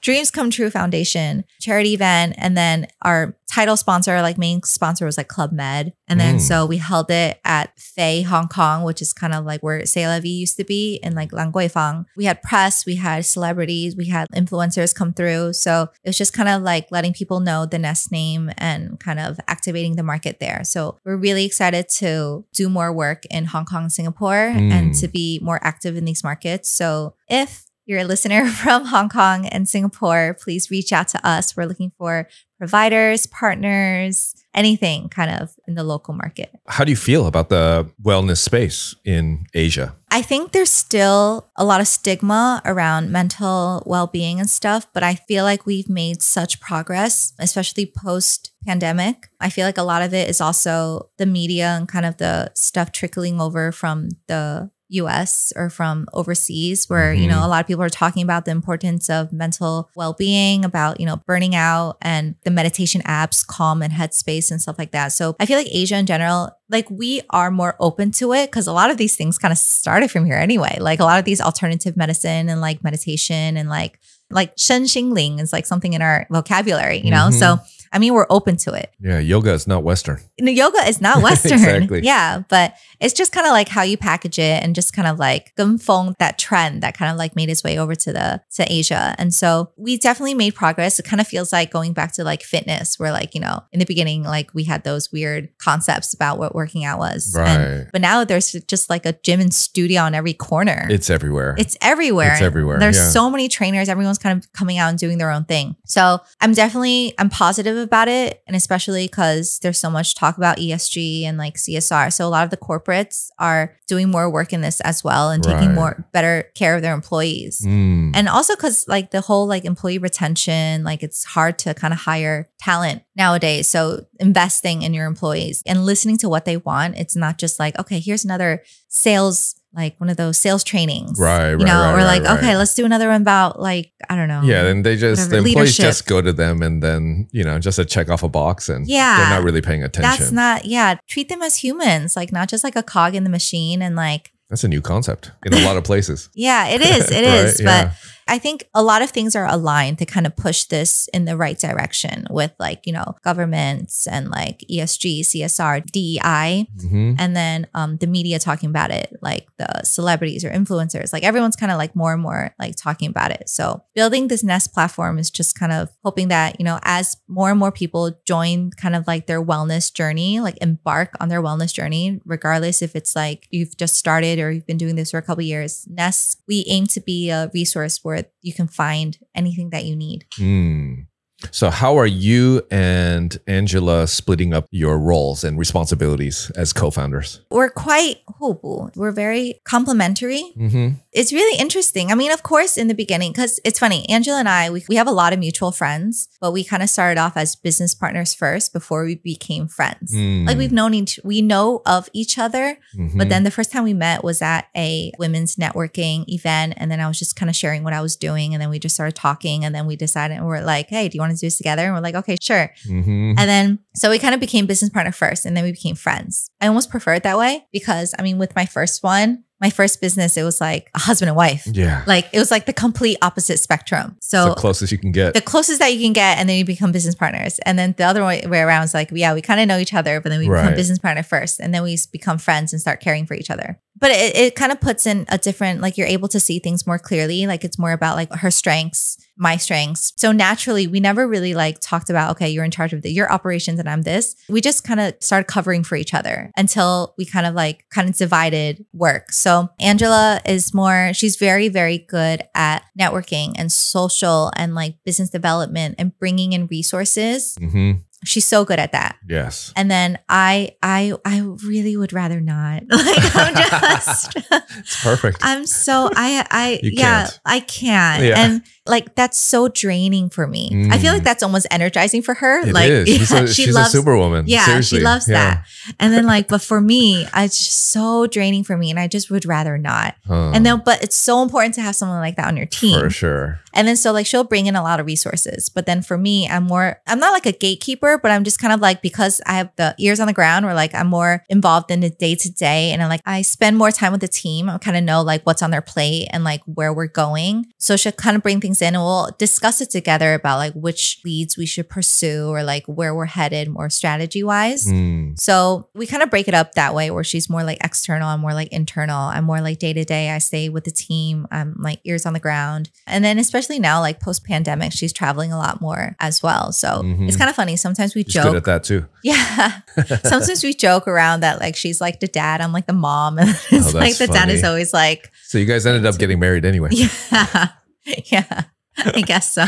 [0.00, 5.16] Dreams Come True Foundation charity event, and then our title sponsor, like main sponsor, was
[5.18, 6.40] like Club Med, and then Mm.
[6.40, 10.06] so we held it at Fei Hong Kong, which is kind of like where C'est
[10.06, 11.68] La Vie used to be, in like Lang Gui
[12.16, 15.72] We had press, we had celebrities, we had influencers come through, so
[16.04, 19.38] it was just kind of like letting people know the Ness name and kind of
[19.54, 20.60] activating the market there.
[20.64, 25.00] So we're really excited to do more work in Hong Kong, and Singapore, and Mm.
[25.00, 26.68] to be more active in these markets.
[26.70, 31.56] So if you're a listener from Hong Kong and Singapore, please reach out to us.
[31.56, 32.28] We're looking for
[32.58, 36.50] providers, partners, anything kind of in the local market.
[36.68, 39.94] How do you feel about the wellness space in Asia?
[40.10, 45.02] I think there's still a lot of stigma around mental well being and stuff, but
[45.02, 49.28] I feel like we've made such progress, especially post pandemic.
[49.40, 52.52] I feel like a lot of it is also the media and kind of the
[52.54, 54.70] stuff trickling over from the
[55.02, 58.50] US or from overseas, where, you know, a lot of people are talking about the
[58.50, 63.82] importance of mental well being, about, you know, burning out and the meditation apps, Calm
[63.82, 65.08] and Headspace and stuff like that.
[65.12, 68.66] So I feel like Asia in general, like we are more open to it because
[68.66, 70.78] a lot of these things kind of started from here anyway.
[70.80, 73.98] Like a lot of these alternative medicine and like meditation and like
[74.30, 77.28] like shen xing ling is like something in our vocabulary, you know?
[77.30, 77.38] Mhm.
[77.38, 77.58] So
[77.94, 78.92] I mean, we're open to it.
[79.00, 80.18] Yeah, yoga is not Western.
[80.38, 81.52] Know, yoga is not Western.
[81.54, 82.00] Exactly.
[82.02, 85.18] Yeah, but it's just kind of like how you package it and just kind of
[85.18, 88.70] like gumfeng that trend that kind of like made its way over to the to
[88.70, 89.14] Asia.
[89.16, 90.98] And so we definitely made progress.
[90.98, 93.78] It kind of feels like going back to like fitness, where like, you know, in
[93.78, 97.34] the beginning, like we had those weird concepts about what working out was.
[97.34, 97.86] And- Right.
[97.92, 100.86] but now there's just like a gym and studio on every corner.
[100.90, 101.54] It's everywhere.
[101.58, 102.32] It's everywhere.
[102.32, 103.10] It's everywhere, There's yeah.
[103.10, 103.88] so many trainers.
[103.88, 105.76] Everyone's kind of coming out and doing their own thing.
[105.86, 110.56] So I'm definitely I'm positive about it, and especially because there's so much talk about
[110.56, 112.12] ESG and like CSR.
[112.12, 115.42] So a lot of the corporates are doing more work in this as well and
[115.42, 117.60] taking more better care of their employees.
[117.64, 118.12] Mm.
[118.14, 122.00] And also because like the whole like employee retention, like it's hard to kind of
[122.00, 123.68] hire talent nowadays.
[123.68, 126.96] So investing in your employees and listening to what they want.
[126.96, 131.18] It's not just like, okay, here's another sales, like one of those sales trainings.
[131.18, 133.92] Right, You right, know, right, or like, right, okay, let's do another one about like,
[134.08, 134.42] I don't know.
[134.42, 135.84] yeah, and they just whatever, the employees leadership.
[135.84, 138.86] just go to them and then you know just to check off a box and
[138.86, 139.16] Yeah.
[139.18, 140.10] they're not really paying attention.
[140.18, 143.30] That's not, yeah, treat them as humans, like not just like a cog in the
[143.30, 146.28] machine and like, That's a new concept in a lot of places.
[146.34, 147.10] Yeah, it is.
[147.10, 147.44] It Right?
[147.46, 147.60] is.
[147.60, 147.92] Yeah.
[148.26, 151.36] I think a lot of things are aligned to kind of push this in the
[151.36, 157.66] right direction with like, you know, governments and like ESG, CSR, DEI, hmm and then
[157.74, 161.12] um, the media talking about it, like the celebrities or influencers.
[161.12, 163.48] Like everyone's kind of like more and more like talking about it.
[163.48, 167.50] So building this Ness platform is just kind of hoping that, you know, as more
[167.50, 171.72] and more people join kind of like their wellness journey, like embark on their wellness
[171.72, 175.22] journey, regardless if it's like you've just started or you've been doing this for a
[175.22, 175.86] couple of years.
[175.88, 180.26] Ness, we aim to be a resource where you can find anything that you need.
[180.38, 181.06] Mm.
[181.50, 187.40] So, how are you and Angela splitting up your roles and responsibilities as co founders?
[187.50, 188.90] We're quite 互补.
[188.96, 190.42] We're very complementary.
[190.58, 190.88] Mm-hmm.
[191.12, 192.10] It's really interesting.
[192.10, 194.96] I mean, of course, in the beginning, because it's funny, Angela and I, we, we
[194.96, 198.34] have a lot of mutual friends, but we kind of started off as business partners
[198.34, 200.12] first before we became friends.
[200.12, 200.46] Mm.
[200.46, 203.16] Like we've known each, we know of each other, Mhm.
[203.16, 206.74] but then the first time we met was at a women's networking event.
[206.76, 208.52] And then I was just kind of sharing what I was doing.
[208.54, 209.64] And then we just started talking.
[209.64, 211.82] And then we decided, and we're like, hey, do you want to do this together?
[211.82, 212.70] And we're like, okay, sure.
[212.88, 213.34] Mhm.
[213.38, 216.48] And then, so we kind of became business partner first, and then we became friends.
[216.60, 220.00] I almost prefer it that way because, I mean, with my first one, my first
[220.00, 221.66] business, it was like a husband and wife.
[221.72, 222.02] yeah.
[222.06, 224.14] Like it was like the complete opposite spectrum.
[224.18, 225.32] It's So the closest you can get.
[225.32, 227.58] the closest that you can get, and then you become business partners.
[227.64, 230.20] And then the other way around is like, yeah, we kind of know each other,
[230.20, 233.24] but then we become business partner first, and then we become friends and start caring
[233.26, 233.80] for each other.
[233.98, 236.86] But it, it kind of puts in a different, like you're able to see things
[236.86, 237.46] more clearly.
[237.46, 240.12] Like it's more about like her strengths, my strengths.
[240.16, 243.30] So naturally, we never really like talked about, okay, you're in charge of the, your
[243.32, 244.36] operations and I'm this.
[244.48, 248.08] We just kind of started covering for each other until we kind of like kind
[248.08, 249.32] of divided work.
[249.32, 255.30] So Angela is more, she's very, very good at networking and social and like business
[255.30, 257.56] development and bringing in resources.
[257.58, 257.92] hmm
[258.26, 259.16] She's so good at that.
[259.28, 259.70] Yes.
[259.76, 262.84] And then I, I, I really would rather not.
[262.90, 263.54] Like I'm
[263.98, 264.36] just,
[264.78, 265.40] It's perfect.
[265.42, 267.40] I'm so I I You yeah can't.
[267.44, 268.34] I can't Yeah.
[268.46, 270.88] and like that's so draining for me.
[270.90, 271.14] I feel Mm.
[271.14, 272.60] like that's almost energizing for her.
[272.60, 273.08] It like is.
[273.08, 274.44] She's, a, she she's loves superwoman.
[274.46, 274.98] yeah Seriously.
[274.98, 275.34] she loves Yeah.
[275.54, 275.64] that.
[275.98, 279.30] And then like but for me it's just so draining for me and I just
[279.30, 280.16] would rather not.
[280.26, 280.50] Huh.
[280.54, 283.00] And then but it's so important to have someone like that on your team.
[283.00, 283.60] for sure.
[283.72, 285.68] And then so like she'll bring in a lot of resources.
[285.70, 288.72] But then for me, I'm more I'm not like a gatekeeper, but I'm just kind
[288.74, 291.90] of like because I have the ears on the ground where like I'm more involved
[291.90, 294.68] in the day to day and I'm like I spend more time with the team.
[294.68, 297.72] I kind of know like what's on their plate and like where we're going.
[297.78, 301.20] So she'll kind of bring things in and we'll discuss it together about like which
[301.24, 304.86] leads we should pursue or like where we're headed more strategy wise.
[304.86, 305.38] Mm.
[305.38, 308.40] So we kind of break it up that way where she's more like external, I'm
[308.40, 309.16] more like internal.
[309.20, 310.30] I'm more like day to day.
[310.30, 311.46] I stay with the team.
[311.50, 312.90] I'm like ears on the ground.
[313.06, 316.72] And then especially now, like post pandemic, she's traveling a lot more as well.
[316.72, 317.28] So Mhm.
[317.28, 317.76] it's kind of funny.
[317.76, 318.56] Sometimes we She's good joke.
[318.56, 319.06] at that too.
[319.24, 319.80] Yeah.
[320.24, 323.38] Sometimes we joke around that like she's like the dad, I'm like the mom.
[323.44, 326.38] And it's Oh, like the dad is always like, So you guys ended up getting
[326.38, 326.90] married anyway.
[326.92, 327.68] yeah.
[328.26, 328.64] Yeah.
[328.96, 329.64] I guess so.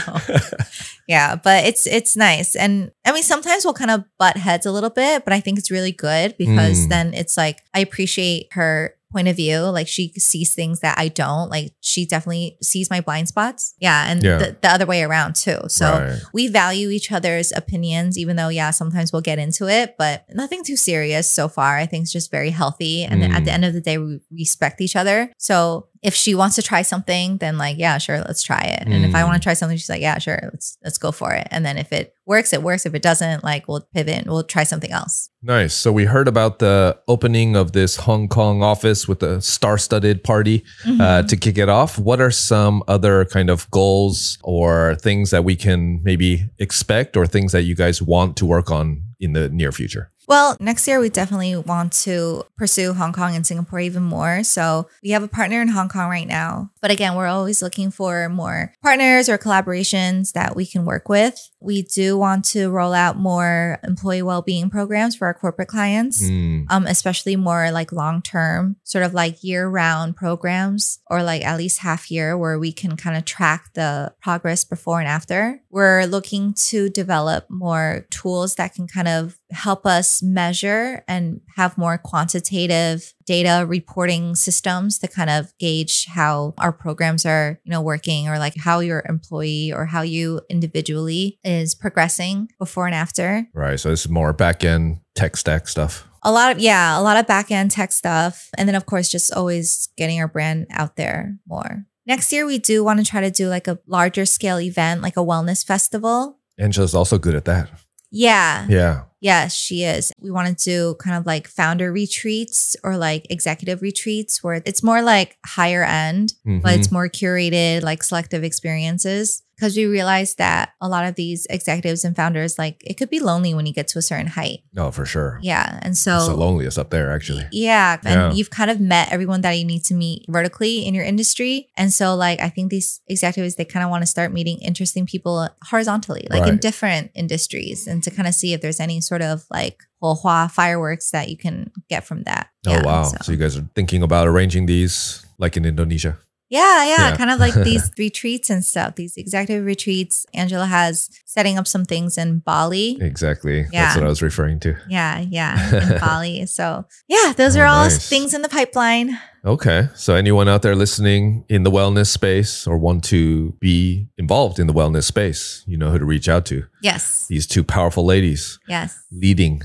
[1.08, 2.54] yeah, but it's it's nice.
[2.54, 5.58] And I mean sometimes we'll kind of butt heads a little bit, but I think
[5.58, 6.88] it's really good because Mm.
[6.90, 9.60] then it's like I appreciate her point of view.
[9.62, 11.48] Like she sees things that I don't.
[11.50, 13.74] Like she definitely sees my blind spots.
[13.80, 14.10] Yeah.
[14.10, 14.38] And Yeah.
[14.38, 15.58] The, the other way around too.
[15.68, 16.18] So Right.
[16.32, 20.62] we value each other's opinions, even though, yeah, sometimes we'll get into it, but nothing
[20.64, 21.78] too serious so far.
[21.78, 23.04] I think it's just very healthy.
[23.04, 23.54] And then at the Mm.
[23.54, 25.32] end of the day, we respect each other.
[25.38, 28.82] So if she wants to try something, then like, yeah, sure, let's try it.
[28.86, 29.26] And if I Mm.
[29.28, 31.46] want to try something, she's like, yeah, sure, let's let's go for it.
[31.50, 32.86] And then if it works, it works.
[32.86, 35.14] If it doesn't, like we'll pivot and we'll try something else.
[35.42, 35.74] Nice.
[35.74, 40.64] So we heard about the opening of this Hong Kong office with a star-studded party
[40.84, 40.88] uh,
[41.22, 41.28] Mhm.
[41.28, 41.98] to kick it off.
[41.98, 47.26] What are some other kind of goals or things that we can maybe expect, or
[47.26, 50.10] things that you guys want to work on in the near future?
[50.28, 54.42] Well, next year we definitely want to pursue Hong Kong and Singapore even more.
[54.42, 56.70] So we have a partner in Hong Kong right now.
[56.82, 61.50] But again, we're always looking for more partners or collaborations that we can work with.
[61.60, 66.22] We do want to roll out more employee well-being programs for our corporate clients.
[66.22, 71.44] Mm, Um, especially more like long term, sort of like year round programs or like
[71.44, 75.60] at least half year where we can kind of track the progress before and after.
[75.70, 81.78] We're looking to develop more tools that can kind of help us measure and have
[81.78, 87.80] more quantitative data reporting systems to kind of gauge how our programs are, you know,
[87.80, 93.46] working or like how your employee or how you individually is progressing before and after.
[93.54, 93.78] right.
[93.78, 96.08] So this is more back-end tech stack stuff.
[96.22, 99.08] A lot of yeah, a lot of back end tech stuff, and then of course
[99.08, 101.84] just always getting our brand out there more.
[102.04, 105.16] Next year we do want to try to do like a larger scale event, like
[105.16, 106.38] a wellness festival.
[106.58, 107.70] Angela's also good at that.
[108.10, 109.02] Yeah, Yeah.
[109.26, 110.12] Yes, she is.
[110.20, 114.82] We want to do kind of like founder retreats or like executive retreats where it's
[114.90, 116.76] more like higher end, but Mhm.
[116.78, 119.42] it's more curated, like selective experiences.
[119.56, 123.20] Because we realize that a lot of these executives and founders, like it could be
[123.20, 124.60] lonely when you get to a certain height.
[124.74, 125.40] No, for sure.
[125.42, 125.78] Yeah.
[125.82, 127.44] And so it's the loneliest up there, actually.
[127.52, 127.96] Yeah.
[128.04, 128.32] And Yeah.
[128.32, 131.68] you've kind of met everyone that you need to meet vertically in your industry.
[131.76, 135.06] And so, like, I think these executives, they kind of want to start meeting interesting
[135.06, 139.22] people horizontally, like in different industries, and to kind of see if there's any sort
[139.22, 142.48] of like Hua fireworks that you can get from that.
[142.66, 143.02] Oh, Yeah, wow.
[143.04, 143.32] so- So.
[143.32, 146.18] you guys are thinking about arranging these like in Indonesia?
[146.48, 147.16] Yeah, yeah, Yeah.
[147.16, 148.94] kind of like these retreats and stuff.
[148.94, 150.26] These executive retreats.
[150.32, 152.98] Angela has setting up some things in Bali.
[153.00, 153.66] Exactly.
[153.72, 153.84] Yeah.
[153.86, 154.76] That's what I was referring to.
[154.88, 156.46] Yeah, yeah, in Bali.
[156.46, 158.08] So yeah, those Oh, are all nice.
[158.08, 159.18] things in the pipeline.
[159.44, 159.88] Okay.
[159.94, 164.66] So, anyone out there listening in the wellness space or want to be involved in
[164.66, 166.64] the wellness space, you know who to reach out to.
[166.82, 168.98] Yes, These two powerful ladies yes.
[169.12, 169.62] leading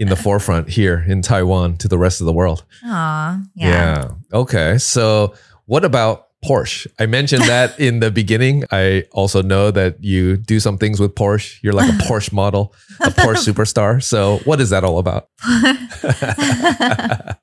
[0.00, 2.64] in the forefront here in Taiwan to the rest of the world.
[2.84, 4.08] Aw, yeah.
[4.32, 4.78] Okay.
[4.78, 5.34] So,
[5.66, 6.86] what about Porsche?
[6.98, 8.64] I mentioned that in the beginning.
[8.70, 11.58] I also know that you do some things with Porsche.
[11.62, 14.02] You're like a Porsche model, a Porsche superstar.
[14.02, 15.28] So, what is that all about?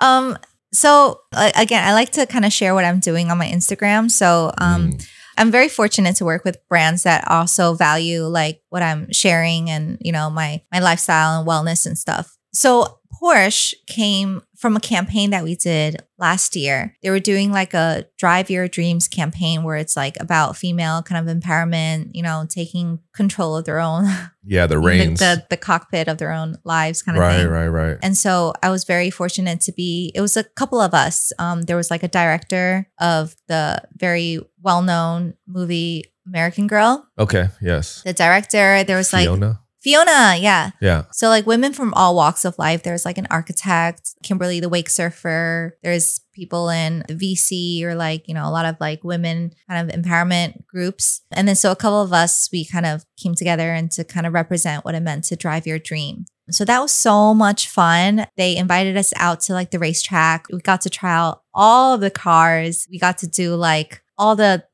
[0.00, 0.36] Um.
[0.72, 4.10] So uh, again, I like to kind of share what I'm doing on my Instagram.
[4.10, 5.08] So um, Mm.
[5.38, 9.96] I'm very fortunate to work with brands that also value like what I'm sharing and
[10.00, 12.36] you know my my lifestyle and wellness and stuff.
[12.52, 16.96] So Porsche came from a campaign that we did last year.
[17.02, 21.28] They were doing like a Drive Your Dreams campaign where it's like about female kind
[21.28, 24.04] of empowerment, you know, taking control of their own
[24.44, 25.20] Yeah, the the, reins.
[25.20, 27.48] the, the cockpit of their own lives kind of right, thing.
[27.48, 27.98] Right, right, right.
[28.02, 31.32] And so I was very fortunate to be, it was a couple of us.
[31.38, 37.06] Um, there was like a director of the very well known movie American Girl.
[37.18, 37.48] Okay.
[37.60, 38.02] Yes.
[38.02, 39.60] The director, there was like Fiona.
[39.88, 40.72] Fiona, yeah.
[40.82, 41.04] Yeah.
[41.12, 42.82] So like women from all walks of life.
[42.82, 45.78] There's like an architect, Kimberly the wake surfer.
[45.82, 49.88] There's people in the VC or like, you know, a lot of like women kind
[49.90, 51.22] of empowerment groups.
[51.30, 54.26] And then so a couple of us, we kind of came together and to kind
[54.26, 56.26] of represent what it meant to drive your dream.
[56.50, 58.26] So that was so much fun.
[58.36, 60.48] They invited us out to like the racetrack.
[60.52, 62.86] We got to try out all of the cars.
[62.90, 64.64] We got to do like all the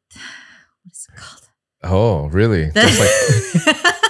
[0.82, 1.48] what's it called?
[1.84, 2.72] Oh, really?
[2.74, 3.94] Just like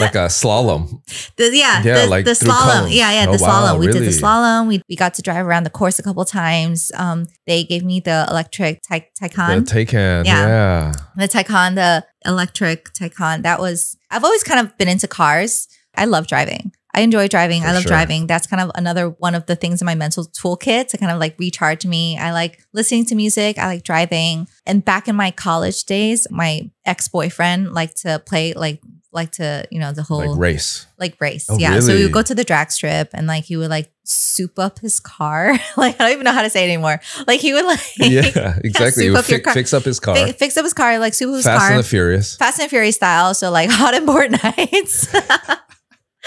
[0.00, 1.02] like a slalom.
[1.36, 2.88] The, yeah, Yeah, the, like the slalom.
[2.90, 3.80] Yeah, yeah, Oh, the wow, slalom.
[3.80, 4.68] We did the slalom.
[4.68, 6.92] We, we got to drive around the course a couple times.
[6.94, 10.24] Um, they gave me the electric ty- The Taycan, Taycan.
[10.26, 10.46] Yeah.
[10.46, 10.92] Yeah.
[11.16, 13.42] the Taycan, the electric Taycan.
[13.42, 13.96] That was.
[14.10, 15.68] I've always kind of been into cars.
[15.96, 16.72] I love driving.
[16.94, 17.62] I enjoy driving.
[17.62, 17.90] For I love sure.
[17.90, 18.26] driving.
[18.26, 21.18] That's kind of another one of the things in my mental toolkit to kind of
[21.20, 22.18] like recharge me.
[22.18, 23.58] I like listening to music.
[23.58, 24.48] I like driving.
[24.66, 28.80] And back in my college days, my ex boyfriend liked to play like
[29.12, 30.86] like to you know the whole Like race.
[30.98, 31.46] like race.
[31.50, 31.80] Oh, yeah.
[31.80, 34.78] So we would go to the drag strip and like he would like soup up
[34.80, 35.52] his car.
[35.76, 37.00] like I don't even know how to say it anymore.
[37.26, 38.90] Like he would like Yeah, exactly.
[38.90, 39.54] soup He would up your fi- car.
[39.54, 40.14] fix up his car.
[40.14, 41.70] fi- fix up his car, like soup up his Fast car.
[41.70, 42.36] and the Furious.
[42.36, 43.32] Fast and Furious style.
[43.34, 45.08] So like hot and bored nights.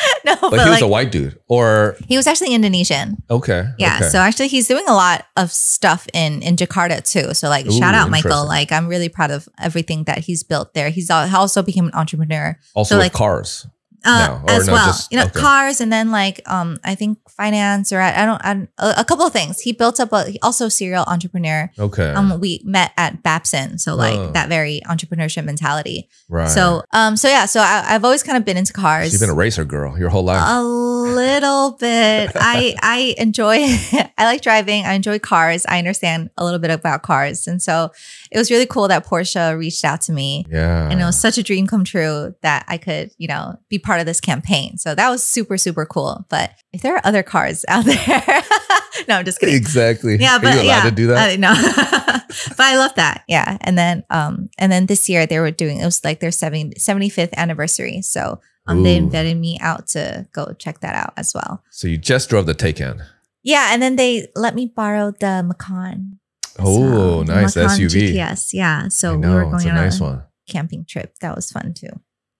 [0.25, 1.39] no, But but, he was like a white dude.
[1.47, 3.17] Or he was actually Indonesian.
[3.29, 3.65] okay.
[3.77, 3.97] Yeah.
[3.97, 4.09] okay.
[4.09, 7.33] So actually he's doing a lot of stuff in in Jakarta too.
[7.33, 8.45] So like shout out Michael.
[8.47, 10.89] Like I'm really proud of everything that he's built there.
[10.89, 12.57] He's also became an entrepreneur.
[12.73, 13.67] also so, with like- cars.
[14.05, 14.85] Uh, No, as no, well.
[14.87, 15.39] just- you know, okay.
[15.39, 18.93] cars, and then like um, I think finance, or I, I don't, I, don't- a,
[19.01, 19.59] a couple of things.
[19.59, 21.69] He built up a also serial entrepreneur.
[21.79, 22.09] Okay.
[22.13, 24.31] Um, we met at Babson, so like Oh.
[24.31, 26.09] that very entrepreneurship mentality.
[26.29, 26.49] right.
[26.49, 29.11] So um, so yeah, so I, I've always kind of been into cars.
[29.11, 30.43] You've been a racer girl your whole life.
[30.45, 32.31] a little bit.
[32.35, 33.57] I I enjoy.
[34.17, 34.85] I like driving.
[34.85, 35.65] I enjoy cars.
[35.67, 37.91] I understand a little bit about cars, and so
[38.31, 40.45] it was really cool that Porsche reached out to me.
[40.49, 40.89] yeah.
[40.89, 43.90] And it was such a dream come true that I could, you know, be part
[43.99, 44.77] of this campaign.
[44.77, 46.25] So that was super, super cool.
[46.29, 47.97] But if there are other cars out there,
[49.07, 49.55] no, I'm just kidding.
[49.55, 50.15] Exactly.
[50.17, 51.33] Yeah, Are but you allowed yeah, to do that?
[51.33, 51.53] uh, no,
[52.49, 53.23] but I love that.
[53.27, 56.31] Yeah, and then, um, and then this year they were doing it was like their
[56.31, 58.01] 70, 75th anniversary.
[58.01, 61.63] So um, they invited me out to go check that out as well.
[61.71, 63.03] so you just drove the Taycan.
[63.43, 66.19] Yeah, and then they let me borrow the Macan.
[66.59, 67.55] Oh, nice.
[67.55, 68.13] Macan SUV.
[68.13, 70.23] Yes, Yeah, so we were it's going a on nice a one.
[70.47, 71.15] camping trip.
[71.21, 71.89] That was fun too.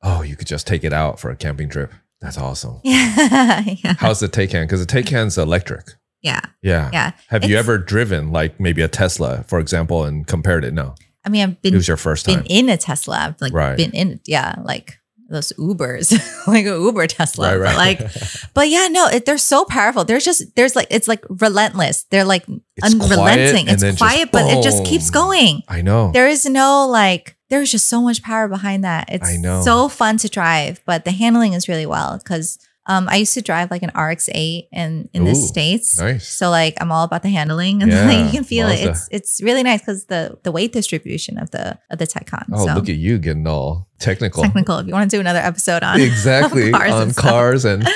[0.04, 1.94] Oh, you could just take it out for a camping trip.
[2.22, 2.80] That's awesome.
[2.84, 4.64] Yeah, yeah, How's the Taycan?
[4.64, 5.86] Because the Taycan's electric.
[6.22, 6.42] yeah.
[6.62, 6.90] Yeah.
[6.94, 7.12] Yeah.
[7.30, 10.74] Have you ever driven like maybe a Tesla, for example, and compared it?
[10.74, 10.94] No.
[11.26, 11.74] I mean, I've been.
[11.74, 12.44] It was your first time.
[12.44, 13.18] been in a Tesla.
[13.18, 13.76] I've like Right.
[13.78, 15.00] been in, yeah, like
[15.32, 16.12] those Ubers,
[16.48, 17.58] like a Uber Tesla.
[17.58, 17.98] right, right.
[18.00, 18.14] But like,
[18.54, 20.04] but yeah, no, it, they're so powerful.
[20.04, 22.04] There's just there's like it's like relentless.
[22.12, 23.66] They're like It's unrelenting.
[23.66, 25.64] then It's quiet, but it just keeps going.
[25.68, 26.12] I know.
[26.12, 27.36] There is no like.
[27.50, 29.10] There's just so much power behind that.
[29.10, 29.62] It's I know.
[29.62, 33.42] so fun to drive, but the handling is really well because um, I used to
[33.42, 36.00] drive like an RX-8 in in the Ooh, states.
[36.00, 36.28] nice.
[36.28, 38.80] So like I'm all about the handling, and Yeah, like, you can feel it.
[38.86, 42.46] It's it's really nice because the the weight distribution of the of the Taycan.
[42.54, 44.42] Oh, so look at you getting all technical.
[44.44, 44.80] technical.
[44.80, 46.72] If you want to do another episode on Exactly.
[46.72, 47.88] cars on and cars and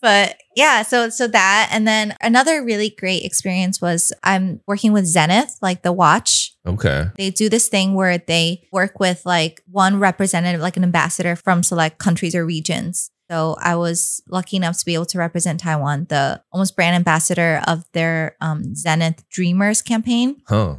[0.00, 5.06] but yeah, so so that and then another really great experience was I'm working with
[5.06, 6.54] Zenith, like the watch.
[6.66, 7.06] okay.
[7.16, 11.62] They do this thing where they work with like one representative, like an ambassador from
[11.62, 13.10] select countries or regions.
[13.30, 17.62] So I was lucky enough to be able to represent Taiwan, the almost brand ambassador
[17.66, 20.40] of their um, Zenith Dreamers campaign.
[20.48, 20.76] Huh.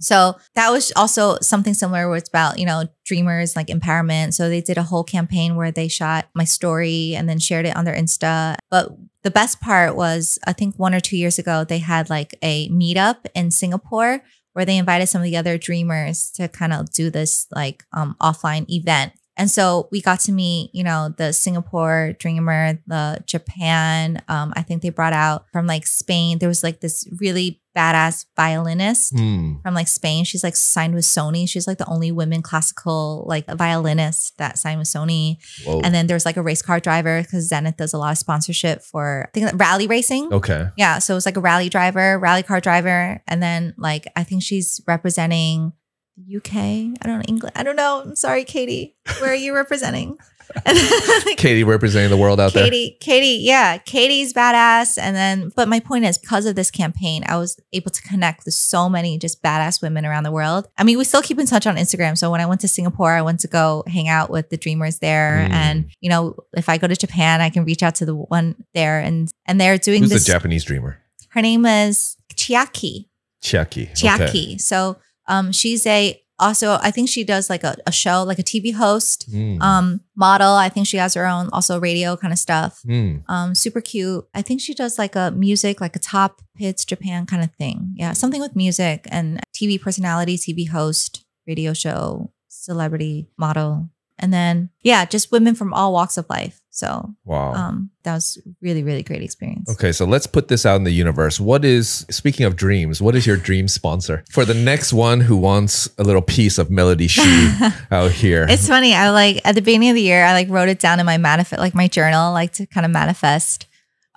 [0.00, 4.34] So that was also something similar where it's about, you know, dreamers like empowerment.
[4.34, 7.76] So they did a whole campaign where they shot my story and then shared it
[7.76, 8.56] on their Insta.
[8.68, 8.90] But
[9.22, 12.68] the best part was, I think one or two years ago, they had like a
[12.70, 14.22] meetup in Singapore
[14.54, 18.16] where they invited some of the other dreamers to kind of do this like um,
[18.20, 19.12] offline event.
[19.36, 24.22] And so we got to meet, you know, the Singapore dreamer, the Japan.
[24.28, 26.38] Um, I think they brought out from like Spain.
[26.38, 29.54] There was like this really badass violinist Hmm.
[29.62, 30.24] from like Spain.
[30.24, 31.48] She's like signed with Sony.
[31.48, 35.38] She's like the only women classical like violinist that signed with Sony.
[35.64, 35.80] Whoa.
[35.80, 38.82] And then there's like a race car driver because Zenith does a lot of sponsorship
[38.82, 40.30] for I think rally racing.
[40.30, 40.68] okay.
[40.76, 44.24] Yeah, so it was like a rally driver, rally car driver, and then like I
[44.24, 45.72] think she's representing
[46.16, 46.54] the UK.
[46.54, 47.52] I don't know England.
[47.56, 48.02] I don't know.
[48.04, 48.96] I'm sorry, Katie.
[49.18, 50.18] Where are you representing?
[51.36, 52.64] Katie representing the world out there.
[52.64, 54.98] Katie, Katie, yeah, Katie's badass.
[54.98, 58.44] And then, but my point is, because of this campaign, I was able to connect
[58.44, 60.68] with so many just badass women around the world.
[60.76, 62.18] I mean, we still keep in touch on Instagram.
[62.18, 64.98] So when I went to Singapore, I went to go hang out with the dreamers
[64.98, 65.46] there.
[65.48, 65.52] Mm.
[65.52, 68.56] And you know, if I go to Japan, I can reach out to the one
[68.74, 70.26] there, and and they're doing Who's this.
[70.26, 70.98] the Japanese dreamer?
[71.30, 73.06] Her name is Chiaki.
[73.42, 73.90] Chiaki.
[73.90, 73.94] Okay.
[73.94, 74.60] Chiaki.
[74.60, 74.98] So
[75.32, 78.74] um, she's a also I think she does like a, a show, like a TV
[78.74, 79.60] host, Mm.
[79.62, 80.54] um, model.
[80.54, 82.80] I think she has her own also radio kind of stuff.
[82.86, 83.22] Mm.
[83.28, 84.24] Um, super cute.
[84.34, 87.94] I think she does like a music, like a top hits Japan kind of thing.
[87.96, 93.88] Yeah, something with music and TV personality, TV host, radio show, celebrity model.
[94.22, 96.60] And then yeah, just women from all walks of life.
[96.70, 97.52] So Wow.
[97.52, 99.68] um that was really, really great experience.
[99.70, 101.38] Okay, so let's put this out in the universe.
[101.38, 104.24] What is, speaking of dreams, what is your dream sponsor?
[104.30, 107.20] For the next one who wants a little piece of Melody Hsu
[107.90, 108.46] out here.
[108.48, 108.94] It's funny.
[108.94, 111.18] I like at the beginning of the year, I like wrote it down in my
[111.18, 113.66] manifest, like my journal, like to kind of manifest.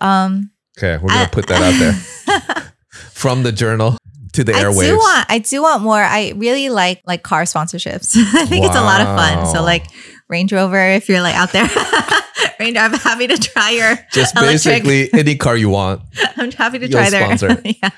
[0.02, 2.72] Um, okay, we're going I- to put that out there.
[3.12, 3.98] From the journal
[4.36, 4.88] to the I airwaves.
[4.88, 6.02] do want, I do want more.
[6.02, 8.16] I really like like car sponsorships.
[8.36, 9.46] I think it's a lot of fun.
[9.48, 9.86] So like
[10.30, 11.68] Range Rover, if you're like out there,
[12.60, 13.98] Range, I'm happy to try your.
[14.14, 16.02] Just electric- basically any car you want.
[16.38, 17.38] I'm happy to You'll try their.
[17.38, 17.62] sponsor.
[17.66, 17.90] yeah,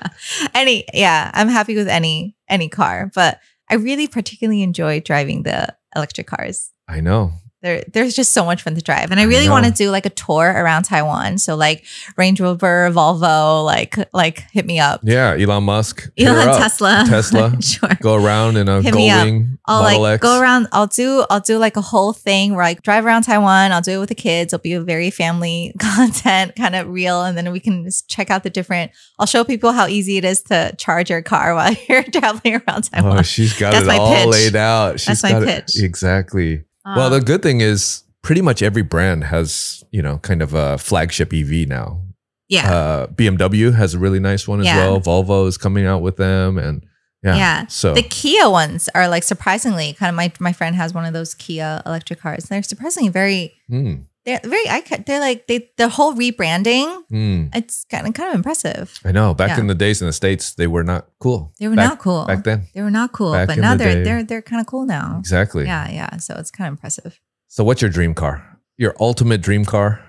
[0.54, 0.84] any.
[0.94, 3.38] Yeah, I'm happy with any any car, but
[3.70, 6.70] I really particularly enjoy driving the electric cars.
[6.88, 7.32] I know.
[7.60, 10.06] There, there's just so much fun to drive, and I really want to do like
[10.06, 11.38] a tour around Taiwan.
[11.38, 11.84] So like
[12.16, 15.00] Range Rover, Volvo, like like hit me up.
[15.02, 16.08] Yeah, Elon Musk.
[16.16, 16.56] Elon.
[16.56, 17.60] Tesla, Tesla.
[17.60, 17.88] sure.
[18.00, 18.94] Go around in a Hit.
[18.94, 20.22] Goldwing I'll Model like X.
[20.22, 20.68] go around.
[20.70, 21.24] I'll do.
[21.30, 23.72] I'll do like a whole thing where I drive around Taiwan.
[23.72, 24.52] I'll do it with the kids.
[24.52, 28.30] It'll be a very family content, kind of real, and then we can just check
[28.30, 28.92] out the different.
[29.18, 32.88] I'll show people how easy it is to charge your car while you're traveling around
[32.94, 33.18] oh, Taiwan.
[33.18, 34.26] Oh, she's got That's it my all pitch.
[34.28, 35.00] laid out.
[35.00, 35.82] She's That's my got it- pitch.
[35.82, 36.62] Exactly.
[36.96, 40.54] Well, the Um, good thing is pretty much every brand has, you know, kind of
[40.54, 42.02] a flagship EV now.
[42.48, 44.78] yeah, Uh, BMW has a really nice one as Yeah.
[44.78, 45.00] well.
[45.00, 46.82] Volvo is coming out with them, and
[47.22, 47.66] yeah, Yeah.
[47.68, 50.14] So the Kia ones are like surprisingly kind of.
[50.16, 52.44] My my friend has one of those Kia electric cars.
[52.44, 53.52] And They're surprisingly very.
[53.70, 54.68] mm, They're very.
[54.68, 56.86] I they're like they the whole rebranding.
[57.10, 57.48] mm.
[57.56, 59.00] It's kind of kind of impressive.
[59.02, 59.32] I know.
[59.32, 59.60] Back Yeah.
[59.60, 61.54] in the days in the states, they were not cool.
[61.58, 62.64] They were back, not cool back then.
[62.74, 64.02] They were not cool, Back but now the they're day.
[64.04, 65.16] they're they're kind of cool now.
[65.18, 65.64] Exactly.
[65.64, 66.18] Yeah, yeah.
[66.18, 67.18] So it's kind of impressive.
[67.48, 68.58] So, what's your dream car?
[68.76, 70.00] Your ultimate dream car?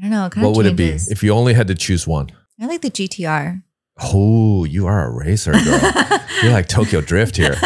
[0.00, 0.28] I don't know.
[0.28, 2.30] Kind what would it be if you only had to choose one?
[2.60, 3.62] I like the GTR.
[4.02, 5.62] Oh, you are a racer, girl.
[6.42, 7.56] You're like Tokyo Drift here.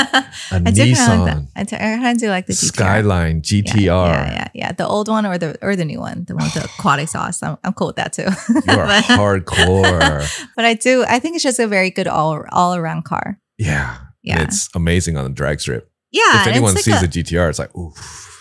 [0.50, 1.18] A I do kind of Nissan
[1.55, 1.82] like that.
[1.82, 2.66] I, I kind of do like the GTR.
[2.68, 3.76] Skyline GTR.
[3.76, 4.72] Yeah, yeah, yeah.
[4.72, 7.42] The old one or the or the new one, the one with the quad exhaust.
[7.42, 8.28] I'm, I'm cool with that too.
[8.48, 10.46] You are but, hardcore.
[10.55, 11.05] but I do.
[11.09, 13.38] I think it's just a very good all all around car.
[13.59, 13.96] Yeah.
[14.22, 14.40] Yeah.
[14.40, 15.90] And it's amazing on the drag strip.
[16.10, 16.42] Yeah.
[16.42, 17.92] if anyone it's sees like a, GTR, it's like, ooh,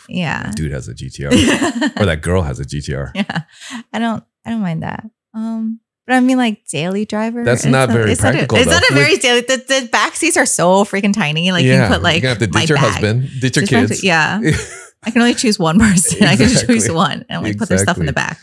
[0.10, 2.00] yeah, dude has a GTR.
[2.00, 3.12] or that girl has a GTR.
[3.16, 3.42] yeah.
[3.94, 4.24] I don't.
[4.46, 5.06] I don't mind that.
[5.34, 5.80] Um.
[6.08, 7.44] But I mean, like daily driver.
[7.44, 9.42] That's it's not very it's not a- practical, It's not a very daily.
[9.42, 11.52] The, the back seats are so freaking tiny.
[11.52, 11.90] Like you yeah.
[11.90, 12.92] can put like You're to have to ditch your bag.
[12.94, 14.04] husband, ditch your kids.
[14.04, 14.40] Yeah.
[15.04, 16.24] I can only choose one person.
[16.24, 18.40] I can just choose one and like put their stuff in the back.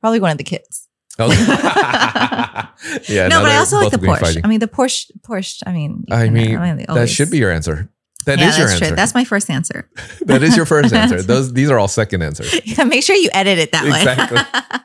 [0.00, 0.86] Probably one of the kids.
[1.18, 1.34] Okay.
[1.34, 1.38] Oh.
[3.08, 3.28] yeah.
[3.28, 4.20] no, but I also like the Porsche.
[4.20, 4.44] fighting.
[4.44, 5.10] I mean, the Porsche.
[5.22, 5.62] Porsche.
[5.66, 7.90] I mean, I mean, that should be your answer.
[8.28, 8.86] That is yeah, your that's answer.
[8.88, 8.96] true.
[8.96, 9.88] That's my first answer.
[10.26, 11.22] that is your first answer.
[11.22, 12.54] Those these are all second answers.
[12.64, 14.36] Yeah, make sure you edit it that Exactly.
[14.36, 14.80] way.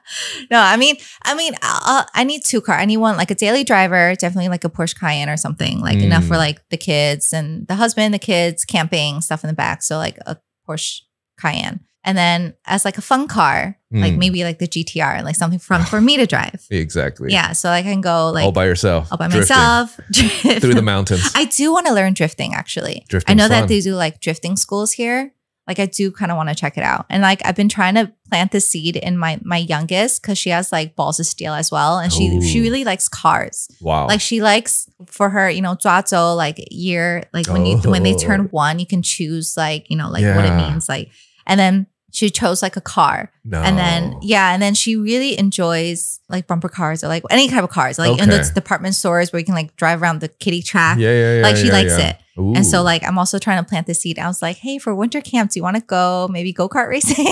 [0.49, 2.76] no, I mean, I mean, uh, I need two car.
[2.76, 5.99] I need one like a daily driver, definitely like a Porsche Cayenne or something, like
[5.99, 6.38] enough for Mm.
[6.38, 9.84] like the kids and the husband, the kids, camping stuff in the back.
[9.84, 10.38] So like a
[10.68, 11.02] Porsche
[11.40, 14.17] Cayenne, and then as like a fun car, like Mm.
[14.17, 16.65] maybe like the GTR, like something fun for me to drive.
[16.71, 17.31] Exactly.
[17.31, 19.07] Yeah, so I can go like all by yourself.
[19.11, 19.99] all by drifting myself
[20.61, 21.31] through the mountains.
[21.35, 23.05] I do want to learn drifting actually.
[23.07, 25.31] Drifting I know that they do like drifting schools here.
[25.65, 27.05] like I do kind of want to check it out.
[27.09, 30.49] And like I've been trying to plant the seed in my my youngest because she
[30.51, 33.71] has like balls of steel as well, and she she really likes cars.
[33.80, 34.07] Wow.
[34.11, 38.11] Like she likes for her, you know, 抓周 like year, like when you when they
[38.13, 38.19] Oh.
[38.27, 41.07] turn one, you can choose like you know like what it means, like.
[41.47, 43.60] And then she chose like a car, no.
[43.61, 47.64] and then yeah, and then she really enjoys like bumper cars or like any type
[47.64, 48.38] of cars, like in Okay.
[48.38, 50.99] those department stores where you can like drive around the kitty track.
[50.99, 51.41] yeah, yeah, yeah.
[51.41, 52.10] like she yeah, likes yeah.
[52.11, 52.18] it.
[52.35, 54.18] And so like I'm also trying to plant the seed.
[54.18, 56.89] I was like, hey, for winter camp, do you want to go maybe go kart
[56.89, 57.26] racing?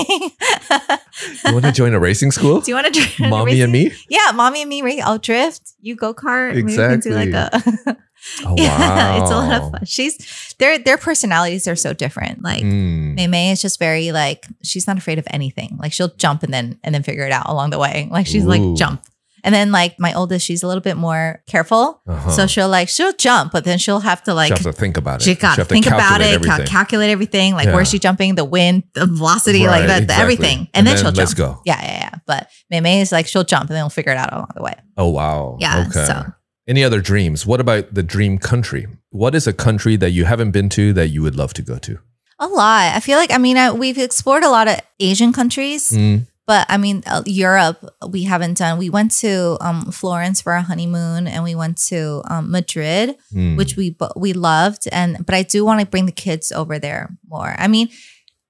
[1.44, 2.60] you want to join a racing school?
[2.60, 3.30] do you want to drive?
[3.30, 3.92] Mommy and me?
[4.08, 5.00] Yeah, mommy and me.
[5.00, 5.72] I'll drift.
[5.80, 6.54] You go kart.
[6.54, 7.96] Maybe we can do like a.
[8.46, 9.20] Oh, yeah, wow.
[9.20, 9.84] it's a lot of fun.
[9.84, 12.40] She's their their personalities are so different.
[12.40, 13.16] Like Mm.
[13.16, 15.76] May May is just very like she's not afraid of anything.
[15.80, 18.06] Like she'll jump and then and then figure it out along the way.
[18.12, 18.48] Like she's Ooh.
[18.48, 19.02] like jump.
[19.44, 22.00] And then like my oldest, she's a little bit more careful.
[22.06, 22.30] Uh-huh.
[22.30, 24.96] So she'll like she'll jump, but then she'll have to like she have to think
[24.96, 25.24] about it.
[25.24, 27.74] she got to think about it, cal- calculate everything, like Yeah.
[27.74, 30.22] where's she jumping, the wind, the velocity, like Right, that, the exactly.
[30.22, 31.56] everything, and, And then, then she'll let's jump.
[31.56, 31.62] go.
[31.64, 32.18] Yeah, yeah, yeah.
[32.26, 34.74] But May is like she'll jump and then we'll figure it out along the way.
[34.96, 35.56] Oh wow.
[35.60, 36.04] Yeah, Okay.
[36.06, 36.32] so-
[36.68, 37.44] Any other dreams?
[37.44, 38.86] What about the dream country?
[39.10, 41.78] What is a country that you haven't been to that you would love to go
[41.78, 41.98] to?
[42.38, 42.94] A lot.
[42.94, 46.66] I feel like I mean I, we've explored a lot of Asian countries, Mm, but
[46.68, 47.78] I mean uh, Europe
[48.08, 48.78] we haven't done.
[48.78, 53.56] We went to um, Florence for our honeymoon, and we went to um, Madrid, mm.
[53.56, 54.88] which we we loved.
[54.90, 57.54] And but I do want to bring the kids over there more.
[57.58, 57.88] I mean,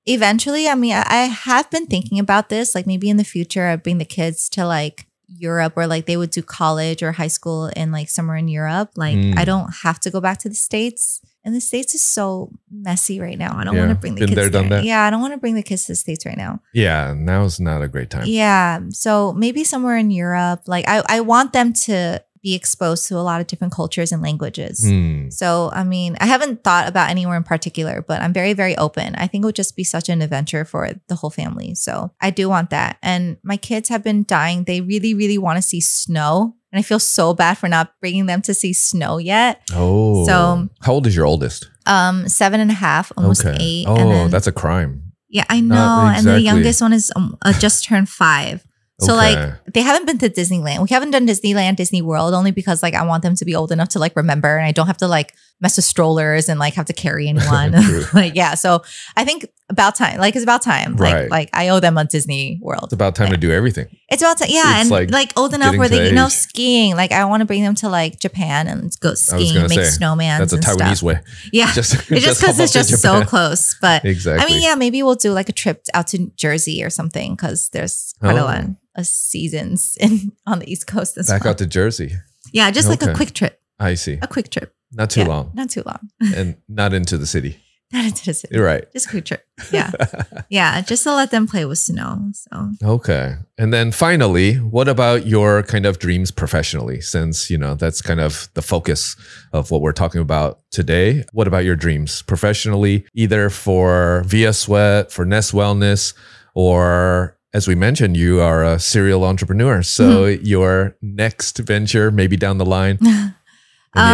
[0.06, 2.74] eventually, I mean, I, I have been thinking about this.
[2.74, 6.16] Like maybe in the future, I'd bring the kids to like Europe, or like they
[6.16, 8.90] would do college or high school in like somewhere in Europe.
[8.96, 9.38] Like Mm.
[9.38, 11.20] I don't have to go back to the states.
[11.44, 13.56] And the states is so messy right now.
[13.58, 13.86] I don't Yeah.
[13.86, 14.84] want to bring the Been kids there, done that.
[14.84, 16.60] Yeah, I don't want to bring the kids to the states right now.
[16.72, 18.24] yeah, now's not a great time.
[18.26, 18.80] Yeah.
[18.90, 20.62] So maybe somewhere in Europe.
[20.66, 24.20] Like I, I want them to be exposed to a lot of different cultures and
[24.20, 24.84] languages.
[24.84, 28.76] Mm, So, I mean, I haven't thought about anywhere in particular, but I'm very, very
[28.76, 29.14] open.
[29.14, 31.76] I think it would just be such an adventure for the whole family.
[31.76, 32.98] So, I do want that.
[33.00, 34.64] And my kids have been dying.
[34.64, 36.56] They really, really want to see snow.
[36.72, 39.60] And I feel so bad for not bringing them to see snow yet.
[39.74, 40.24] Oh.
[40.26, 41.68] So- how old is your oldest?
[41.84, 43.86] Um, seven and a half, almost eight.
[43.88, 45.12] Oh, and then, that's a crime.
[45.28, 45.74] yeah, I know.
[45.74, 48.64] not And the youngest one is um, uh, just turned five.
[49.00, 49.34] So Okay.
[49.34, 50.80] like they haven't been to Disneyland.
[50.82, 53.72] We haven't done Disneyland, Disney World only because like I want them to be old
[53.72, 56.74] enough to like remember and I don't have to like mess with strollers and like
[56.74, 57.72] have to carry anyone.
[58.12, 58.82] Like yeah, so
[59.16, 60.18] I think about time.
[60.18, 60.96] Like it's about time.
[60.96, 61.30] Like Right.
[61.30, 62.84] like I owe them a Disney World.
[62.84, 63.86] It's about time to do everything.
[64.10, 64.48] It's about time.
[64.50, 66.94] Yeah, It's and like like, old enough where they you know skiing.
[66.96, 70.38] Like I want to bring them to like Japan and go skiing, make say, snowmans.
[70.40, 71.02] That's a and Taiwanese stuff.
[71.02, 71.20] way.
[71.52, 73.74] Yeah, Just, it's just because it's just so close.
[73.80, 74.44] But Exactly.
[74.44, 77.68] I mean, yeah, maybe we'll do like a trip out to Jersey or something because
[77.70, 78.42] there's quite Oh.
[78.42, 78.64] a lot
[78.96, 81.52] of seasons in on the East Coast as Back well.
[81.52, 82.12] out to Jersey.
[82.52, 84.18] yeah, just like a quick trip, I see.
[84.20, 84.74] a quick trip.
[84.94, 86.00] Not too Yeah, long not too long,
[86.36, 87.56] and not into the city.
[87.92, 88.54] not into the city.
[88.56, 88.84] You're right.
[88.92, 89.44] Just a quick trip.
[89.70, 89.90] Yeah,
[90.48, 92.30] yeah, just to let them play with snow.
[92.32, 93.36] So Okay.
[93.58, 97.00] And then finally, what about your kind of dreams professionally?
[97.00, 99.14] Since, you know, that's kind of the focus
[99.52, 101.24] of what we're talking about today.
[101.32, 106.14] What about your dreams professionally, either for VIASWEAT, for Ness Wellness,
[106.54, 109.82] or as we mentioned, you are a serial entrepreneur.
[109.82, 110.44] So Mm-hmm.
[110.46, 113.34] your next venture, maybe down the line, any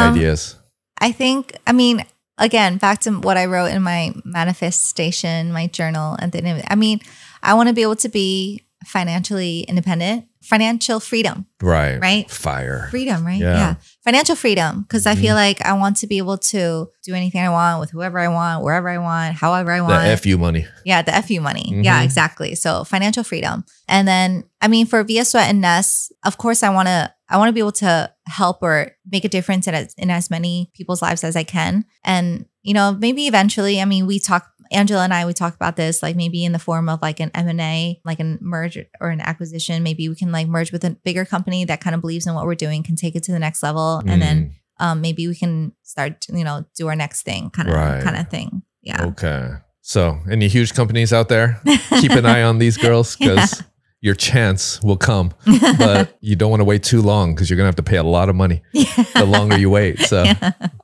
[0.01, 0.57] Um, ideas?
[0.99, 2.05] I think, I mean,
[2.39, 7.01] again, back to what I wrote in my manifestation, my journal, and then I mean,
[7.43, 11.99] I want to be able to be financially independent, financial freedom, Right.
[12.01, 12.31] right?
[12.31, 12.89] Fire.
[12.91, 13.39] freedom, right?
[13.41, 13.57] Yeah.
[13.57, 13.75] Yeah.
[14.05, 14.87] Financial freedom.
[14.89, 15.21] Cause I Mhm.
[15.21, 18.29] feel like I want to be able to do anything I want with whoever I
[18.29, 20.05] want, wherever I want, however I want.
[20.05, 20.11] The.
[20.17, 20.67] FU money.
[20.85, 21.81] yeah, the FU money.
[21.83, 22.05] Yeah, Mhm.
[22.05, 22.55] exactly.
[22.55, 23.65] So financial freedom.
[23.89, 27.53] And then I mean for VIASWEAT and Ness, of course I wanna I want to
[27.53, 31.23] be able to help or make a difference in as, in as many people's lives
[31.25, 31.85] as I can.
[32.03, 35.77] And, you know, maybe eventually, I mean, we talk, Angela and I, we talk about
[35.77, 39.21] this, like maybe in the form of like an M&A, like a merge or an
[39.21, 39.83] acquisition.
[39.83, 42.45] Maybe we can like merge with a bigger company that kind of believes in what
[42.47, 44.03] we're doing, can take it to the next level.
[44.07, 44.39] And then
[44.81, 48.03] Mm, um, maybe we can start, you know, do our next thing kind of, Right.
[48.03, 48.63] kind of thing.
[48.83, 49.07] Yeah.
[49.07, 49.51] Okay.
[49.81, 51.61] So, any huge companies out there?
[52.01, 53.63] Keep an eye on these girls because
[54.01, 55.33] your chance will come,
[55.79, 57.97] but you don't want to wait too long because you're going to have to pay
[57.97, 59.99] a lot of money the longer you wait.
[60.01, 60.25] So,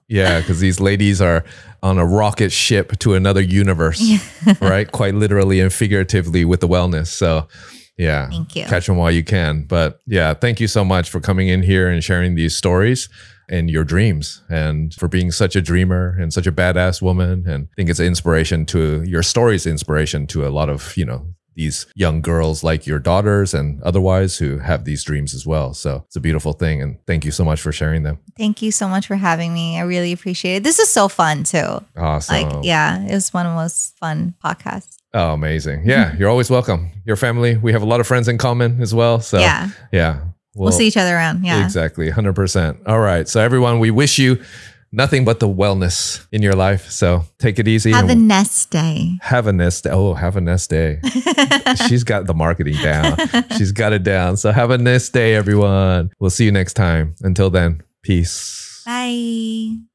[0.09, 1.45] yeah, because these ladies are
[1.83, 4.03] on a rocket ship to another universe,
[4.61, 4.91] right?
[4.91, 7.07] Quite literally and figuratively with the wellness.
[7.09, 7.47] So,
[7.97, 8.65] yeah, Thank you.
[8.65, 9.63] catch them while you can.
[9.63, 13.09] But yeah, thank you so much for coming in here and sharing these stories
[13.49, 17.45] and your dreams and for being such a dreamer and such a badass woman.
[17.47, 21.29] And I think it's inspiration to your stories, inspiration to a lot of, you know,
[21.55, 25.75] these young girls like your daughters and otherwise who have these dreams as well.
[25.75, 26.83] So it's a beautiful thing.
[26.83, 28.19] And thank you so much for sharing them.
[28.37, 29.79] Thank you so much for having me.
[29.79, 30.63] I really appreciate it.
[30.63, 31.85] This is so fun too.
[31.97, 32.35] Awesome.
[32.35, 34.99] Like, yeah, it was one of the most fun podcasts.
[35.13, 35.83] Oh, amazing.
[35.87, 36.91] Yeah, you're always welcome.
[37.05, 39.21] Your family, we have a lot of friends in common as well.
[39.21, 40.25] So, yeah, yeah.
[40.57, 41.45] we'll, see each other around.
[41.45, 41.65] Yeah.
[41.65, 42.11] Exactly.
[42.11, 42.89] 100%.
[42.89, 43.29] All right.
[43.29, 44.43] So, everyone, we wish you
[44.95, 46.91] nothing but the wellness in your life.
[46.91, 47.93] So, take it easy.
[47.93, 49.19] Have a nest day.
[49.23, 49.85] have a nest.
[49.85, 49.91] Day.
[49.91, 51.01] Oh, have a nest day.
[51.89, 53.17] She's got the marketing down.
[53.57, 54.37] She's got it down.
[54.37, 56.11] So, have a nest day, everyone.
[56.21, 57.15] We'll see you next time.
[57.23, 58.83] Until then, peace.
[58.87, 59.94] Bye.